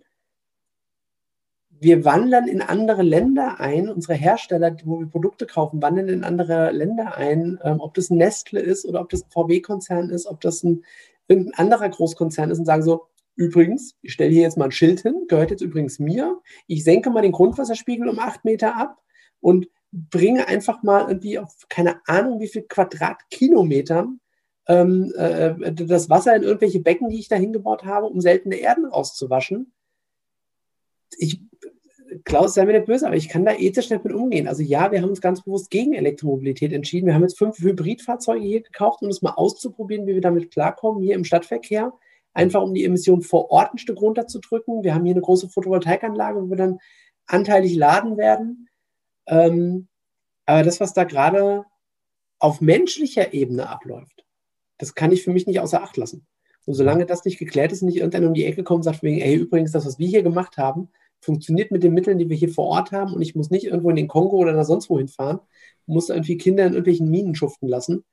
Wir 1.70 2.04
wandern 2.06 2.48
in 2.48 2.62
andere 2.62 3.04
Länder 3.04 3.60
ein, 3.60 3.90
unsere 3.90 4.14
Hersteller, 4.14 4.76
wo 4.84 5.00
wir 5.00 5.08
Produkte 5.08 5.46
kaufen, 5.46 5.82
wandern 5.82 6.08
in 6.08 6.24
andere 6.24 6.72
Länder 6.72 7.16
ein, 7.16 7.60
ähm, 7.64 7.80
ob 7.80 7.94
das 7.94 8.10
ein 8.10 8.18
Nestle 8.18 8.60
ist 8.60 8.86
oder 8.86 9.02
ob 9.02 9.10
das 9.10 9.24
ein 9.24 9.32
VW-Konzern 9.32 10.10
ist, 10.10 10.26
ob 10.26 10.40
das 10.42 10.64
ein 10.64 10.84
irgendein 11.30 11.54
anderer 11.54 11.88
Großkonzern 11.88 12.52
ist 12.52 12.60
und 12.60 12.66
sagen 12.66 12.84
so, 12.84 13.08
übrigens, 13.36 13.96
ich 14.02 14.12
stelle 14.12 14.32
hier 14.32 14.42
jetzt 14.42 14.58
mal 14.58 14.66
ein 14.66 14.72
Schild 14.72 15.00
hin, 15.02 15.26
gehört 15.30 15.52
jetzt 15.52 15.62
übrigens 15.62 16.00
mir, 16.00 16.42
ich 16.68 16.84
senke 16.84 17.10
mal 17.10 17.22
den 17.22 17.32
Grundwasserspiegel 17.32 18.10
um 18.10 18.20
acht 18.20 18.44
Meter 18.44 18.76
ab 18.76 19.02
und 19.40 19.70
bringe 19.92 20.48
einfach 20.48 20.84
mal 20.84 21.08
irgendwie 21.08 21.40
auf 21.40 21.56
keine 21.70 22.02
Ahnung 22.06 22.40
wie 22.42 22.48
viel 22.48 22.64
Quadratkilometern 22.64 24.20
ähm, 24.68 25.14
äh, 25.16 25.74
das 25.74 26.10
Wasser 26.10 26.36
in 26.36 26.44
irgendwelche 26.44 26.80
Becken, 26.80 27.10
die 27.10 27.20
ich 27.20 27.28
da 27.28 27.36
hingebaut 27.36 27.86
habe, 27.86 28.06
um 28.08 28.22
seltene 28.22 28.58
Erden 28.58 28.86
rauszuwaschen. 28.86 29.74
Ich, 31.18 31.42
Klaus, 32.24 32.54
sei 32.54 32.66
mir 32.66 32.74
nicht 32.74 32.86
böse, 32.86 33.06
aber 33.06 33.16
ich 33.16 33.30
kann 33.30 33.46
da 33.46 33.54
ethisch 33.54 33.90
nicht 33.90 34.04
mit 34.04 34.14
umgehen. 34.14 34.48
Also 34.48 34.64
ja, 34.64 34.92
wir 34.92 35.02
haben 35.02 35.10
uns 35.10 35.22
ganz 35.22 35.44
bewusst 35.44 35.70
gegen 35.70 35.94
Elektromobilität 35.94 36.74
entschieden. 36.74 37.08
Wir 37.08 37.14
haben 37.14 37.22
jetzt 37.22 37.38
fünf 37.38 37.60
Hybridfahrzeuge 37.60 38.44
hier 38.44 38.62
gekauft, 38.62 39.02
um 39.02 39.10
es 39.10 39.22
mal 39.22 39.34
auszuprobieren, 39.34 40.08
wie 40.08 40.16
wir 40.16 40.22
damit 40.22 40.52
klarkommen, 40.52 41.04
hier 41.04 41.16
im 41.16 41.24
Stadtverkehr. 41.24 41.94
Einfach 42.34 42.62
um 42.62 42.74
die 42.74 42.86
Emissionen 42.86 43.22
vor 43.22 43.52
Ort 43.52 43.74
ein 43.74 43.78
Stück 43.78 44.02
runterzudrücken. 44.02 44.84
Wir 44.84 44.94
haben 44.94 45.06
hier 45.06 45.14
eine 45.14 45.22
große 45.22 45.50
Photovoltaikanlage, 45.50 46.42
wo 46.42 46.50
wir 46.50 46.58
dann 46.58 46.80
anteilig 47.28 47.76
laden 47.76 48.18
werden. 48.18 48.70
Ähm, 49.28 49.88
aber 50.46 50.64
das, 50.64 50.80
was 50.80 50.94
da 50.94 51.04
gerade 51.04 51.66
auf 52.40 52.62
menschlicher 52.62 53.34
Ebene 53.34 53.70
abläuft, 53.70 54.26
das 54.78 54.96
kann 54.96 55.12
ich 55.12 55.24
für 55.24 55.32
mich 55.32 55.46
nicht 55.46 55.60
außer 55.60 55.84
Acht 55.84 55.98
lassen. 55.98 56.26
Und 56.66 56.74
solange 56.76 57.06
das 57.06 57.26
nicht 57.26 57.40
geklärt 57.40 57.72
ist, 57.72 57.82
nicht 57.82 57.98
irgendeiner 57.98 58.28
um 58.28 58.34
die 58.34 58.46
Ecke 58.46 58.64
kommt 58.64 58.80
und 58.80 58.84
sagt, 58.84 59.04
wegen, 59.04 59.20
ey, 59.20 59.36
übrigens, 59.36 59.72
das, 59.72 59.86
was 59.86 60.00
wir 60.00 60.08
hier 60.08 60.24
gemacht 60.24 60.58
haben, 60.58 60.90
funktioniert 61.22 61.72
mit 61.72 61.84
den 61.84 61.94
Mitteln, 61.94 62.18
die 62.18 62.30
wir 62.30 62.38
hier 62.38 62.50
vor 62.50 62.66
Ort 62.68 62.92
haben 62.92 63.14
und 63.14 63.22
ich 63.22 63.36
muss 63.36 63.50
nicht 63.50 63.66
irgendwo 63.66 63.90
in 63.90 63.96
den 63.96 64.08
Kongo 64.08 64.38
oder 64.38 64.54
da 64.54 64.64
sonst 64.64 64.90
wohin 64.90 65.08
fahren, 65.08 65.40
muss 65.86 66.10
irgendwie 66.10 66.38
Kinder 66.38 66.66
in 66.66 66.74
irgendwelchen 66.74 67.10
Minen 67.10 67.36
schuften 67.36 67.68
lassen, 67.68 68.04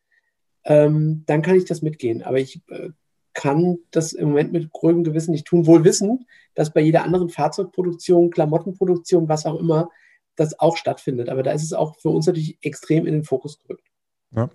ähm, 0.64 1.22
dann 1.26 1.42
kann 1.42 1.56
ich 1.56 1.64
das 1.64 1.82
mitgehen. 1.82 2.22
Aber 2.22 2.38
ich 2.38 2.62
äh, 2.68 2.90
kann 3.34 3.78
das 3.90 4.12
im 4.12 4.28
Moment 4.28 4.52
mit 4.52 4.70
ruhigem 4.74 5.04
Gewissen 5.04 5.32
nicht 5.32 5.46
tun, 5.46 5.66
wohl 5.66 5.84
wissen, 5.84 6.26
dass 6.54 6.72
bei 6.72 6.80
jeder 6.80 7.04
anderen 7.04 7.28
Fahrzeugproduktion, 7.28 8.30
Klamottenproduktion, 8.30 9.28
was 9.28 9.46
auch 9.46 9.60
immer, 9.60 9.90
das 10.36 10.58
auch 10.58 10.76
stattfindet. 10.76 11.28
Aber 11.28 11.42
da 11.42 11.52
ist 11.52 11.62
es 11.62 11.72
auch 11.72 11.96
für 12.00 12.08
uns 12.08 12.26
natürlich 12.26 12.58
extrem 12.62 13.06
in 13.06 13.12
den 13.12 13.24
Fokus 13.24 13.60
gerückt. 13.60 13.86
Ja. 14.34 14.50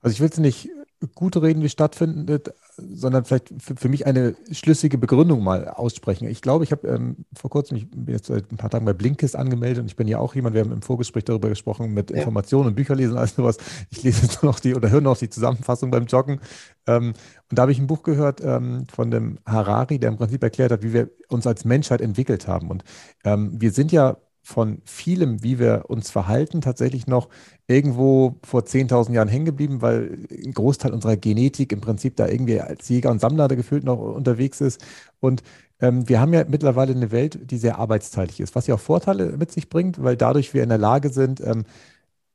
Also 0.00 0.14
ich 0.14 0.20
will 0.20 0.28
es 0.28 0.38
nicht 0.38 0.70
gute 1.14 1.42
reden, 1.42 1.62
wie 1.62 1.68
stattfindet, 1.68 2.52
sondern 2.76 3.24
vielleicht 3.24 3.52
für, 3.58 3.76
für, 3.76 3.88
mich 3.88 4.06
eine 4.06 4.34
schlüssige 4.50 4.98
Begründung 4.98 5.44
mal 5.44 5.68
aussprechen. 5.68 6.28
Ich 6.28 6.42
glaube, 6.42 6.64
ich 6.64 6.72
habe 6.72 6.88
ähm, 6.88 7.24
vor 7.34 7.50
kurzem, 7.50 7.76
ich 7.76 7.88
bin 7.88 8.06
jetzt 8.08 8.26
seit 8.26 8.50
ein 8.50 8.56
paar 8.56 8.70
Tagen 8.70 8.84
bei 8.84 8.92
Blinkist 8.92 9.36
angemeldet 9.36 9.82
und 9.82 9.86
ich 9.86 9.96
bin 9.96 10.08
ja 10.08 10.18
auch 10.18 10.34
jemand, 10.34 10.54
wir 10.54 10.62
haben 10.62 10.72
im 10.72 10.82
Vorgespräch 10.82 11.24
darüber 11.24 11.48
gesprochen, 11.48 11.94
mit 11.94 12.10
ja. 12.10 12.16
Informationen 12.16 12.68
und 12.68 12.74
Bücher 12.74 12.96
lesen 12.96 13.12
und 13.12 13.18
alles 13.18 13.36
sowas. 13.36 13.58
Ich 13.90 14.02
lese 14.02 14.22
jetzt 14.22 14.42
noch 14.42 14.58
die 14.58 14.74
oder 14.74 14.90
höre 14.90 15.00
noch 15.00 15.16
die 15.16 15.28
Zusammenfassung 15.28 15.90
beim 15.90 16.06
Joggen. 16.06 16.40
Ähm, 16.86 17.14
und 17.50 17.58
da 17.58 17.62
habe 17.62 17.72
ich 17.72 17.78
ein 17.78 17.86
Buch 17.86 18.02
gehört 18.02 18.40
ähm, 18.42 18.86
von 18.92 19.10
dem 19.10 19.38
Harari, 19.46 19.98
der 19.98 20.10
im 20.10 20.16
Prinzip 20.16 20.42
erklärt 20.42 20.72
hat, 20.72 20.82
wie 20.82 20.92
wir 20.92 21.10
uns 21.28 21.46
als 21.46 21.64
Menschheit 21.64 22.00
entwickelt 22.00 22.48
haben. 22.48 22.70
Und 22.70 22.82
ähm, 23.24 23.52
wir 23.60 23.70
sind 23.70 23.92
ja 23.92 24.16
von 24.48 24.80
vielem, 24.86 25.42
wie 25.42 25.58
wir 25.58 25.84
uns 25.88 26.10
verhalten, 26.10 26.62
tatsächlich 26.62 27.06
noch 27.06 27.28
irgendwo 27.66 28.36
vor 28.42 28.62
10.000 28.62 29.12
Jahren 29.12 29.28
hängen 29.28 29.44
geblieben, 29.44 29.82
weil 29.82 30.26
ein 30.42 30.52
Großteil 30.52 30.94
unserer 30.94 31.18
Genetik 31.18 31.70
im 31.70 31.82
Prinzip 31.82 32.16
da 32.16 32.26
irgendwie 32.26 32.58
als 32.58 32.88
Jäger 32.88 33.10
und 33.10 33.20
Sammler 33.20 33.46
gefühlt 33.48 33.84
noch 33.84 33.98
unterwegs 33.98 34.62
ist. 34.62 34.82
Und 35.20 35.42
ähm, 35.80 36.08
wir 36.08 36.18
haben 36.18 36.32
ja 36.32 36.44
mittlerweile 36.48 36.94
eine 36.94 37.10
Welt, 37.10 37.38
die 37.50 37.58
sehr 37.58 37.78
arbeitsteilig 37.78 38.40
ist, 38.40 38.54
was 38.54 38.66
ja 38.66 38.76
auch 38.76 38.80
Vorteile 38.80 39.36
mit 39.36 39.52
sich 39.52 39.68
bringt, 39.68 40.02
weil 40.02 40.16
dadurch 40.16 40.54
wir 40.54 40.62
in 40.62 40.70
der 40.70 40.78
Lage 40.78 41.10
sind, 41.10 41.42
ähm, 41.42 41.64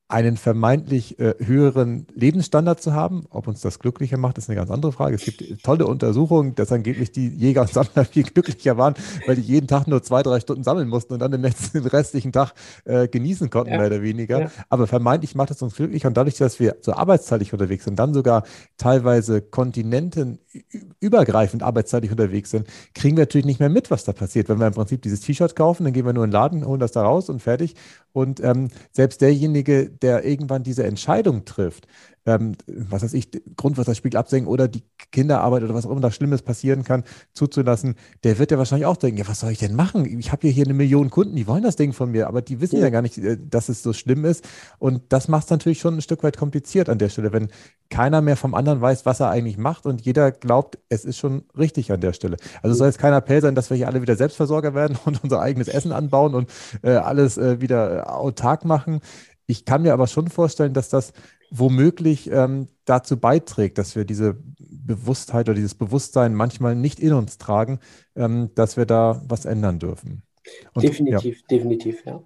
einen 0.10 0.36
vermeintlich 0.38 1.20
äh, 1.20 1.34
höheren 1.40 2.06
Lebensstandard 2.14 2.82
zu 2.82 2.94
haben. 2.94 3.26
Ob 3.30 3.48
uns 3.48 3.62
das 3.62 3.80
glücklicher 3.80 4.18
macht, 4.18 4.38
ist 4.38 4.50
eine 4.50 4.58
ganz 4.58 4.70
andere 4.70 4.92
Frage. 4.92 5.16
Es 5.16 5.24
gibt 5.24 5.64
tolle 5.64 5.88
Untersuchungen, 5.88 6.54
dass 6.56 6.70
angeblich 6.72 7.12
die 7.12 7.30
Jäger 7.30 7.62
und 7.62 7.72
Sammler 7.72 8.06
viel 8.06 8.22
glücklicher 8.24 8.78
waren, 8.78 8.94
weil 9.26 9.38
die 9.38 9.42
jeden 9.42 9.68
Tag 9.68 9.88
nur 9.88 10.04
zwei, 10.04 10.22
drei 10.22 10.40
Stunden 10.40 10.64
sammeln 10.64 10.88
mussten 10.90 11.14
und 11.14 11.20
dann 11.20 11.32
den 11.32 11.42
letzten 11.42 11.78
den 11.82 11.88
restlichen 11.88 12.32
Tag 12.32 12.54
äh, 12.86 13.08
genießen 13.08 13.50
konnten, 13.50 13.72
ja. 13.72 13.80
mehr 13.80 13.88
oder 13.88 14.04
weniger. 14.04 14.42
Ja. 14.42 14.52
Aber 14.70 14.86
vermeintlich 14.88 15.36
macht 15.36 15.52
es 15.52 15.62
uns 15.62 15.76
glücklicher 15.76 16.10
und 16.10 16.18
dadurch, 16.18 16.36
dass 16.38 16.60
wir 16.60 16.76
so 16.82 16.92
arbeitsteilig 16.94 17.54
unterwegs 17.54 17.86
sind, 17.86 17.98
dann 17.98 18.14
sogar 18.14 18.44
teilweise 18.78 19.42
kontinentenübergreifend 19.42 21.64
arbeitsteilig 21.64 22.12
unterwegs 22.12 22.52
sind, 22.52 22.68
kriegen 22.94 23.16
wir 23.18 23.24
natürlich 23.24 23.46
nicht 23.46 23.60
mehr 23.60 23.70
mit, 23.70 23.90
was 23.90 24.04
da 24.04 24.14
passiert. 24.14 24.48
Wenn 24.50 24.60
wir 24.60 24.68
im 24.68 24.74
Prinzip 24.74 25.02
dieses 25.02 25.22
T-Shirt 25.22 25.56
kaufen, 25.56 25.86
dann 25.86 25.94
gehen 25.94 26.06
wir 26.06 26.14
nur 26.14 26.26
in 26.26 26.30
den 26.30 26.34
Laden, 26.34 26.64
holen 26.66 26.80
das 26.80 26.92
da 26.92 27.02
raus 27.04 27.30
und 27.30 27.42
fertig. 27.42 27.74
Und 28.12 28.44
ähm, 28.44 28.68
selbst 28.92 29.22
derjenige, 29.22 29.90
der 30.02 30.26
irgendwann 30.26 30.64
diese 30.64 30.84
Entscheidung 30.84 31.46
trifft, 31.46 31.88
ähm, 32.26 32.56
was 32.68 33.04
weiß 33.04 33.14
ich, 33.14 33.30
Grundwasserspiegel 33.58 34.18
absenken 34.18 34.48
oder 34.48 34.68
die 34.68 34.84
Kinderarbeit 35.12 35.64
oder 35.64 35.74
was 35.74 35.86
auch 35.86 35.92
immer 35.92 36.02
da 36.02 36.12
Schlimmes 36.12 36.42
passieren 36.42 36.84
kann, 36.84 37.04
zuzulassen, 37.34 37.96
der 38.24 38.40
wird 38.40 38.52
ja 38.52 38.58
wahrscheinlich 38.58 38.86
auch 38.86 38.98
denken, 38.98 39.18
ja, 39.18 39.28
was 39.28 39.42
soll 39.42 39.52
ich 39.52 39.60
denn 39.60 39.76
machen? 39.76 40.06
Ich 40.20 40.32
habe 40.32 40.42
hier, 40.44 40.52
hier 40.52 40.66
eine 40.66 40.74
Million 40.74 41.10
Kunden, 41.10 41.36
die 41.36 41.48
wollen 41.48 41.64
das 41.64 41.76
Ding 41.76 41.94
von 41.94 42.12
mir, 42.12 42.28
aber 42.28 42.42
die 42.42 42.62
wissen 42.62 42.78
ja, 42.78 42.84
ja 42.84 42.90
gar 42.90 43.02
nicht, 43.02 43.18
äh, 43.18 43.38
dass 43.38 43.70
es 43.70 43.84
so 43.84 43.94
schlimm 43.94 44.26
ist. 44.26 44.48
Und 44.80 45.02
das 45.10 45.28
macht 45.28 45.46
es 45.46 45.50
natürlich 45.50 45.80
schon 45.80 45.96
ein 45.96 46.02
Stück 46.02 46.24
weit 46.24 46.38
kompliziert 46.38 46.90
an 46.90 46.98
der 46.98 47.10
Stelle, 47.10 47.34
wenn 47.34 47.50
keiner 47.90 48.22
mehr 48.22 48.38
vom 48.38 48.56
anderen 48.56 48.82
weiß, 48.82 49.06
was 49.06 49.20
er 49.20 49.30
eigentlich 49.30 49.58
macht 49.58 49.86
und 49.86 50.02
jeder 50.02 50.32
glaubt, 50.32 50.80
es 50.90 51.06
ist 51.06 51.18
schon 51.18 51.44
richtig 51.58 51.92
an 51.92 52.02
der 52.02 52.14
Stelle. 52.14 52.38
Also 52.62 52.76
soll 52.76 52.88
jetzt 52.88 53.00
kein 53.00 53.14
Appell 53.14 53.42
sein, 53.42 53.54
dass 53.54 53.70
wir 53.70 53.78
hier 53.78 53.88
alle 53.88 54.02
wieder 54.02 54.16
Selbstversorger 54.16 54.74
werden 54.74 54.98
und 55.06 55.24
unser 55.24 55.42
eigenes 55.42 55.68
Essen 55.68 55.92
anbauen 55.92 56.34
und 56.34 56.50
äh, 56.82 56.92
alles 56.92 57.38
äh, 57.38 57.60
wieder 57.62 57.98
äh, 57.98 58.02
autark 58.02 58.66
machen. 58.66 59.02
Ich 59.46 59.66
kann 59.66 59.82
mir 59.82 59.94
aber 59.94 60.08
schon 60.08 60.30
vorstellen, 60.30 60.74
dass 60.74 60.90
das 60.90 61.14
womöglich 61.52 62.30
ähm, 62.32 62.68
dazu 62.86 63.18
beiträgt, 63.18 63.78
dass 63.78 63.96
wir 63.96 64.06
diese 64.06 64.38
Bewusstheit 64.58 65.48
oder 65.48 65.56
dieses 65.56 65.76
Bewusstsein 65.76 66.34
manchmal 66.34 66.76
nicht 66.76 67.00
in 67.00 67.14
uns 67.14 67.38
tragen, 67.38 67.80
ähm, 68.16 68.50
dass 68.56 68.78
wir 68.78 68.86
da 68.86 69.22
was 69.28 69.46
ändern 69.46 69.80
dürfen. 69.80 70.24
Und, 70.74 70.84
definitiv, 70.84 71.42
ja. 71.42 71.48
definitiv, 71.50 72.06
ja. 72.06 72.24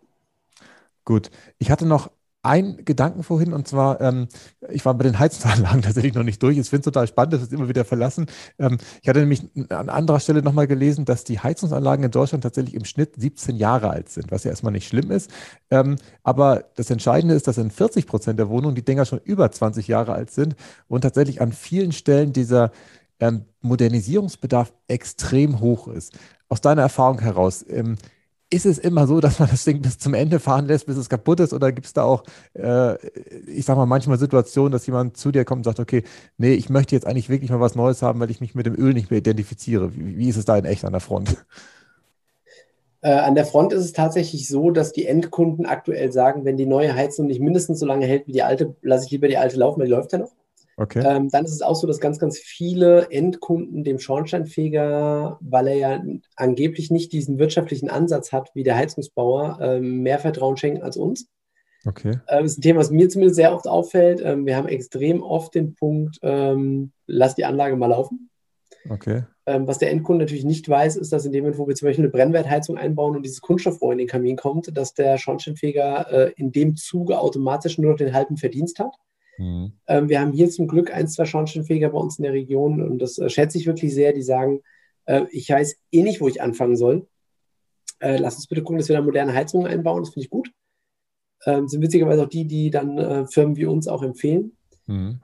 Gut. 1.05 1.29
Ich 1.57 1.71
hatte 1.71 1.85
noch 1.85 2.11
einen 2.47 2.85
Gedanken 2.85 3.23
vorhin 3.23 3.53
und 3.53 3.67
zwar, 3.67 4.01
ähm, 4.01 4.27
ich 4.69 4.85
war 4.85 4.93
bei 4.93 5.03
den 5.03 5.19
Heizungsanlagen 5.19 5.81
tatsächlich 5.83 6.13
noch 6.13 6.23
nicht 6.23 6.41
durch. 6.41 6.57
Ich 6.57 6.69
finde 6.69 6.81
es 6.81 6.85
total 6.85 7.07
spannend, 7.07 7.33
das 7.33 7.41
ist 7.43 7.53
immer 7.53 7.69
wieder 7.69 7.85
verlassen. 7.85 8.25
Ähm, 8.57 8.77
ich 9.01 9.09
hatte 9.09 9.19
nämlich 9.19 9.43
an 9.69 9.89
anderer 9.89 10.19
Stelle 10.19 10.41
nochmal 10.41 10.67
gelesen, 10.67 11.05
dass 11.05 11.23
die 11.23 11.39
Heizungsanlagen 11.39 12.05
in 12.05 12.11
Deutschland 12.11 12.43
tatsächlich 12.43 12.73
im 12.73 12.85
Schnitt 12.85 13.13
17 13.17 13.57
Jahre 13.57 13.89
alt 13.89 14.09
sind, 14.09 14.31
was 14.31 14.43
ja 14.43 14.51
erstmal 14.51 14.71
nicht 14.71 14.87
schlimm 14.87 15.11
ist. 15.11 15.29
Ähm, 15.69 15.97
aber 16.23 16.65
das 16.75 16.89
Entscheidende 16.89 17.35
ist, 17.35 17.47
dass 17.47 17.57
in 17.57 17.69
40 17.69 18.07
Prozent 18.07 18.39
der 18.39 18.49
Wohnungen 18.49 18.75
die 18.75 18.85
Dinger 18.85 19.05
schon 19.05 19.19
über 19.23 19.51
20 19.51 19.87
Jahre 19.87 20.13
alt 20.13 20.31
sind 20.31 20.55
und 20.87 21.01
tatsächlich 21.01 21.41
an 21.41 21.51
vielen 21.51 21.91
Stellen 21.91 22.33
dieser 22.33 22.71
ähm, 23.19 23.45
Modernisierungsbedarf 23.61 24.73
extrem 24.87 25.59
hoch 25.59 25.87
ist. 25.87 26.17
Aus 26.49 26.61
deiner 26.61 26.83
Erfahrung 26.83 27.19
heraus, 27.19 27.65
ähm, 27.67 27.97
ist 28.49 28.65
es 28.65 28.77
immer 28.77 29.07
so, 29.07 29.19
dass 29.19 29.39
man 29.39 29.49
das 29.49 29.65
Ding 29.65 29.81
bis 29.81 29.97
zum 29.99 30.13
Ende 30.13 30.39
fahren 30.39 30.67
lässt, 30.67 30.85
bis 30.85 30.97
es 30.97 31.09
kaputt 31.09 31.39
ist? 31.39 31.53
Oder 31.53 31.71
gibt 31.71 31.87
es 31.87 31.93
da 31.93 32.03
auch, 32.03 32.23
äh, 32.53 32.95
ich 33.47 33.65
sag 33.65 33.75
mal, 33.75 33.85
manchmal 33.85 34.17
Situationen, 34.17 34.71
dass 34.71 34.85
jemand 34.87 35.17
zu 35.17 35.31
dir 35.31 35.43
kommt 35.43 35.59
und 35.59 35.63
sagt, 35.65 35.79
okay, 35.79 36.03
nee, 36.37 36.53
ich 36.53 36.69
möchte 36.69 36.95
jetzt 36.95 37.05
eigentlich 37.05 37.29
wirklich 37.29 37.51
mal 37.51 37.59
was 37.59 37.75
Neues 37.75 38.01
haben, 38.01 38.19
weil 38.19 38.31
ich 38.31 38.39
mich 38.39 38.55
mit 38.55 38.65
dem 38.65 38.75
Öl 38.75 38.93
nicht 38.93 39.11
mehr 39.11 39.19
identifiziere. 39.19 39.95
Wie, 39.95 40.17
wie 40.17 40.29
ist 40.29 40.37
es 40.37 40.45
da 40.45 40.57
in 40.57 40.65
echt 40.65 40.85
an 40.85 40.93
der 40.93 41.01
Front? 41.01 41.35
Äh, 43.01 43.11
an 43.11 43.35
der 43.35 43.45
Front 43.45 43.73
ist 43.73 43.83
es 43.83 43.93
tatsächlich 43.93 44.47
so, 44.47 44.71
dass 44.71 44.91
die 44.91 45.05
Endkunden 45.05 45.65
aktuell 45.65 46.11
sagen, 46.11 46.45
wenn 46.45 46.57
die 46.57 46.65
neue 46.65 46.95
Heizung 46.95 47.27
nicht 47.27 47.39
mindestens 47.39 47.79
so 47.79 47.85
lange 47.85 48.05
hält 48.05 48.27
wie 48.27 48.31
die 48.31 48.43
alte, 48.43 48.75
lasse 48.81 49.05
ich 49.05 49.11
lieber 49.11 49.27
die 49.27 49.37
alte 49.37 49.57
laufen, 49.57 49.79
weil 49.79 49.87
die 49.87 49.93
läuft 49.93 50.13
ja 50.13 50.19
noch. 50.19 50.31
Okay. 50.79 51.03
Ähm, 51.03 51.29
dann 51.29 51.43
ist 51.43 51.53
es 51.53 51.63
auch 51.63 51.75
so, 51.75 51.87
dass 51.87 51.99
ganz, 51.99 52.19
ganz 52.19 52.37
viele 52.37 53.09
Endkunden 53.09 53.83
dem 53.83 53.97
Schornsteinfeger, 53.97 55.39
weil 55.41 55.67
er 55.67 55.75
ja 55.75 56.03
angeblich 56.35 56.91
nicht 56.91 57.11
diesen 57.13 57.39
wirtschaftlichen 57.39 57.89
Ansatz 57.89 58.31
hat 58.31 58.51
wie 58.53 58.63
der 58.63 58.77
Heizungsbauer, 58.77 59.57
ähm, 59.59 60.03
mehr 60.03 60.19
Vertrauen 60.19 60.55
schenken 60.55 60.83
als 60.83 60.95
uns. 60.95 61.29
Okay. 61.83 62.19
Ähm, 62.27 62.43
das 62.43 62.51
ist 62.51 62.59
ein 62.59 62.61
Thema, 62.61 62.79
was 62.79 62.91
mir 62.91 63.09
zumindest 63.09 63.37
sehr 63.37 63.53
oft 63.53 63.67
auffällt. 63.67 64.21
Ähm, 64.23 64.45
wir 64.45 64.55
haben 64.55 64.67
extrem 64.67 65.23
oft 65.23 65.55
den 65.55 65.73
Punkt, 65.73 66.19
ähm, 66.21 66.91
lass 67.07 67.33
die 67.33 67.45
Anlage 67.45 67.75
mal 67.75 67.87
laufen. 67.87 68.29
Okay. 68.87 69.23
Ähm, 69.47 69.65
was 69.67 69.79
der 69.79 69.89
Endkunde 69.89 70.25
natürlich 70.25 70.45
nicht 70.45 70.69
weiß, 70.69 70.95
ist, 70.97 71.11
dass 71.11 71.25
in 71.25 71.31
dem 71.31 71.43
Moment, 71.43 71.57
wo 71.57 71.67
wir 71.67 71.73
zum 71.73 71.87
Beispiel 71.87 72.05
eine 72.05 72.11
Brennwertheizung 72.11 72.77
einbauen 72.77 73.15
und 73.15 73.23
dieses 73.23 73.41
Kunststoffrohr 73.41 73.93
in 73.93 73.97
den 73.97 74.07
Kamin 74.07 74.35
kommt, 74.35 74.77
dass 74.77 74.93
der 74.93 75.17
Schornsteinfeger 75.17 76.11
äh, 76.11 76.33
in 76.35 76.51
dem 76.51 76.75
Zuge 76.75 77.17
automatisch 77.17 77.79
nur 77.79 77.91
noch 77.91 77.97
den 77.97 78.13
halben 78.13 78.37
Verdienst 78.37 78.77
hat. 78.77 78.95
Mhm. 79.37 79.73
Ähm, 79.87 80.09
wir 80.09 80.19
haben 80.19 80.33
hier 80.33 80.49
zum 80.49 80.67
Glück 80.67 80.93
ein, 80.93 81.07
zwei 81.07 81.25
Schornsteinfeger 81.25 81.89
bei 81.89 81.97
uns 81.97 82.17
in 82.17 82.23
der 82.23 82.33
Region 82.33 82.81
und 82.81 82.99
das 82.99 83.17
äh, 83.17 83.29
schätze 83.29 83.57
ich 83.57 83.67
wirklich 83.67 83.93
sehr. 83.93 84.13
Die 84.13 84.21
sagen, 84.21 84.61
äh, 85.05 85.25
ich 85.31 85.49
weiß 85.49 85.77
eh 85.91 86.03
nicht, 86.03 86.21
wo 86.21 86.27
ich 86.27 86.41
anfangen 86.41 86.75
soll. 86.75 87.07
Äh, 87.99 88.17
lass 88.17 88.35
uns 88.35 88.47
bitte 88.47 88.61
gucken, 88.63 88.77
dass 88.77 88.89
wir 88.89 88.95
da 88.95 89.01
moderne 89.01 89.33
Heizungen 89.33 89.67
einbauen. 89.67 90.03
Das 90.03 90.13
finde 90.13 90.25
ich 90.25 90.29
gut. 90.29 90.51
Ähm, 91.45 91.67
sind 91.67 91.81
witzigerweise 91.81 92.23
auch 92.23 92.29
die, 92.29 92.45
die 92.45 92.71
dann 92.71 93.27
Firmen 93.27 93.55
wie 93.55 93.65
uns 93.65 93.87
auch 93.87 94.03
empfehlen. 94.03 94.57
Mhm. 94.87 95.21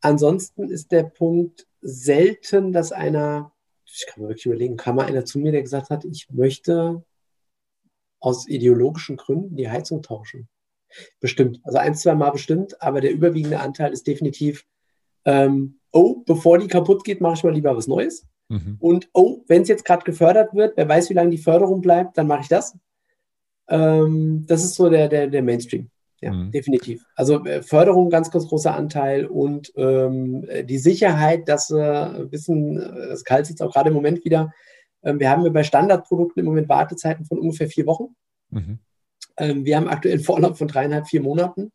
Ansonsten 0.00 0.70
ist 0.70 0.92
der 0.92 1.02
Punkt 1.02 1.66
selten, 1.80 2.72
dass 2.72 2.92
einer, 2.92 3.52
ich 3.84 4.06
kann 4.06 4.22
mir 4.22 4.28
wirklich 4.28 4.46
überlegen, 4.46 4.76
kam 4.76 4.96
mal 4.96 5.06
einer 5.06 5.24
zu 5.24 5.38
mir, 5.40 5.50
der 5.50 5.62
gesagt 5.62 5.90
hat, 5.90 6.04
ich 6.04 6.28
möchte 6.30 7.04
aus 8.20 8.48
ideologischen 8.48 9.16
Gründen 9.16 9.56
die 9.56 9.68
Heizung 9.68 10.02
tauschen. 10.02 10.48
Bestimmt. 11.20 11.60
Also 11.64 11.78
ein, 11.78 11.94
zwei 11.94 12.14
Mal 12.14 12.30
bestimmt, 12.30 12.80
aber 12.82 13.00
der 13.00 13.12
überwiegende 13.12 13.60
Anteil 13.60 13.92
ist 13.92 14.06
definitiv, 14.06 14.64
ähm, 15.24 15.78
oh, 15.92 16.22
bevor 16.26 16.58
die 16.58 16.68
kaputt 16.68 17.04
geht, 17.04 17.20
mache 17.20 17.34
ich 17.34 17.44
mal 17.44 17.52
lieber 17.52 17.76
was 17.76 17.86
Neues. 17.86 18.26
Mhm. 18.48 18.76
Und 18.80 19.08
oh, 19.12 19.44
wenn 19.46 19.62
es 19.62 19.68
jetzt 19.68 19.84
gerade 19.84 20.04
gefördert 20.04 20.54
wird, 20.54 20.76
wer 20.76 20.88
weiß, 20.88 21.10
wie 21.10 21.14
lange 21.14 21.30
die 21.30 21.38
Förderung 21.38 21.80
bleibt, 21.80 22.16
dann 22.16 22.26
mache 22.26 22.42
ich 22.42 22.48
das. 22.48 22.76
Ähm, 23.68 24.44
das 24.46 24.64
ist 24.64 24.74
so 24.74 24.88
der, 24.88 25.08
der, 25.08 25.26
der 25.26 25.42
Mainstream. 25.42 25.90
Ja, 26.20 26.32
mhm. 26.32 26.50
definitiv. 26.50 27.04
Also 27.14 27.44
äh, 27.44 27.62
Förderung, 27.62 28.10
ganz, 28.10 28.30
ganz 28.30 28.48
großer 28.48 28.74
Anteil 28.74 29.26
und 29.26 29.72
ähm, 29.76 30.48
die 30.64 30.78
Sicherheit, 30.78 31.48
dass 31.48 31.70
äh, 31.70 32.32
wissen, 32.32 32.76
es 32.76 33.22
kalt 33.22 33.48
jetzt 33.48 33.62
auch 33.62 33.72
gerade 33.72 33.90
im 33.90 33.94
Moment 33.94 34.24
wieder. 34.24 34.52
Ähm, 35.04 35.20
wir 35.20 35.30
haben 35.30 35.44
ja 35.44 35.50
bei 35.50 35.62
Standardprodukten 35.62 36.40
im 36.40 36.46
Moment 36.46 36.68
Wartezeiten 36.68 37.24
von 37.24 37.38
ungefähr 37.38 37.68
vier 37.68 37.86
Wochen. 37.86 38.16
Mhm. 38.50 38.80
Ähm, 39.38 39.64
wir 39.64 39.76
haben 39.76 39.88
aktuell 39.88 40.14
einen 40.14 40.24
Vorlauf 40.24 40.58
von 40.58 40.68
dreieinhalb, 40.68 41.08
vier 41.08 41.22
Monaten. 41.22 41.72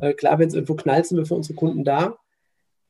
Äh, 0.00 0.14
klar, 0.14 0.38
wenn 0.38 0.48
es 0.48 0.54
irgendwo 0.54 0.74
knallt, 0.74 1.06
sind 1.06 1.18
wir 1.18 1.26
für 1.26 1.34
unsere 1.34 1.54
Kunden 1.54 1.84
da. 1.84 2.16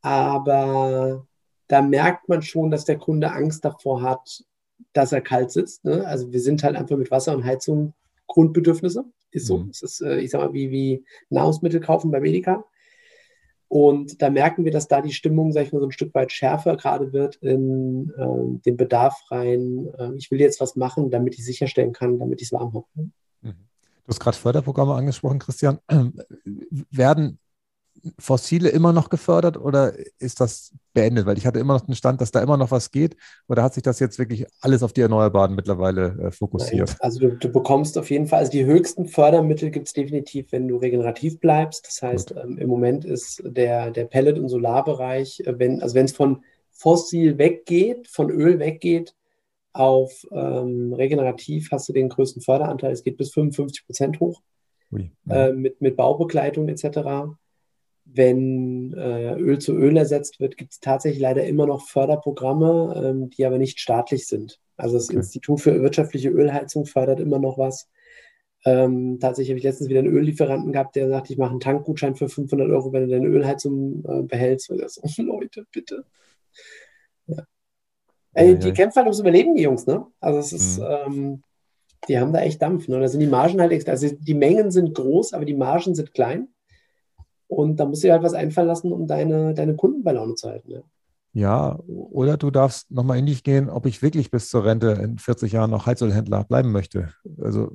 Aber 0.02 1.26
da 1.68 1.82
merkt 1.82 2.28
man 2.28 2.42
schon, 2.42 2.70
dass 2.70 2.84
der 2.84 2.98
Kunde 2.98 3.32
Angst 3.32 3.64
davor 3.64 4.02
hat, 4.02 4.44
dass 4.92 5.12
er 5.12 5.20
kalt 5.20 5.50
sitzt. 5.50 5.84
Ne? 5.84 6.06
Also 6.06 6.32
wir 6.32 6.40
sind 6.40 6.62
halt 6.62 6.76
einfach 6.76 6.96
mit 6.96 7.10
Wasser 7.10 7.34
und 7.34 7.44
Heizung 7.44 7.94
Grundbedürfnisse. 8.26 9.04
Ist 9.30 9.46
so. 9.46 9.58
Mhm. 9.58 9.70
Es 9.70 9.82
ist, 9.82 10.00
äh, 10.00 10.18
ich 10.18 10.30
sag 10.30 10.40
mal, 10.40 10.52
wie, 10.52 10.70
wie 10.70 11.04
Nahrungsmittel 11.28 11.80
kaufen 11.80 12.10
bei 12.10 12.20
Medica. 12.20 12.64
Und 13.68 14.20
da 14.20 14.30
merken 14.30 14.64
wir, 14.64 14.72
dass 14.72 14.88
da 14.88 15.00
die 15.00 15.12
Stimmung, 15.12 15.52
sag 15.52 15.62
ich 15.62 15.72
mal, 15.72 15.78
so 15.78 15.86
ein 15.86 15.92
Stück 15.92 16.12
weit 16.12 16.32
schärfer 16.32 16.76
gerade 16.76 17.12
wird 17.12 17.36
in 17.36 18.12
äh, 18.16 18.60
den 18.64 18.76
Bedarf 18.76 19.16
rein. 19.30 19.88
Äh, 19.96 20.14
ich 20.16 20.30
will 20.32 20.40
jetzt 20.40 20.60
was 20.60 20.74
machen, 20.74 21.10
damit 21.10 21.38
ich 21.38 21.44
sicherstellen 21.44 21.92
kann, 21.92 22.18
damit 22.18 22.40
ich 22.40 22.48
es 22.48 22.52
warm 22.52 22.74
habe. 22.74 22.86
Mhm. 23.42 23.54
Du 24.10 24.14
hast 24.14 24.20
gerade 24.24 24.36
Förderprogramme 24.36 24.94
angesprochen, 24.94 25.38
Christian. 25.38 25.78
Werden 26.90 27.38
Fossile 28.18 28.68
immer 28.70 28.92
noch 28.92 29.08
gefördert 29.08 29.56
oder 29.56 29.92
ist 30.18 30.40
das 30.40 30.72
beendet? 30.94 31.26
Weil 31.26 31.38
ich 31.38 31.46
hatte 31.46 31.60
immer 31.60 31.74
noch 31.74 31.86
den 31.86 31.94
Stand, 31.94 32.20
dass 32.20 32.32
da 32.32 32.42
immer 32.42 32.56
noch 32.56 32.72
was 32.72 32.90
geht. 32.90 33.16
Oder 33.46 33.62
hat 33.62 33.74
sich 33.74 33.84
das 33.84 34.00
jetzt 34.00 34.18
wirklich 34.18 34.46
alles 34.62 34.82
auf 34.82 34.92
die 34.92 35.02
Erneuerbaren 35.02 35.54
mittlerweile 35.54 36.18
äh, 36.20 36.30
fokussiert? 36.32 36.96
Also 36.98 37.20
du, 37.20 37.36
du, 37.36 37.52
bekommst 37.52 37.96
auf 37.96 38.10
jeden 38.10 38.26
Fall, 38.26 38.40
also 38.40 38.50
die 38.50 38.64
höchsten 38.64 39.06
Fördermittel 39.06 39.70
gibt 39.70 39.86
es 39.86 39.92
definitiv, 39.92 40.50
wenn 40.50 40.66
du 40.66 40.78
regenerativ 40.78 41.38
bleibst. 41.38 41.86
Das 41.86 42.02
heißt, 42.02 42.34
ähm, 42.36 42.58
im 42.58 42.68
Moment 42.68 43.04
ist 43.04 43.40
der, 43.44 43.92
der 43.92 44.06
Pellet- 44.06 44.40
und 44.40 44.48
Solarbereich, 44.48 45.44
äh, 45.46 45.56
wenn, 45.56 45.82
also 45.82 45.94
wenn 45.94 46.06
es 46.06 46.12
von 46.12 46.42
fossil 46.72 47.38
weggeht, 47.38 48.08
von 48.08 48.28
Öl 48.28 48.58
weggeht, 48.58 49.14
auf 49.72 50.26
ähm, 50.32 50.92
regenerativ 50.92 51.70
hast 51.70 51.88
du 51.88 51.92
den 51.92 52.08
größten 52.08 52.42
Förderanteil. 52.42 52.92
Es 52.92 53.04
geht 53.04 53.16
bis 53.16 53.32
55 53.32 53.86
Prozent 53.86 54.20
hoch. 54.20 54.42
Ui, 54.92 55.12
ja. 55.26 55.48
äh, 55.48 55.52
mit, 55.52 55.80
mit 55.80 55.96
Baubegleitung 55.96 56.68
etc 56.68 57.36
wenn 58.12 58.92
äh, 58.94 59.34
Öl 59.34 59.58
zu 59.58 59.74
Öl 59.74 59.96
ersetzt 59.96 60.40
wird, 60.40 60.56
gibt 60.56 60.72
es 60.72 60.80
tatsächlich 60.80 61.20
leider 61.20 61.44
immer 61.44 61.66
noch 61.66 61.86
Förderprogramme, 61.86 63.02
ähm, 63.04 63.30
die 63.30 63.44
aber 63.44 63.58
nicht 63.58 63.80
staatlich 63.80 64.26
sind. 64.26 64.58
Also 64.76 64.96
das 64.96 65.08
okay. 65.08 65.18
Institut 65.18 65.60
für 65.60 65.80
wirtschaftliche 65.80 66.30
Ölheizung 66.30 66.86
fördert 66.86 67.20
immer 67.20 67.38
noch 67.38 67.58
was. 67.58 67.88
Ähm, 68.64 69.18
tatsächlich 69.20 69.50
habe 69.50 69.58
ich 69.58 69.64
letztens 69.64 69.88
wieder 69.88 70.00
einen 70.00 70.14
Öllieferanten 70.14 70.72
gehabt, 70.72 70.96
der 70.96 71.08
sagt, 71.08 71.30
ich 71.30 71.38
mache 71.38 71.50
einen 71.50 71.60
Tankgutschein 71.60 72.16
für 72.16 72.28
500 72.28 72.68
Euro, 72.68 72.92
wenn 72.92 73.04
du 73.04 73.08
deine 73.08 73.28
Ölheizung 73.28 74.04
äh, 74.04 74.22
behältst. 74.22 74.70
Und 74.70 74.78
das 74.78 74.94
so, 74.94 75.22
Leute, 75.22 75.66
bitte. 75.72 76.04
Ey, 78.32 78.58
die 78.58 78.72
kämpfen 78.72 78.96
halt 78.96 79.06
ums 79.06 79.20
Überleben, 79.20 79.54
die 79.54 79.62
Jungs, 79.62 79.86
ne? 79.86 80.06
Also 80.20 80.38
es 80.38 80.52
ist, 80.52 80.78
mhm. 80.78 80.84
ähm, 80.88 81.42
die 82.08 82.18
haben 82.18 82.32
da 82.32 82.40
echt 82.40 82.62
Dampf. 82.62 82.88
Ne? 82.88 83.00
Da 83.00 83.08
sind 83.08 83.20
die 83.20 83.26
Margen 83.26 83.60
halt, 83.60 83.88
also 83.88 84.08
die 84.08 84.34
Mengen 84.34 84.70
sind 84.70 84.94
groß, 84.94 85.32
aber 85.32 85.44
die 85.44 85.54
Margen 85.54 85.94
sind 85.94 86.14
klein. 86.14 86.48
Und 87.48 87.80
da 87.80 87.84
musst 87.84 88.02
du 88.02 88.08
dir 88.08 88.12
halt 88.12 88.22
was 88.22 88.34
einfallen 88.34 88.68
lassen, 88.68 88.92
um 88.92 89.06
deine, 89.06 89.54
deine 89.54 89.74
Kunden 89.74 90.04
bei 90.04 90.12
Laune 90.12 90.36
zu 90.36 90.48
halten. 90.48 90.70
Ja. 90.70 90.82
Ja, 91.32 91.78
oder 91.86 92.36
du 92.36 92.50
darfst 92.50 92.90
nochmal 92.90 93.18
in 93.18 93.26
dich 93.26 93.44
gehen, 93.44 93.70
ob 93.70 93.86
ich 93.86 94.02
wirklich 94.02 94.32
bis 94.32 94.48
zur 94.48 94.64
Rente 94.64 94.98
in 95.00 95.16
40 95.16 95.52
Jahren 95.52 95.70
noch 95.70 95.86
Heizölhändler 95.86 96.42
bleiben 96.42 96.72
möchte. 96.72 97.10
Also 97.40 97.70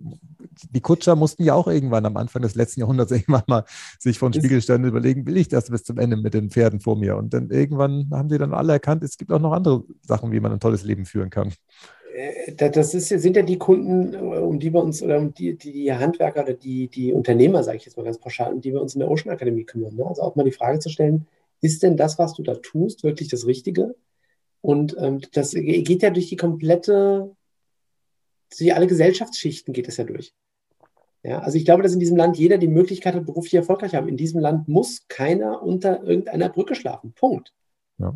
die 0.72 0.82
Kutscher 0.82 1.16
mussten 1.16 1.44
ja 1.44 1.54
auch 1.54 1.68
irgendwann 1.68 2.06
am 2.06 2.18
Anfang 2.18 2.42
des 2.42 2.56
letzten 2.56 2.82
Jahrhunderts 2.82 3.12
irgendwann 3.12 3.44
mal 3.48 3.66
sich 4.00 4.20
von 4.20 4.34
Spiegel 4.34 4.62
stellen 4.62 4.84
und 4.84 4.90
überlegen, 4.90 5.26
will 5.26 5.38
ich 5.38 5.48
das 5.48 5.70
bis 5.70 5.84
zum 5.84 5.98
Ende 5.98 6.18
mit 6.18 6.34
den 6.34 6.50
Pferden 6.50 6.80
vor 6.80 6.98
mir? 6.98 7.18
Und 7.18 7.34
dann 7.34 7.50
irgendwann 7.50 8.10
haben 8.12 8.30
sie 8.30 8.38
dann 8.38 8.54
alle 8.54 8.74
erkannt, 8.74 9.04
es 9.04 9.18
gibt 9.18 9.32
auch 9.32 9.40
noch 9.40 9.54
andere 9.54 9.84
Sachen, 10.02 10.32
wie 10.32 10.40
man 10.40 10.52
ein 10.52 10.60
tolles 10.60 10.84
Leben 10.84 11.06
führen 11.06 11.30
kann. 11.30 11.54
Äh, 12.16 12.54
das 12.72 12.94
ist, 12.94 13.10
sind 13.10 13.36
ja 13.36 13.44
die 13.44 13.58
Kunden, 13.58 14.16
um 14.16 14.60
die 14.60 14.74
wir 14.74 14.82
uns, 14.82 15.02
oder 15.02 15.18
um 15.18 15.34
die, 15.34 15.58
die, 15.58 15.72
die 15.72 15.94
Handwerker 15.94 16.44
oder 16.44 16.54
die, 16.54 16.88
die 16.88 17.12
Unternehmer, 17.12 17.64
sage 17.64 17.78
ich 17.78 17.86
jetzt 17.86 17.98
mal 17.98 18.04
ganz 18.04 18.18
pauschal, 18.18 18.54
um 18.54 18.62
die 18.62 18.72
wir 18.72 18.82
uns 18.82 18.96
in 18.96 19.00
der 19.00 19.12
Ocean 19.12 19.34
Akademie 19.34 19.66
kümmern. 19.66 19.96
Ne? 19.96 20.06
Also 20.06 20.22
auch 20.22 20.36
mal 20.36 20.44
die 20.44 20.52
Frage 20.52 20.80
zu 20.80 20.90
stellen, 20.90 21.28
ist 21.62 21.84
denn 21.84 21.98
das, 21.98 22.18
was 22.18 22.34
du 22.34 22.44
da 22.44 22.56
tust, 22.56 23.04
wirklich 23.04 23.30
das 23.30 23.46
Richtige? 23.46 23.96
Und 24.62 24.96
ähm, 25.00 25.22
das 25.34 25.52
geht 25.52 26.02
ja 26.02 26.10
durch 26.10 26.30
die 26.30 26.38
komplette, 26.38 27.36
durch 28.58 28.74
alle 28.74 28.88
Gesellschaftsschichten 28.88 29.74
geht 29.74 29.88
es 29.88 29.98
ja 29.98 30.06
durch. 30.06 30.34
Ja, 31.26 31.40
also 31.40 31.58
ich 31.58 31.66
glaube, 31.66 31.82
dass 31.82 31.94
in 31.94 32.00
diesem 32.00 32.18
Land 32.18 32.38
jeder 32.38 32.58
die 32.58 32.68
Möglichkeit 32.68 33.16
hat, 33.16 33.26
beruflich 33.26 33.56
erfolgreich 33.56 33.92
zu 33.92 33.98
haben. 33.98 34.08
In 34.08 34.18
diesem 34.18 34.40
Land 34.40 34.68
muss 34.68 35.08
keiner 35.08 35.64
unter 35.64 36.04
irgendeiner 36.04 36.50
Brücke 36.50 36.76
schlafen. 36.76 37.14
Punkt. 37.14 37.54
Ja 37.98 38.16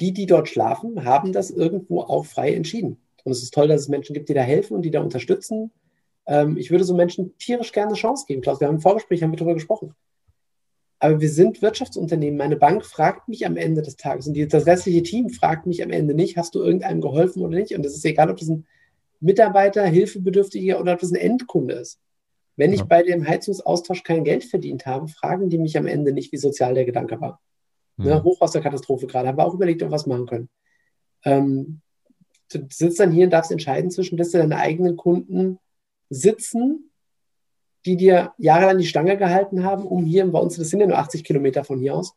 die, 0.00 0.12
die 0.12 0.26
dort 0.26 0.48
schlafen, 0.48 1.04
haben 1.04 1.32
das 1.32 1.50
irgendwo 1.50 2.00
auch 2.00 2.26
frei 2.26 2.54
entschieden. 2.54 2.98
Und 3.24 3.32
es 3.32 3.42
ist 3.42 3.52
toll, 3.52 3.68
dass 3.68 3.82
es 3.82 3.88
Menschen 3.88 4.14
gibt, 4.14 4.28
die 4.28 4.34
da 4.34 4.42
helfen 4.42 4.74
und 4.74 4.82
die 4.82 4.90
da 4.90 5.00
unterstützen. 5.00 5.72
Ähm, 6.26 6.56
ich 6.56 6.70
würde 6.70 6.84
so 6.84 6.94
Menschen 6.94 7.36
tierisch 7.38 7.72
gerne 7.72 7.88
eine 7.88 7.96
Chance 7.96 8.24
geben. 8.26 8.42
Klaus, 8.42 8.60
wir 8.60 8.68
haben 8.68 8.76
im 8.76 8.80
Vorgespräch 8.80 9.22
haben 9.22 9.32
wir 9.32 9.36
darüber 9.36 9.54
gesprochen. 9.54 9.94
Aber 11.00 11.20
wir 11.20 11.30
sind 11.30 11.62
Wirtschaftsunternehmen. 11.62 12.36
Meine 12.36 12.56
Bank 12.56 12.84
fragt 12.84 13.28
mich 13.28 13.46
am 13.46 13.56
Ende 13.56 13.82
des 13.82 13.96
Tages 13.96 14.26
und 14.26 14.34
die, 14.34 14.48
das 14.48 14.66
restliche 14.66 15.02
Team 15.02 15.30
fragt 15.30 15.66
mich 15.66 15.82
am 15.82 15.90
Ende 15.90 16.14
nicht, 16.14 16.36
hast 16.36 16.54
du 16.54 16.60
irgendeinem 16.60 17.00
geholfen 17.00 17.42
oder 17.42 17.56
nicht? 17.56 17.74
Und 17.74 17.86
es 17.86 17.94
ist 17.94 18.04
egal, 18.04 18.30
ob 18.30 18.36
das 18.36 18.48
ein 18.48 18.66
Mitarbeiter, 19.20 19.84
Hilfebedürftiger 19.84 20.80
oder 20.80 20.92
ob 20.92 21.00
das 21.00 21.12
ein 21.12 21.16
Endkunde 21.16 21.74
ist. 21.74 22.00
Wenn 22.56 22.72
ich 22.72 22.82
bei 22.82 23.04
dem 23.04 23.26
Heizungsaustausch 23.26 24.02
kein 24.02 24.24
Geld 24.24 24.42
verdient 24.42 24.84
habe, 24.84 25.06
fragen 25.06 25.48
die 25.48 25.58
mich 25.58 25.78
am 25.78 25.86
Ende 25.86 26.12
nicht, 26.12 26.32
wie 26.32 26.38
sozial 26.38 26.74
der 26.74 26.84
Gedanke 26.84 27.20
war. 27.20 27.40
Ne, 27.96 28.16
mhm. 28.16 28.24
Hochwasserkatastrophe 28.24 29.06
gerade, 29.06 29.28
haben 29.28 29.38
wir 29.38 29.46
auch 29.46 29.54
überlegt, 29.54 29.82
ob 29.82 29.90
wir 29.90 29.92
was 29.92 30.06
machen 30.06 30.26
können. 30.26 30.48
Ähm, 31.24 31.80
du 32.52 32.66
sitzt 32.68 32.98
dann 32.98 33.12
hier 33.12 33.24
und 33.24 33.32
darfst 33.32 33.52
entscheiden 33.52 33.92
zwischen, 33.92 34.18
lässt 34.18 34.34
du 34.34 34.38
deine 34.38 34.56
eigenen 34.56 34.96
Kunden 34.96 35.58
sitzen, 36.10 36.90
die 37.86 37.96
dir 37.96 38.32
jahrelang 38.38 38.78
die 38.78 38.86
Stange 38.86 39.16
gehalten 39.16 39.62
haben, 39.62 39.84
um 39.84 40.04
hier, 40.04 40.26
bei 40.26 40.40
uns, 40.40 40.56
das 40.56 40.68
sind 40.68 40.80
ja 40.80 40.86
nur 40.86 40.98
80 40.98 41.22
Kilometer 41.22 41.62
von 41.62 41.78
hier 41.78 41.94
aus, 41.94 42.14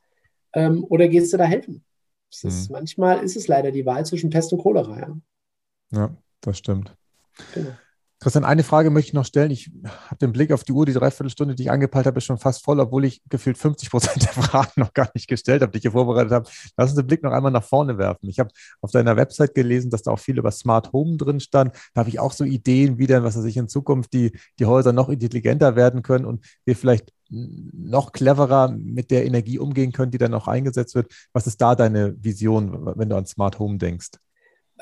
ähm, 0.54 0.84
oder 0.90 1.08
gehst 1.08 1.34
du 1.34 1.38
da 1.38 1.46
helfen? 1.46 1.84
Ist, 2.32 2.70
mhm. 2.70 2.74
Manchmal 2.74 3.24
ist 3.24 3.36
es 3.36 3.48
leider 3.48 3.72
die 3.72 3.86
Wahl 3.86 4.06
zwischen 4.08 4.32
Pest 4.32 4.54
und 4.54 4.60
Cholera. 4.64 5.00
Ja, 5.00 5.20
ja 5.92 6.18
das 6.42 6.58
stimmt. 6.58 6.96
Genau. 7.54 7.72
Christian, 8.22 8.46
eine 8.46 8.64
Frage 8.64 8.92
möchte 8.92 9.10
ich 9.10 9.14
noch 9.16 9.26
stellen. 9.26 9.50
Ich 9.50 9.72
habe 9.84 10.18
den 10.22 10.32
Blick 10.32 10.52
auf 10.52 10.64
die 10.64 10.74
Uhr, 10.74 10.86
die 10.86 10.94
Dreiviertelstunde, 10.94 11.56
die 11.56 11.64
ich 11.64 11.72
angepeilt 11.72 12.06
habe, 12.06 12.20
ist 12.20 12.26
schon 12.26 12.38
fast 12.38 12.64
voll, 12.64 12.80
obwohl 12.80 13.04
ich 13.04 13.20
gefühlt 13.30 13.58
50 13.58 13.90
Prozent 13.90 14.22
der 14.36 14.44
Fragen 14.44 14.74
noch 14.76 14.94
gar 14.94 15.10
nicht 15.16 15.28
gestellt 15.28 15.64
habe, 15.64 15.72
die 15.72 15.80
ich 15.80 15.82
hier 15.82 15.92
vorbereitet 15.92 16.32
habe. 16.32 16.48
Lass 16.78 16.92
uns 16.92 16.98
den 16.98 17.08
Blick 17.08 17.24
noch 17.24 17.32
einmal 17.32 17.52
nach 17.52 17.64
vorne 17.64 17.98
werfen. 17.98 18.30
Ich 18.30 18.40
habe 18.40 18.52
auf 18.80 18.92
deiner 18.92 19.18
Website 19.18 19.56
gelesen, 19.56 19.90
dass 19.90 20.04
da 20.04 20.12
auch 20.12 20.20
viel 20.20 20.38
über 20.38 20.52
Smart 20.52 20.94
Home 20.94 21.18
drin 21.18 21.40
stand. 21.40 21.74
Da 21.96 22.02
habe 22.02 22.10
ich 22.10 22.20
auch 22.20 22.32
so 22.32 22.44
Ideen, 22.44 23.00
wie 23.00 23.08
dann, 23.08 23.24
was 23.24 23.36
weiß 23.36 23.46
ich, 23.46 23.58
in 23.58 23.68
Zukunft 23.68 24.14
die, 24.14 24.38
die 24.60 24.68
Häuser 24.68 24.94
noch 24.94 25.10
intelligenter 25.10 25.76
werden 25.76 26.04
können 26.04 26.26
und 26.26 26.46
wir 26.64 26.76
vielleicht 26.76 27.12
noch 27.32 28.12
cleverer 28.12 28.68
mit 28.70 29.10
der 29.10 29.26
Energie 29.26 29.58
umgehen 29.58 29.94
können, 29.94 30.12
die 30.12 30.20
dann 30.20 30.36
auch 30.36 30.48
eingesetzt 30.48 30.94
wird. 30.94 31.12
Was 31.34 31.48
ist 31.48 31.60
da 31.60 31.74
deine 31.74 32.16
Vision, 32.24 32.86
wenn 32.98 33.10
du 33.10 33.16
an 33.16 33.26
Smart 33.26 33.58
Home 33.58 33.80
denkst? 33.80 34.12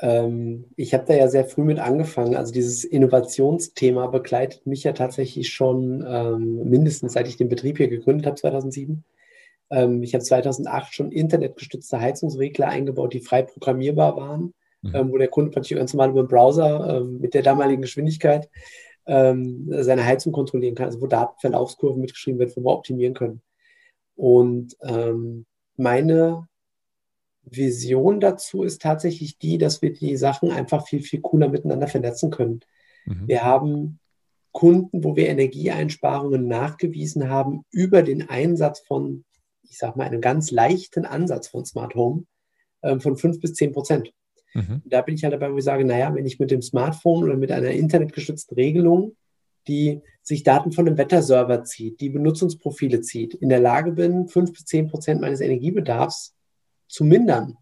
Ähm, 0.00 0.64
ich 0.76 0.94
habe 0.94 1.04
da 1.06 1.14
ja 1.14 1.28
sehr 1.28 1.44
früh 1.44 1.62
mit 1.62 1.78
angefangen. 1.78 2.36
Also 2.36 2.52
dieses 2.52 2.84
Innovationsthema 2.84 4.06
begleitet 4.06 4.66
mich 4.66 4.84
ja 4.84 4.92
tatsächlich 4.92 5.50
schon 5.50 6.04
ähm, 6.06 6.68
mindestens 6.68 7.12
seit 7.12 7.28
ich 7.28 7.36
den 7.36 7.48
Betrieb 7.48 7.76
hier 7.76 7.88
gegründet 7.88 8.26
habe, 8.26 8.36
2007. 8.36 9.04
Ähm, 9.70 10.02
ich 10.02 10.14
habe 10.14 10.24
2008 10.24 10.94
schon 10.94 11.12
internetgestützte 11.12 12.00
Heizungsregler 12.00 12.68
eingebaut, 12.68 13.12
die 13.12 13.20
frei 13.20 13.42
programmierbar 13.42 14.16
waren, 14.16 14.54
mhm. 14.82 14.94
Ähm, 14.94 15.12
wo 15.12 15.18
der 15.18 15.28
Kunde 15.28 15.50
praktisch 15.50 15.76
ganz 15.76 15.92
normal 15.92 16.10
über 16.10 16.22
den 16.22 16.28
Browser 16.28 16.96
ähm, 16.96 17.18
mit 17.20 17.34
der 17.34 17.42
damaligen 17.42 17.82
Geschwindigkeit 17.82 18.48
ähm, 19.06 19.66
seine 19.68 20.04
Heizung 20.04 20.32
kontrollieren 20.32 20.74
kann, 20.74 20.86
also 20.86 21.00
wo 21.00 21.06
Datenverlaufskurven 21.06 22.00
mitgeschrieben 22.00 22.38
werden, 22.38 22.52
wo 22.56 22.62
wir 22.62 22.72
optimieren 22.72 23.14
können. 23.14 23.42
Und 24.16 24.76
meine 25.76 26.46
Vision 27.42 28.20
dazu 28.20 28.62
ist 28.62 28.82
tatsächlich 28.82 29.38
die, 29.38 29.58
dass 29.58 29.82
wir 29.82 29.92
die 29.92 30.16
Sachen 30.16 30.50
einfach 30.50 30.86
viel, 30.86 31.02
viel 31.02 31.20
cooler 31.20 31.48
miteinander 31.48 31.88
vernetzen 31.88 32.30
können. 32.30 32.60
Mhm. 33.06 33.28
Wir 33.28 33.42
haben 33.42 33.98
Kunden, 34.52 35.04
wo 35.04 35.16
wir 35.16 35.28
Energieeinsparungen 35.28 36.46
nachgewiesen 36.48 37.28
haben 37.28 37.64
über 37.70 38.02
den 38.02 38.28
Einsatz 38.28 38.80
von, 38.80 39.24
ich 39.62 39.78
sage 39.78 39.98
mal, 39.98 40.06
einem 40.06 40.20
ganz 40.20 40.50
leichten 40.50 41.04
Ansatz 41.04 41.48
von 41.48 41.64
Smart 41.64 41.94
Home 41.94 42.24
äh, 42.82 42.98
von 42.98 43.16
5 43.16 43.40
bis 43.40 43.54
10 43.54 43.72
Prozent. 43.72 44.12
Mhm. 44.54 44.82
Da 44.84 45.02
bin 45.02 45.14
ich 45.14 45.22
halt 45.22 45.32
dabei, 45.32 45.52
wo 45.52 45.58
ich 45.58 45.64
sage, 45.64 45.84
naja, 45.84 46.12
wenn 46.14 46.26
ich 46.26 46.40
mit 46.40 46.50
dem 46.50 46.62
Smartphone 46.62 47.24
oder 47.24 47.36
mit 47.36 47.52
einer 47.52 47.70
internetgestützten 47.70 48.56
Regelung, 48.56 49.16
die 49.68 50.00
sich 50.22 50.42
Daten 50.42 50.72
von 50.72 50.86
einem 50.86 50.98
Wetterserver 50.98 51.62
zieht, 51.64 52.00
die 52.00 52.10
Benutzungsprofile 52.10 53.00
zieht, 53.02 53.34
in 53.34 53.48
der 53.48 53.60
Lage 53.60 53.92
bin, 53.92 54.26
5 54.26 54.52
bis 54.52 54.64
10 54.64 54.88
Prozent 54.88 55.20
meines 55.20 55.40
Energiebedarfs 55.40 56.34
zu 56.90 57.04
mindern, 57.04 57.56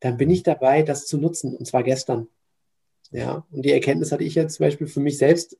dann 0.00 0.16
bin 0.16 0.30
ich 0.30 0.42
dabei, 0.42 0.82
das 0.82 1.06
zu 1.06 1.18
nutzen, 1.18 1.56
und 1.56 1.66
zwar 1.66 1.82
gestern. 1.82 2.28
Ja, 3.10 3.46
und 3.50 3.62
die 3.64 3.72
Erkenntnis 3.72 4.12
hatte 4.12 4.24
ich 4.24 4.34
jetzt 4.34 4.56
zum 4.56 4.66
Beispiel 4.66 4.86
für 4.86 5.00
mich 5.00 5.18
selbst 5.18 5.56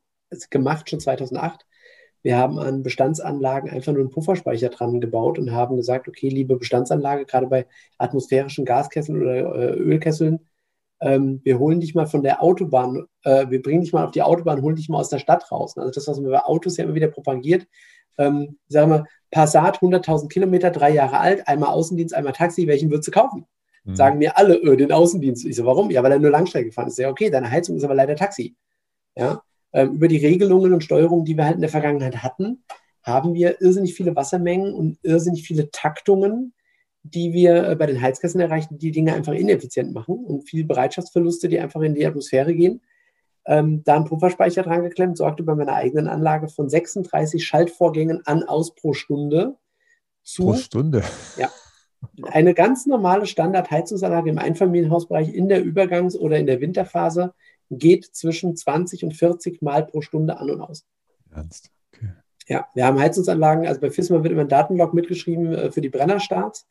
gemacht, 0.50 0.88
schon 0.90 1.00
2008. 1.00 1.66
Wir 2.22 2.36
haben 2.36 2.58
an 2.58 2.82
Bestandsanlagen 2.82 3.70
einfach 3.70 3.92
nur 3.92 4.02
einen 4.02 4.10
Pufferspeicher 4.10 4.68
dran 4.68 5.00
gebaut 5.00 5.38
und 5.38 5.52
haben 5.52 5.76
gesagt, 5.76 6.08
okay, 6.08 6.28
liebe 6.28 6.56
Bestandsanlage, 6.56 7.24
gerade 7.24 7.46
bei 7.46 7.66
atmosphärischen 7.96 8.64
Gaskesseln 8.64 9.22
oder 9.22 9.54
äh, 9.54 9.74
Ölkesseln, 9.78 10.40
ähm, 11.00 11.40
wir 11.44 11.58
holen 11.58 11.80
dich 11.80 11.94
mal 11.94 12.06
von 12.06 12.22
der 12.22 12.42
Autobahn, 12.42 13.06
äh, 13.22 13.48
wir 13.48 13.62
bringen 13.62 13.82
dich 13.82 13.92
mal 13.92 14.04
auf 14.04 14.10
die 14.10 14.22
Autobahn, 14.22 14.62
holen 14.62 14.76
dich 14.76 14.88
mal 14.88 14.98
aus 14.98 15.10
der 15.10 15.20
Stadt 15.20 15.50
raus. 15.50 15.76
Also 15.76 15.92
das, 15.92 16.08
was 16.08 16.20
man 16.20 16.30
bei 16.30 16.40
Autos 16.40 16.76
ja 16.76 16.84
immer 16.84 16.94
wieder 16.94 17.08
propagiert, 17.08 17.66
ähm, 18.18 18.58
sagen 18.68 18.90
wir, 18.90 19.04
Passat, 19.30 19.78
100.000 19.78 20.28
Kilometer, 20.28 20.70
drei 20.70 20.90
Jahre 20.90 21.18
alt, 21.18 21.46
einmal 21.46 21.70
Außendienst, 21.70 22.14
einmal 22.14 22.32
Taxi, 22.32 22.66
welchen 22.66 22.90
würdest 22.90 23.08
du 23.08 23.12
kaufen? 23.12 23.46
Mhm. 23.84 23.96
Sagen 23.96 24.18
mir 24.18 24.36
alle, 24.38 24.56
öh, 24.56 24.76
den 24.76 24.92
Außendienst. 24.92 25.44
Ich 25.44 25.56
so, 25.56 25.64
warum? 25.64 25.90
Ja, 25.90 26.02
weil 26.02 26.12
er 26.12 26.18
nur 26.18 26.30
Langstrecke 26.30 26.66
gefahren 26.66 26.88
ist. 26.88 26.98
Ja, 26.98 27.10
okay, 27.10 27.30
deine 27.30 27.50
Heizung 27.50 27.76
ist 27.76 27.84
aber 27.84 27.94
leider 27.94 28.16
Taxi. 28.16 28.54
Ja, 29.16 29.42
ähm, 29.72 29.94
über 29.94 30.08
die 30.08 30.18
Regelungen 30.18 30.72
und 30.72 30.84
Steuerungen, 30.84 31.24
die 31.24 31.36
wir 31.36 31.44
halt 31.44 31.56
in 31.56 31.60
der 31.60 31.70
Vergangenheit 31.70 32.22
hatten, 32.22 32.64
haben 33.02 33.34
wir 33.34 33.60
irrsinnig 33.60 33.94
viele 33.94 34.16
Wassermengen 34.16 34.72
und 34.72 34.98
irrsinnig 35.02 35.46
viele 35.46 35.70
Taktungen, 35.70 36.54
die 37.02 37.32
wir 37.32 37.68
äh, 37.68 37.76
bei 37.76 37.86
den 37.86 38.00
Heizkesseln 38.00 38.40
erreichen, 38.40 38.78
die 38.78 38.90
Dinge 38.90 39.14
einfach 39.14 39.32
ineffizient 39.32 39.92
machen 39.92 40.24
und 40.24 40.48
viel 40.48 40.64
Bereitschaftsverluste, 40.64 41.48
die 41.48 41.58
einfach 41.58 41.80
in 41.80 41.94
die 41.94 42.06
Atmosphäre 42.06 42.54
gehen. 42.54 42.80
Ähm, 43.50 43.82
da 43.82 43.96
ein 43.96 44.04
Pufferspeicher 44.04 44.62
dran 44.62 44.82
geklemmt, 44.82 45.16
sorgte 45.16 45.42
bei 45.42 45.54
meiner 45.54 45.72
eigenen 45.72 46.06
Anlage 46.06 46.48
von 46.48 46.68
36 46.68 47.46
Schaltvorgängen 47.46 48.20
an 48.26 48.42
aus 48.42 48.74
pro 48.74 48.92
Stunde 48.92 49.56
zu. 50.22 50.42
Pro 50.44 50.54
Stunde? 50.54 51.02
Ja, 51.38 51.50
eine 52.24 52.52
ganz 52.52 52.84
normale 52.84 53.24
Standardheizungsanlage 53.24 54.28
im 54.28 54.38
Einfamilienhausbereich 54.38 55.32
in 55.32 55.48
der 55.48 55.64
Übergangs- 55.64 56.14
oder 56.14 56.38
in 56.38 56.46
der 56.46 56.60
Winterphase 56.60 57.32
geht 57.70 58.04
zwischen 58.04 58.54
20 58.54 59.04
und 59.04 59.14
40 59.14 59.62
Mal 59.62 59.86
pro 59.86 60.02
Stunde 60.02 60.36
an 60.36 60.50
und 60.50 60.60
aus. 60.60 60.86
Ernst? 61.30 61.70
Okay. 61.94 62.12
Ja, 62.48 62.68
wir 62.74 62.86
haben 62.86 62.98
Heizungsanlagen, 62.98 63.66
also 63.66 63.80
bei 63.80 63.90
FISMA 63.90 64.22
wird 64.22 64.32
immer 64.32 64.42
ein 64.42 64.48
Datenlog 64.48 64.92
mitgeschrieben 64.92 65.54
äh, 65.54 65.72
für 65.72 65.80
die 65.80 65.88
Brennerstarts. 65.88 66.66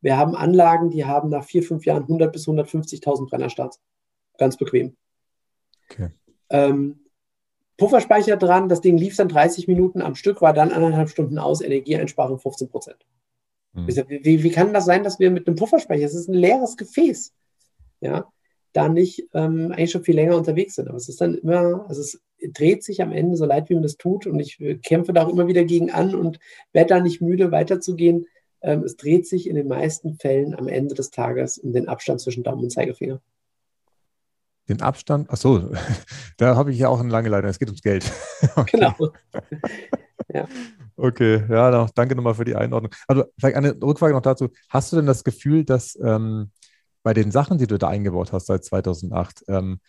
Wir 0.00 0.16
haben 0.16 0.36
Anlagen, 0.36 0.90
die 0.90 1.04
haben 1.04 1.28
nach 1.28 1.44
vier, 1.44 1.64
fünf 1.64 1.84
Jahren 1.86 2.02
100 2.02 2.32
bis 2.32 2.46
150.000 2.46 3.28
Brennerstarts. 3.28 3.80
Ganz 4.38 4.56
bequem. 4.56 4.96
Okay. 5.90 6.10
Ähm, 6.50 7.00
Pufferspeicher 7.76 8.36
dran, 8.36 8.68
das 8.68 8.82
Ding 8.82 8.98
lief 8.98 9.16
dann 9.16 9.28
30 9.28 9.66
Minuten 9.66 10.02
am 10.02 10.14
Stück, 10.14 10.42
war 10.42 10.52
dann 10.52 10.70
anderthalb 10.70 11.08
Stunden 11.08 11.38
aus, 11.38 11.62
Energieeinsparung 11.62 12.38
15 12.38 12.68
Prozent. 12.68 13.06
Mhm. 13.72 13.86
Wie, 13.86 14.42
wie, 14.42 14.50
kann 14.50 14.74
das 14.74 14.84
sein, 14.84 15.02
dass 15.02 15.18
wir 15.18 15.30
mit 15.30 15.46
einem 15.46 15.56
Pufferspeicher, 15.56 16.04
es 16.04 16.14
ist 16.14 16.28
ein 16.28 16.34
leeres 16.34 16.76
Gefäß, 16.76 17.32
ja, 18.00 18.26
da 18.72 18.88
nicht 18.88 19.28
ähm, 19.34 19.72
eigentlich 19.72 19.90
schon 19.90 20.04
viel 20.04 20.14
länger 20.14 20.36
unterwegs 20.36 20.74
sind. 20.74 20.88
Aber 20.88 20.96
es 20.96 21.08
ist 21.08 21.20
dann 21.20 21.36
immer, 21.38 21.86
also 21.88 22.00
es 22.00 22.20
dreht 22.52 22.84
sich 22.84 23.02
am 23.02 23.12
Ende, 23.12 23.36
so 23.36 23.44
leid 23.44 23.68
wie 23.68 23.74
man 23.74 23.82
das 23.82 23.96
tut, 23.96 24.26
und 24.26 24.38
ich 24.40 24.58
kämpfe 24.82 25.12
da 25.12 25.24
auch 25.24 25.32
immer 25.32 25.46
wieder 25.46 25.64
gegen 25.64 25.90
an 25.90 26.14
und 26.14 26.38
werde 26.72 26.88
da 26.88 27.00
nicht 27.00 27.20
müde, 27.20 27.50
weiterzugehen. 27.50 28.26
Ähm, 28.62 28.84
es 28.84 28.96
dreht 28.96 29.26
sich 29.26 29.48
in 29.48 29.56
den 29.56 29.68
meisten 29.68 30.16
Fällen 30.16 30.54
am 30.54 30.68
Ende 30.68 30.94
des 30.94 31.10
Tages 31.10 31.58
um 31.58 31.72
den 31.72 31.88
Abstand 31.88 32.20
zwischen 32.20 32.42
Daumen 32.42 32.64
und 32.64 32.70
Zeigefinger. 32.70 33.20
Den 34.68 34.82
Abstand, 34.82 35.28
ach 35.30 35.36
so, 35.36 35.72
da 36.38 36.56
habe 36.56 36.72
ich 36.72 36.78
ja 36.78 36.88
auch 36.88 37.00
eine 37.00 37.10
lange 37.10 37.28
Leitung. 37.28 37.50
Es 37.50 37.58
geht 37.58 37.68
ums 37.68 37.82
Geld. 37.82 38.10
okay. 38.56 38.78
Genau. 38.78 38.94
ja. 40.32 40.46
Okay, 40.96 41.44
ja, 41.48 41.88
danke 41.94 42.14
nochmal 42.14 42.34
für 42.34 42.44
die 42.44 42.56
Einordnung. 42.56 42.92
Also 43.08 43.24
vielleicht 43.38 43.56
eine 43.56 43.80
Rückfrage 43.82 44.12
noch 44.12 44.20
dazu. 44.20 44.48
Hast 44.68 44.92
du 44.92 44.96
denn 44.96 45.06
das 45.06 45.24
Gefühl, 45.24 45.64
dass 45.64 45.98
ähm, 46.02 46.50
bei 47.02 47.14
den 47.14 47.30
Sachen, 47.30 47.56
die 47.56 47.66
du 47.66 47.78
da 47.78 47.88
eingebaut 47.88 48.32
hast 48.32 48.46
seit 48.46 48.64
2008, 48.64 49.44
ähm, 49.48 49.80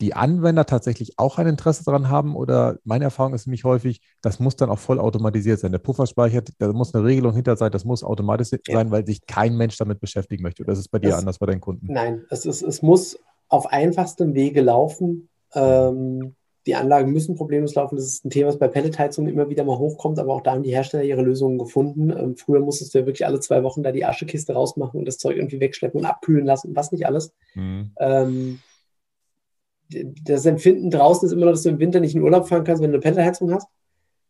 die 0.00 0.14
Anwender 0.14 0.64
tatsächlich 0.64 1.18
auch 1.18 1.38
ein 1.38 1.46
Interesse 1.46 1.84
daran 1.84 2.08
haben? 2.08 2.36
Oder 2.36 2.78
meine 2.84 3.04
Erfahrung 3.04 3.34
ist 3.34 3.46
nämlich 3.46 3.64
häufig, 3.64 4.00
das 4.22 4.38
muss 4.38 4.56
dann 4.56 4.70
auch 4.70 4.78
voll 4.78 4.98
automatisiert 4.98 5.60
sein. 5.60 5.72
Der 5.72 5.78
Pufferspeicher, 5.78 6.42
da 6.58 6.72
muss 6.72 6.94
eine 6.94 7.04
Regelung 7.04 7.34
hinter 7.34 7.56
sein, 7.56 7.70
das 7.70 7.84
muss 7.84 8.02
automatisch 8.02 8.50
ja. 8.52 8.58
sein, 8.66 8.90
weil 8.90 9.06
sich 9.06 9.26
kein 9.26 9.56
Mensch 9.56 9.76
damit 9.76 10.00
beschäftigen 10.00 10.42
möchte. 10.42 10.62
Oder 10.62 10.72
ist 10.72 10.78
es 10.78 10.88
bei 10.88 10.98
dir 10.98 11.10
das, 11.10 11.20
anders 11.20 11.38
bei 11.38 11.46
deinen 11.46 11.60
Kunden? 11.60 11.86
Nein, 11.90 12.24
es, 12.30 12.46
ist, 12.46 12.62
es 12.62 12.82
muss 12.82 13.18
auf 13.50 13.66
einfachstem 13.66 14.34
Wege 14.34 14.62
laufen. 14.62 15.28
Ähm, 15.54 16.34
die 16.66 16.74
Anlagen 16.74 17.12
müssen 17.12 17.34
problemlos 17.34 17.74
laufen. 17.74 17.96
Das 17.96 18.06
ist 18.06 18.24
ein 18.24 18.30
Thema, 18.30 18.48
was 18.48 18.58
bei 18.58 18.68
Pelletheizungen 18.68 19.32
immer 19.32 19.48
wieder 19.48 19.64
mal 19.64 19.78
hochkommt, 19.78 20.18
aber 20.18 20.34
auch 20.34 20.42
da 20.42 20.52
haben 20.52 20.62
die 20.62 20.74
Hersteller 20.74 21.02
ihre 21.02 21.22
Lösungen 21.22 21.58
gefunden. 21.58 22.10
Ähm, 22.10 22.36
früher 22.36 22.60
musstest 22.60 22.94
du 22.94 23.00
ja 23.00 23.06
wirklich 23.06 23.26
alle 23.26 23.40
zwei 23.40 23.62
Wochen 23.62 23.82
da 23.82 23.92
die 23.92 24.04
Aschekiste 24.04 24.52
rausmachen 24.52 24.98
und 24.98 25.06
das 25.06 25.18
Zeug 25.18 25.36
irgendwie 25.36 25.60
wegschleppen 25.60 26.00
und 26.00 26.06
abkühlen 26.06 26.46
lassen, 26.46 26.76
was 26.76 26.92
nicht 26.92 27.06
alles. 27.06 27.32
Mhm. 27.54 27.90
Ähm, 27.98 28.60
das 30.22 30.46
Empfinden 30.46 30.90
draußen 30.90 31.26
ist 31.26 31.32
immer 31.32 31.46
noch, 31.46 31.52
dass 31.52 31.62
du 31.62 31.70
im 31.70 31.80
Winter 31.80 31.98
nicht 31.98 32.14
in 32.14 32.22
Urlaub 32.22 32.46
fahren 32.46 32.62
kannst, 32.62 32.82
wenn 32.82 32.90
du 32.90 32.96
eine 32.96 33.02
Pelletheizung 33.02 33.52
hast. 33.52 33.66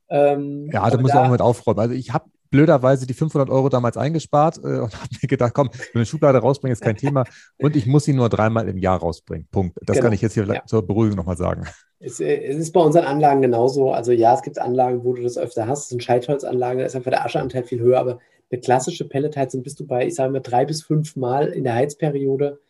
Ähm, 0.08 0.70
ja, 0.72 0.88
da 0.88 0.98
muss 0.98 1.12
man 1.12 1.26
auch 1.26 1.30
mit 1.30 1.42
aufräumen. 1.42 1.80
Also 1.80 1.94
ich 1.94 2.12
habe 2.12 2.30
blöderweise 2.50 3.06
die 3.06 3.14
500 3.14 3.48
Euro 3.50 3.68
damals 3.68 3.96
eingespart 3.96 4.58
äh, 4.58 4.80
und 4.80 4.94
habe 5.00 5.08
mir 5.22 5.28
gedacht, 5.28 5.54
komm, 5.54 5.70
wenn 5.72 6.00
eine 6.00 6.06
Schublade 6.06 6.38
rausbringen, 6.38 6.72
ist 6.72 6.82
kein 6.82 6.96
Thema. 6.98 7.24
Und 7.58 7.76
ich 7.76 7.86
muss 7.86 8.04
sie 8.04 8.12
nur 8.12 8.28
dreimal 8.28 8.68
im 8.68 8.78
Jahr 8.78 8.98
rausbringen. 8.98 9.48
Punkt. 9.50 9.78
Das 9.82 9.96
genau. 9.96 10.06
kann 10.06 10.12
ich 10.12 10.22
jetzt 10.22 10.34
hier 10.34 10.46
ja. 10.46 10.64
zur 10.66 10.86
Beruhigung 10.86 11.16
nochmal 11.16 11.36
sagen. 11.36 11.66
Es, 11.98 12.20
äh, 12.20 12.36
es, 12.44 12.56
ist 12.56 12.72
bei 12.72 12.80
unseren 12.80 13.04
Anlagen 13.04 13.42
genauso. 13.42 13.92
Also 13.92 14.12
ja, 14.12 14.34
es 14.34 14.42
gibt 14.42 14.58
Anlagen, 14.58 15.04
wo 15.04 15.12
du 15.14 15.22
das 15.22 15.38
öfter 15.38 15.66
hast. 15.66 15.82
Das 15.82 15.88
sind 15.88 16.02
Scheitholzanlagen, 16.02 16.78
da 16.78 16.86
ist 16.86 16.96
einfach 16.96 17.10
der 17.10 17.24
Ascheanteil 17.24 17.64
viel 17.64 17.80
höher. 17.80 17.98
Aber 17.98 18.18
eine 18.50 18.60
klassische 18.60 19.08
Pelletheizung 19.08 19.62
bist 19.62 19.78
du 19.80 19.86
bei, 19.86 20.06
ich 20.06 20.14
sage 20.14 20.32
mal, 20.32 20.40
drei 20.40 20.64
bis 20.64 20.82
fünf 20.82 21.16
Mal 21.16 21.48
in 21.48 21.64
der 21.64 21.74
Heizperiode. 21.74 22.60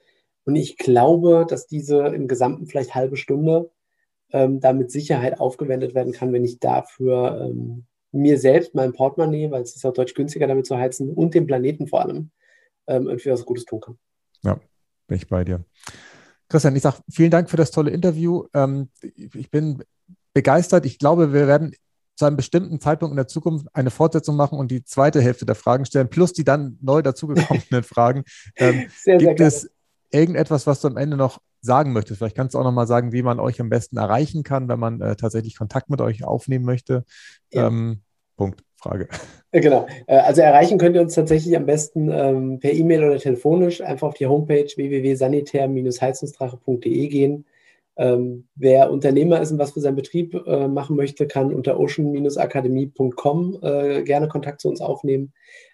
Und 0.45 0.57
ich 0.57 0.76
glaube, 0.76 1.47
dass 1.49 1.66
diese 1.66 1.99
im 2.09 2.28
Gesamten 2.28 2.66
vielleicht 2.66 2.95
halbe 2.95 3.16
Stunde 3.16 3.70
ähm, 4.33 4.61
da 4.61 4.72
mit 4.72 4.91
Sicherheit 4.91 5.41
aufgewendet 5.41 5.95
werden 5.95 6.12
kann, 6.12 6.33
wenn 6.33 6.45
ich 6.45 6.59
dafür 6.59 7.47
ähm, 7.49 7.87
mir 8.13 8.39
selbst, 8.39 8.75
mein 8.75 8.93
Portemonnaie, 8.93 9.51
weil 9.51 9.63
es 9.63 9.77
ist 9.77 9.85
auch 9.85 9.93
deutlich 9.93 10.15
günstiger 10.15 10.47
damit 10.47 10.67
zu 10.67 10.77
heizen 10.77 11.13
und 11.13 11.35
dem 11.35 11.47
Planeten 11.47 11.87
vor 11.87 12.03
allem 12.03 12.31
ähm, 12.87 13.07
irgendwie 13.07 13.31
was 13.31 13.45
Gutes 13.45 13.65
tun 13.65 13.81
kann. 13.81 13.99
Ja, 14.43 14.61
bin 15.07 15.17
ich 15.17 15.29
bei 15.29 15.45
dir. 15.45 15.65
Christian, 16.49 16.75
ich 16.75 16.83
sage 16.83 16.97
vielen 17.11 17.31
Dank 17.31 17.49
für 17.49 17.57
das 17.57 17.71
tolle 17.71 17.91
Interview. 17.91 18.45
Ähm, 18.55 18.91
ich 19.03 19.51
bin 19.51 19.85
begeistert. 20.35 20.85
Ich 20.87 20.99
glaube, 20.99 21.33
wir 21.33 21.47
werden 21.47 21.75
zu 22.17 22.27
einem 22.27 22.37
bestimmten 22.37 22.81
Zeitpunkt 22.81 23.13
in 23.13 23.17
der 23.17 23.29
Zukunft 23.29 23.67
eine 23.73 23.91
Fortsetzung 23.91 24.37
machen 24.37 24.59
und 24.59 24.71
die 24.71 24.85
zweite 24.85 25.23
Hälfte 25.23 25.47
der 25.47 25.55
Fragen 25.55 25.87
stellen, 25.87 26.11
plus 26.11 26.33
die 26.33 26.45
dann 26.45 26.77
neu 26.83 27.03
dazugekommenen 27.03 27.83
Fragen. 27.83 28.25
Ähm, 28.57 28.89
sehr, 28.95 29.19
gibt 29.19 29.39
sehr 29.39 29.47
es 29.47 29.71
irgendetwas, 30.11 30.67
was 30.67 30.81
du 30.81 30.89
am 30.89 30.97
Ende 30.97 31.17
noch 31.17 31.41
sagen 31.61 31.93
möchtest? 31.93 32.19
Vielleicht 32.19 32.37
kannst 32.37 32.55
du 32.55 32.59
auch 32.59 32.65
noch 32.65 32.73
mal 32.73 32.87
sagen, 32.87 33.13
wie 33.13 33.23
man 33.23 33.41
euch 33.41 33.61
am 33.61 33.69
besten 33.69 33.97
erreichen 33.97 34.43
kann, 34.43 34.69
wenn 34.69 34.79
man 34.79 35.01
äh, 35.01 35.17
tatsächlich 35.17 35.57
Kontakt 35.57 35.91
mit 35.91 36.01
euch 36.01 36.25
aufnehmen 36.25 36.65
möchte. 36.65 37.05
Ja. 37.53 37.67
Ähm, 37.67 38.03
Punkt. 38.37 38.63
Frage. 38.81 39.09
Genau. 39.53 39.87
Äh, 40.07 40.19
also 40.19 40.43
erreichen 40.43 40.79
könnt 40.79 40.95
ihr 40.97 41.03
uns 41.03 41.15
tatsächlich 41.15 41.57
am 41.57 41.67
besten 41.67 42.09
ähm, 42.11 42.59
per 42.61 42.73
E-Mail 42.73 43.05
oder 43.05 43.19
telefonisch 43.19 43.81
einfach 43.81 44.09
auf 44.09 44.15
die 44.15 44.27
Homepage 44.27 44.69
www.sanitär-heizungsdrache.de 44.75 47.09
gehen. 47.09 47.45
Ähm, 47.97 48.47
wer 48.55 48.93
Unternehmer 48.93 49.41
ist 49.41 49.51
und 49.51 49.59
was 49.59 49.73
für 49.73 49.81
seinen 49.81 49.97
Betrieb 49.97 50.35
äh, 50.47 50.69
machen 50.69 50.95
möchte, 50.97 51.27
kann 51.27 51.53
unter 51.53 51.79
ocean-akademie.com 51.79 53.59
äh, 53.61 54.03
gerne 54.03 54.29
Kontakt 54.29 54.61
zu 54.61 54.69
uns 54.69 54.81
aufnehmen. 54.81 55.33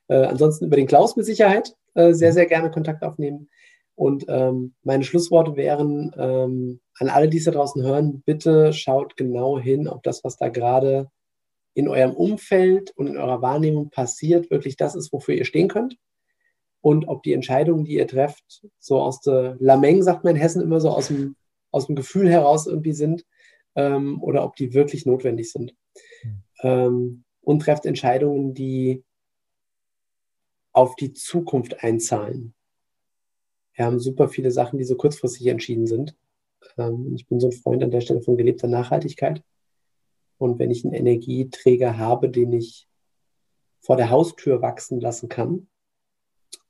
Äh, 0.08 0.24
ansonsten 0.24 0.64
über 0.64 0.76
den 0.76 0.86
Klaus 0.86 1.14
mit 1.16 1.26
Sicherheit 1.26 1.76
äh, 1.94 2.14
sehr, 2.14 2.32
sehr 2.32 2.46
gerne 2.46 2.70
Kontakt 2.70 3.04
aufnehmen. 3.04 3.50
Und 3.96 4.26
ähm, 4.28 4.74
meine 4.82 5.04
Schlussworte 5.04 5.56
wären 5.56 6.14
ähm, 6.18 6.80
an 6.98 7.08
alle, 7.08 7.28
die 7.28 7.38
es 7.38 7.44
da 7.44 7.50
draußen 7.50 7.82
hören, 7.82 8.22
bitte 8.24 8.72
schaut 8.74 9.16
genau 9.16 9.58
hin, 9.58 9.88
ob 9.88 10.02
das, 10.02 10.22
was 10.22 10.36
da 10.36 10.48
gerade 10.48 11.10
in 11.72 11.88
eurem 11.88 12.12
Umfeld 12.12 12.90
und 12.96 13.06
in 13.06 13.16
eurer 13.16 13.40
Wahrnehmung 13.40 13.90
passiert, 13.90 14.50
wirklich 14.50 14.76
das 14.76 14.94
ist, 14.94 15.12
wofür 15.12 15.34
ihr 15.34 15.46
stehen 15.46 15.68
könnt. 15.68 15.96
Und 16.82 17.08
ob 17.08 17.22
die 17.22 17.32
Entscheidungen, 17.32 17.84
die 17.84 17.94
ihr 17.94 18.06
trefft, 18.06 18.66
so 18.78 19.00
aus 19.00 19.20
der 19.22 19.56
Lameng, 19.60 20.02
sagt 20.02 20.24
man 20.24 20.36
in 20.36 20.40
Hessen 20.40 20.62
immer 20.62 20.78
so 20.78 20.90
aus 20.90 21.08
dem, 21.08 21.34
aus 21.70 21.86
dem 21.86 21.96
Gefühl 21.96 22.30
heraus 22.30 22.66
irgendwie 22.66 22.92
sind, 22.92 23.24
ähm, 23.76 24.22
oder 24.22 24.44
ob 24.44 24.56
die 24.56 24.74
wirklich 24.74 25.06
notwendig 25.06 25.50
sind. 25.50 25.74
Mhm. 26.62 27.24
Und 27.42 27.60
trefft 27.60 27.86
Entscheidungen, 27.86 28.54
die 28.54 29.04
auf 30.72 30.96
die 30.96 31.12
Zukunft 31.12 31.84
einzahlen. 31.84 32.55
Wir 33.76 33.84
haben 33.84 34.00
super 34.00 34.28
viele 34.28 34.50
Sachen, 34.50 34.78
die 34.78 34.84
so 34.84 34.96
kurzfristig 34.96 35.46
entschieden 35.46 35.86
sind. 35.86 36.16
Ähm, 36.78 37.12
ich 37.14 37.26
bin 37.26 37.38
so 37.38 37.48
ein 37.48 37.52
Freund 37.52 37.84
an 37.84 37.90
der 37.90 38.00
Stelle 38.00 38.22
von 38.22 38.36
gelebter 38.36 38.68
Nachhaltigkeit. 38.68 39.42
Und 40.38 40.58
wenn 40.58 40.70
ich 40.70 40.84
einen 40.84 40.94
Energieträger 40.94 41.98
habe, 41.98 42.28
den 42.28 42.52
ich 42.52 42.88
vor 43.80 43.96
der 43.96 44.10
Haustür 44.10 44.62
wachsen 44.62 45.00
lassen 45.00 45.28
kann, 45.28 45.68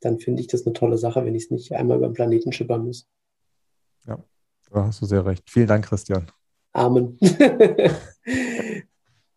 dann 0.00 0.18
finde 0.18 0.42
ich 0.42 0.48
das 0.48 0.66
eine 0.66 0.72
tolle 0.72 0.98
Sache, 0.98 1.24
wenn 1.24 1.34
ich 1.34 1.44
es 1.44 1.50
nicht 1.50 1.72
einmal 1.72 1.96
über 1.96 2.08
den 2.08 2.14
Planeten 2.14 2.52
schippern 2.52 2.84
muss. 2.84 3.08
Ja, 4.06 4.18
da 4.70 4.84
hast 4.84 5.00
du 5.00 5.06
sehr 5.06 5.24
recht. 5.24 5.48
Vielen 5.48 5.68
Dank, 5.68 5.86
Christian. 5.86 6.26
Amen. 6.72 7.18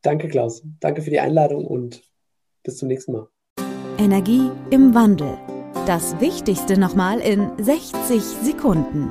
Danke, 0.02 0.28
Klaus. 0.28 0.64
Danke 0.80 1.02
für 1.02 1.10
die 1.10 1.20
Einladung 1.20 1.66
und 1.66 2.02
bis 2.64 2.78
zum 2.78 2.88
nächsten 2.88 3.14
Mal. 3.14 3.28
Energie 3.98 4.50
im 4.72 4.94
Wandel. 4.94 5.38
Das 5.86 6.20
Wichtigste 6.20 6.78
nochmal 6.78 7.20
in 7.20 7.50
60 7.58 8.22
Sekunden. 8.44 9.10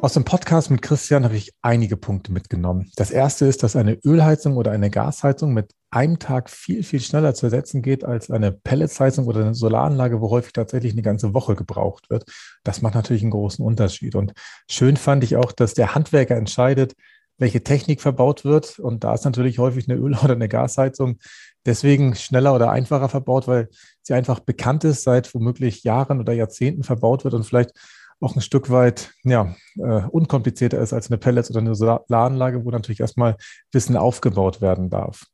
Aus 0.00 0.12
dem 0.12 0.24
Podcast 0.24 0.70
mit 0.70 0.82
Christian 0.82 1.24
habe 1.24 1.36
ich 1.36 1.52
einige 1.62 1.96
Punkte 1.96 2.30
mitgenommen. 2.30 2.90
Das 2.96 3.10
erste 3.10 3.46
ist, 3.46 3.62
dass 3.62 3.74
eine 3.74 3.94
Ölheizung 4.04 4.56
oder 4.56 4.70
eine 4.70 4.90
Gasheizung 4.90 5.54
mit 5.54 5.72
einem 5.90 6.18
Tag 6.18 6.50
viel, 6.50 6.82
viel 6.82 7.00
schneller 7.00 7.34
zu 7.34 7.46
ersetzen 7.46 7.80
geht 7.80 8.04
als 8.04 8.30
eine 8.30 8.52
Pelletsheizung 8.52 9.26
oder 9.26 9.40
eine 9.40 9.54
Solaranlage, 9.54 10.20
wo 10.20 10.30
häufig 10.30 10.52
tatsächlich 10.52 10.92
eine 10.92 11.02
ganze 11.02 11.32
Woche 11.32 11.54
gebraucht 11.54 12.10
wird. 12.10 12.24
Das 12.64 12.82
macht 12.82 12.94
natürlich 12.94 13.22
einen 13.22 13.30
großen 13.30 13.64
Unterschied. 13.64 14.14
Und 14.14 14.34
schön 14.70 14.96
fand 14.96 15.24
ich 15.24 15.36
auch, 15.36 15.52
dass 15.52 15.74
der 15.74 15.94
Handwerker 15.94 16.36
entscheidet, 16.36 16.94
welche 17.38 17.62
Technik 17.62 18.00
verbaut 18.00 18.44
wird. 18.44 18.78
Und 18.78 19.04
da 19.04 19.14
ist 19.14 19.24
natürlich 19.24 19.58
häufig 19.58 19.88
eine 19.88 19.98
Öl- 19.98 20.18
oder 20.22 20.34
eine 20.34 20.48
Gasheizung 20.48 21.18
deswegen 21.66 22.14
schneller 22.14 22.54
oder 22.54 22.70
einfacher 22.70 23.08
verbaut, 23.08 23.48
weil 23.48 23.68
sie 24.02 24.14
einfach 24.14 24.40
bekannt 24.40 24.84
ist, 24.84 25.02
seit 25.02 25.34
womöglich 25.34 25.84
Jahren 25.84 26.20
oder 26.20 26.32
Jahrzehnten 26.32 26.82
verbaut 26.82 27.24
wird 27.24 27.34
und 27.34 27.44
vielleicht 27.44 27.72
auch 28.20 28.34
ein 28.36 28.40
Stück 28.40 28.70
weit 28.70 29.12
ja, 29.22 29.54
äh, 29.76 30.02
unkomplizierter 30.10 30.78
ist 30.80 30.92
als 30.92 31.10
eine 31.10 31.18
Pellets- 31.18 31.50
oder 31.50 31.60
eine 31.60 31.74
Solaranlage, 31.74 32.64
wo 32.64 32.70
natürlich 32.70 33.00
erstmal 33.00 33.36
Wissen 33.72 33.96
aufgebaut 33.96 34.60
werden 34.60 34.90
darf. 34.90 35.24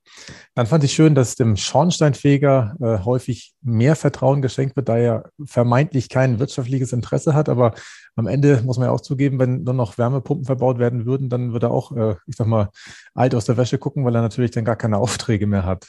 Dann 0.54 0.66
fand 0.66 0.84
ich 0.84 0.92
schön, 0.92 1.14
dass 1.14 1.36
dem 1.36 1.56
Schornsteinfeger 1.56 2.76
äh, 2.80 3.04
häufig 3.04 3.54
mehr 3.62 3.96
Vertrauen 3.96 4.42
geschenkt 4.42 4.76
wird, 4.76 4.88
da 4.88 4.96
er 4.96 5.30
vermeintlich 5.44 6.08
kein 6.08 6.38
wirtschaftliches 6.38 6.92
Interesse 6.92 7.34
hat. 7.34 7.48
Aber 7.48 7.74
am 8.16 8.26
Ende 8.26 8.62
muss 8.62 8.78
man 8.78 8.88
ja 8.88 8.92
auch 8.92 9.00
zugeben, 9.00 9.38
wenn 9.38 9.62
nur 9.62 9.74
noch 9.74 9.98
Wärmepumpen 9.98 10.46
verbaut 10.46 10.78
werden 10.78 11.06
würden, 11.06 11.28
dann 11.28 11.52
würde 11.52 11.66
er 11.68 11.72
auch, 11.72 11.96
äh, 11.96 12.16
ich 12.26 12.36
sag 12.36 12.46
mal, 12.46 12.70
alt 13.14 13.34
aus 13.34 13.44
der 13.44 13.56
Wäsche 13.56 13.78
gucken, 13.78 14.04
weil 14.04 14.14
er 14.14 14.22
natürlich 14.22 14.50
dann 14.50 14.64
gar 14.64 14.76
keine 14.76 14.98
Aufträge 14.98 15.46
mehr 15.46 15.64
hat. 15.64 15.88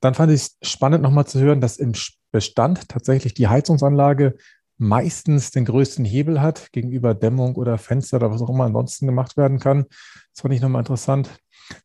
Dann 0.00 0.14
fand 0.14 0.32
ich 0.32 0.42
es 0.42 0.56
spannend 0.62 1.02
nochmal 1.02 1.26
zu 1.26 1.40
hören, 1.40 1.60
dass 1.60 1.78
im 1.78 1.92
Bestand 2.30 2.88
tatsächlich 2.88 3.34
die 3.34 3.48
Heizungsanlage 3.48 4.36
meistens 4.78 5.50
den 5.50 5.64
größten 5.64 6.04
Hebel 6.04 6.40
hat 6.40 6.72
gegenüber 6.72 7.14
Dämmung 7.14 7.56
oder 7.56 7.78
Fenster 7.78 8.18
oder 8.18 8.30
was 8.30 8.42
auch 8.42 8.50
immer 8.50 8.64
ansonsten 8.64 9.06
gemacht 9.06 9.36
werden 9.36 9.58
kann. 9.58 9.86
Das 10.32 10.42
fand 10.42 10.54
ich 10.54 10.60
nochmal 10.60 10.80
interessant. 10.80 11.30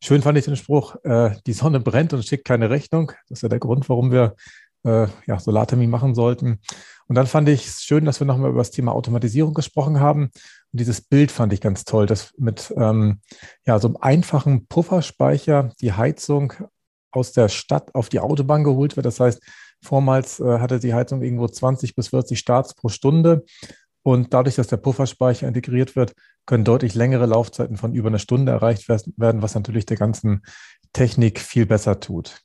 Schön 0.03 0.21
fand 0.21 0.37
ich 0.37 0.45
den 0.45 0.55
Spruch, 0.55 0.95
äh, 1.03 1.31
die 1.47 1.53
Sonne 1.53 1.79
brennt 1.79 2.13
und 2.13 2.25
schickt 2.25 2.45
keine 2.45 2.69
Rechnung. 2.69 3.11
Das 3.29 3.39
ist 3.39 3.43
ja 3.43 3.49
der 3.49 3.59
Grund, 3.59 3.89
warum 3.89 4.11
wir 4.11 4.35
äh, 4.83 5.07
ja, 5.25 5.39
Solarthermie 5.39 5.87
machen 5.87 6.15
sollten. 6.15 6.59
Und 7.07 7.15
dann 7.15 7.27
fand 7.27 7.49
ich 7.49 7.67
es 7.67 7.83
schön, 7.83 8.05
dass 8.05 8.19
wir 8.19 8.27
nochmal 8.27 8.51
über 8.51 8.59
das 8.59 8.71
Thema 8.71 8.93
Automatisierung 8.93 9.53
gesprochen 9.53 9.99
haben. 9.99 10.23
Und 10.23 10.79
dieses 10.79 11.01
Bild 11.01 11.31
fand 11.31 11.51
ich 11.53 11.61
ganz 11.61 11.83
toll, 11.83 12.05
dass 12.05 12.31
mit 12.37 12.73
ähm, 12.77 13.19
ja, 13.65 13.79
so 13.79 13.89
einem 13.89 13.97
einfachen 13.97 14.67
Pufferspeicher 14.67 15.71
die 15.81 15.93
Heizung 15.93 16.53
aus 17.11 17.33
der 17.33 17.49
Stadt 17.49 17.93
auf 17.95 18.09
die 18.09 18.19
Autobahn 18.19 18.63
geholt 18.63 18.95
wird. 18.95 19.05
Das 19.05 19.19
heißt, 19.19 19.41
Vormals 19.83 20.39
äh, 20.39 20.59
hatte 20.59 20.79
die 20.79 20.93
Heizung 20.93 21.21
irgendwo 21.21 21.47
20 21.47 21.95
bis 21.95 22.09
40 22.09 22.37
Starts 22.37 22.73
pro 22.75 22.89
Stunde. 22.89 23.45
Und 24.03 24.33
dadurch, 24.33 24.55
dass 24.55 24.67
der 24.67 24.77
Pufferspeicher 24.77 25.47
integriert 25.47 25.95
wird, 25.95 26.13
können 26.45 26.63
deutlich 26.63 26.95
längere 26.95 27.27
Laufzeiten 27.27 27.77
von 27.77 27.93
über 27.93 28.07
einer 28.07 28.19
Stunde 28.19 28.51
erreicht 28.51 28.89
werden, 28.89 29.41
was 29.41 29.53
natürlich 29.53 29.85
der 29.85 29.97
ganzen 29.97 30.41
Technik 30.91 31.39
viel 31.39 31.65
besser 31.65 31.99
tut. 31.99 32.41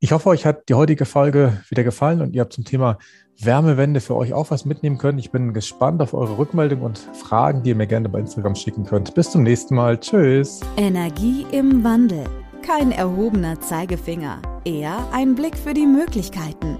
Ich 0.00 0.12
hoffe, 0.12 0.28
euch 0.28 0.44
hat 0.44 0.68
die 0.68 0.74
heutige 0.74 1.06
Folge 1.06 1.62
wieder 1.68 1.82
gefallen 1.82 2.20
und 2.20 2.34
ihr 2.34 2.42
habt 2.42 2.52
zum 2.52 2.64
Thema 2.64 2.98
Wärmewende 3.40 4.00
für 4.00 4.14
euch 4.14 4.32
auch 4.32 4.50
was 4.50 4.64
mitnehmen 4.64 4.98
können. 4.98 5.18
Ich 5.18 5.30
bin 5.30 5.52
gespannt 5.54 6.02
auf 6.02 6.14
eure 6.14 6.38
Rückmeldung 6.38 6.82
und 6.82 6.98
Fragen, 6.98 7.62
die 7.62 7.70
ihr 7.70 7.76
mir 7.76 7.86
gerne 7.86 8.08
bei 8.08 8.20
Instagram 8.20 8.54
schicken 8.54 8.84
könnt. 8.84 9.14
Bis 9.14 9.30
zum 9.30 9.42
nächsten 9.42 9.74
Mal. 9.74 9.98
Tschüss. 9.98 10.60
Energie 10.76 11.46
im 11.50 11.82
Wandel. 11.82 12.24
Kein 12.62 12.92
erhobener 12.92 13.60
Zeigefinger, 13.60 14.40
eher 14.64 15.08
ein 15.12 15.34
Blick 15.34 15.56
für 15.56 15.74
die 15.74 15.86
Möglichkeiten. 15.86 16.78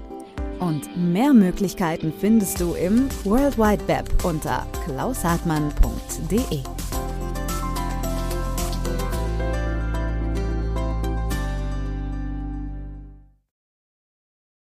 Und 0.59 0.95
mehr 0.95 1.33
Möglichkeiten 1.33 2.13
findest 2.17 2.61
du 2.61 2.73
im 2.73 3.09
World 3.25 3.57
Wide 3.57 3.85
Web 3.87 4.09
unter 4.23 4.65
klaushartmann.de. 4.85 6.61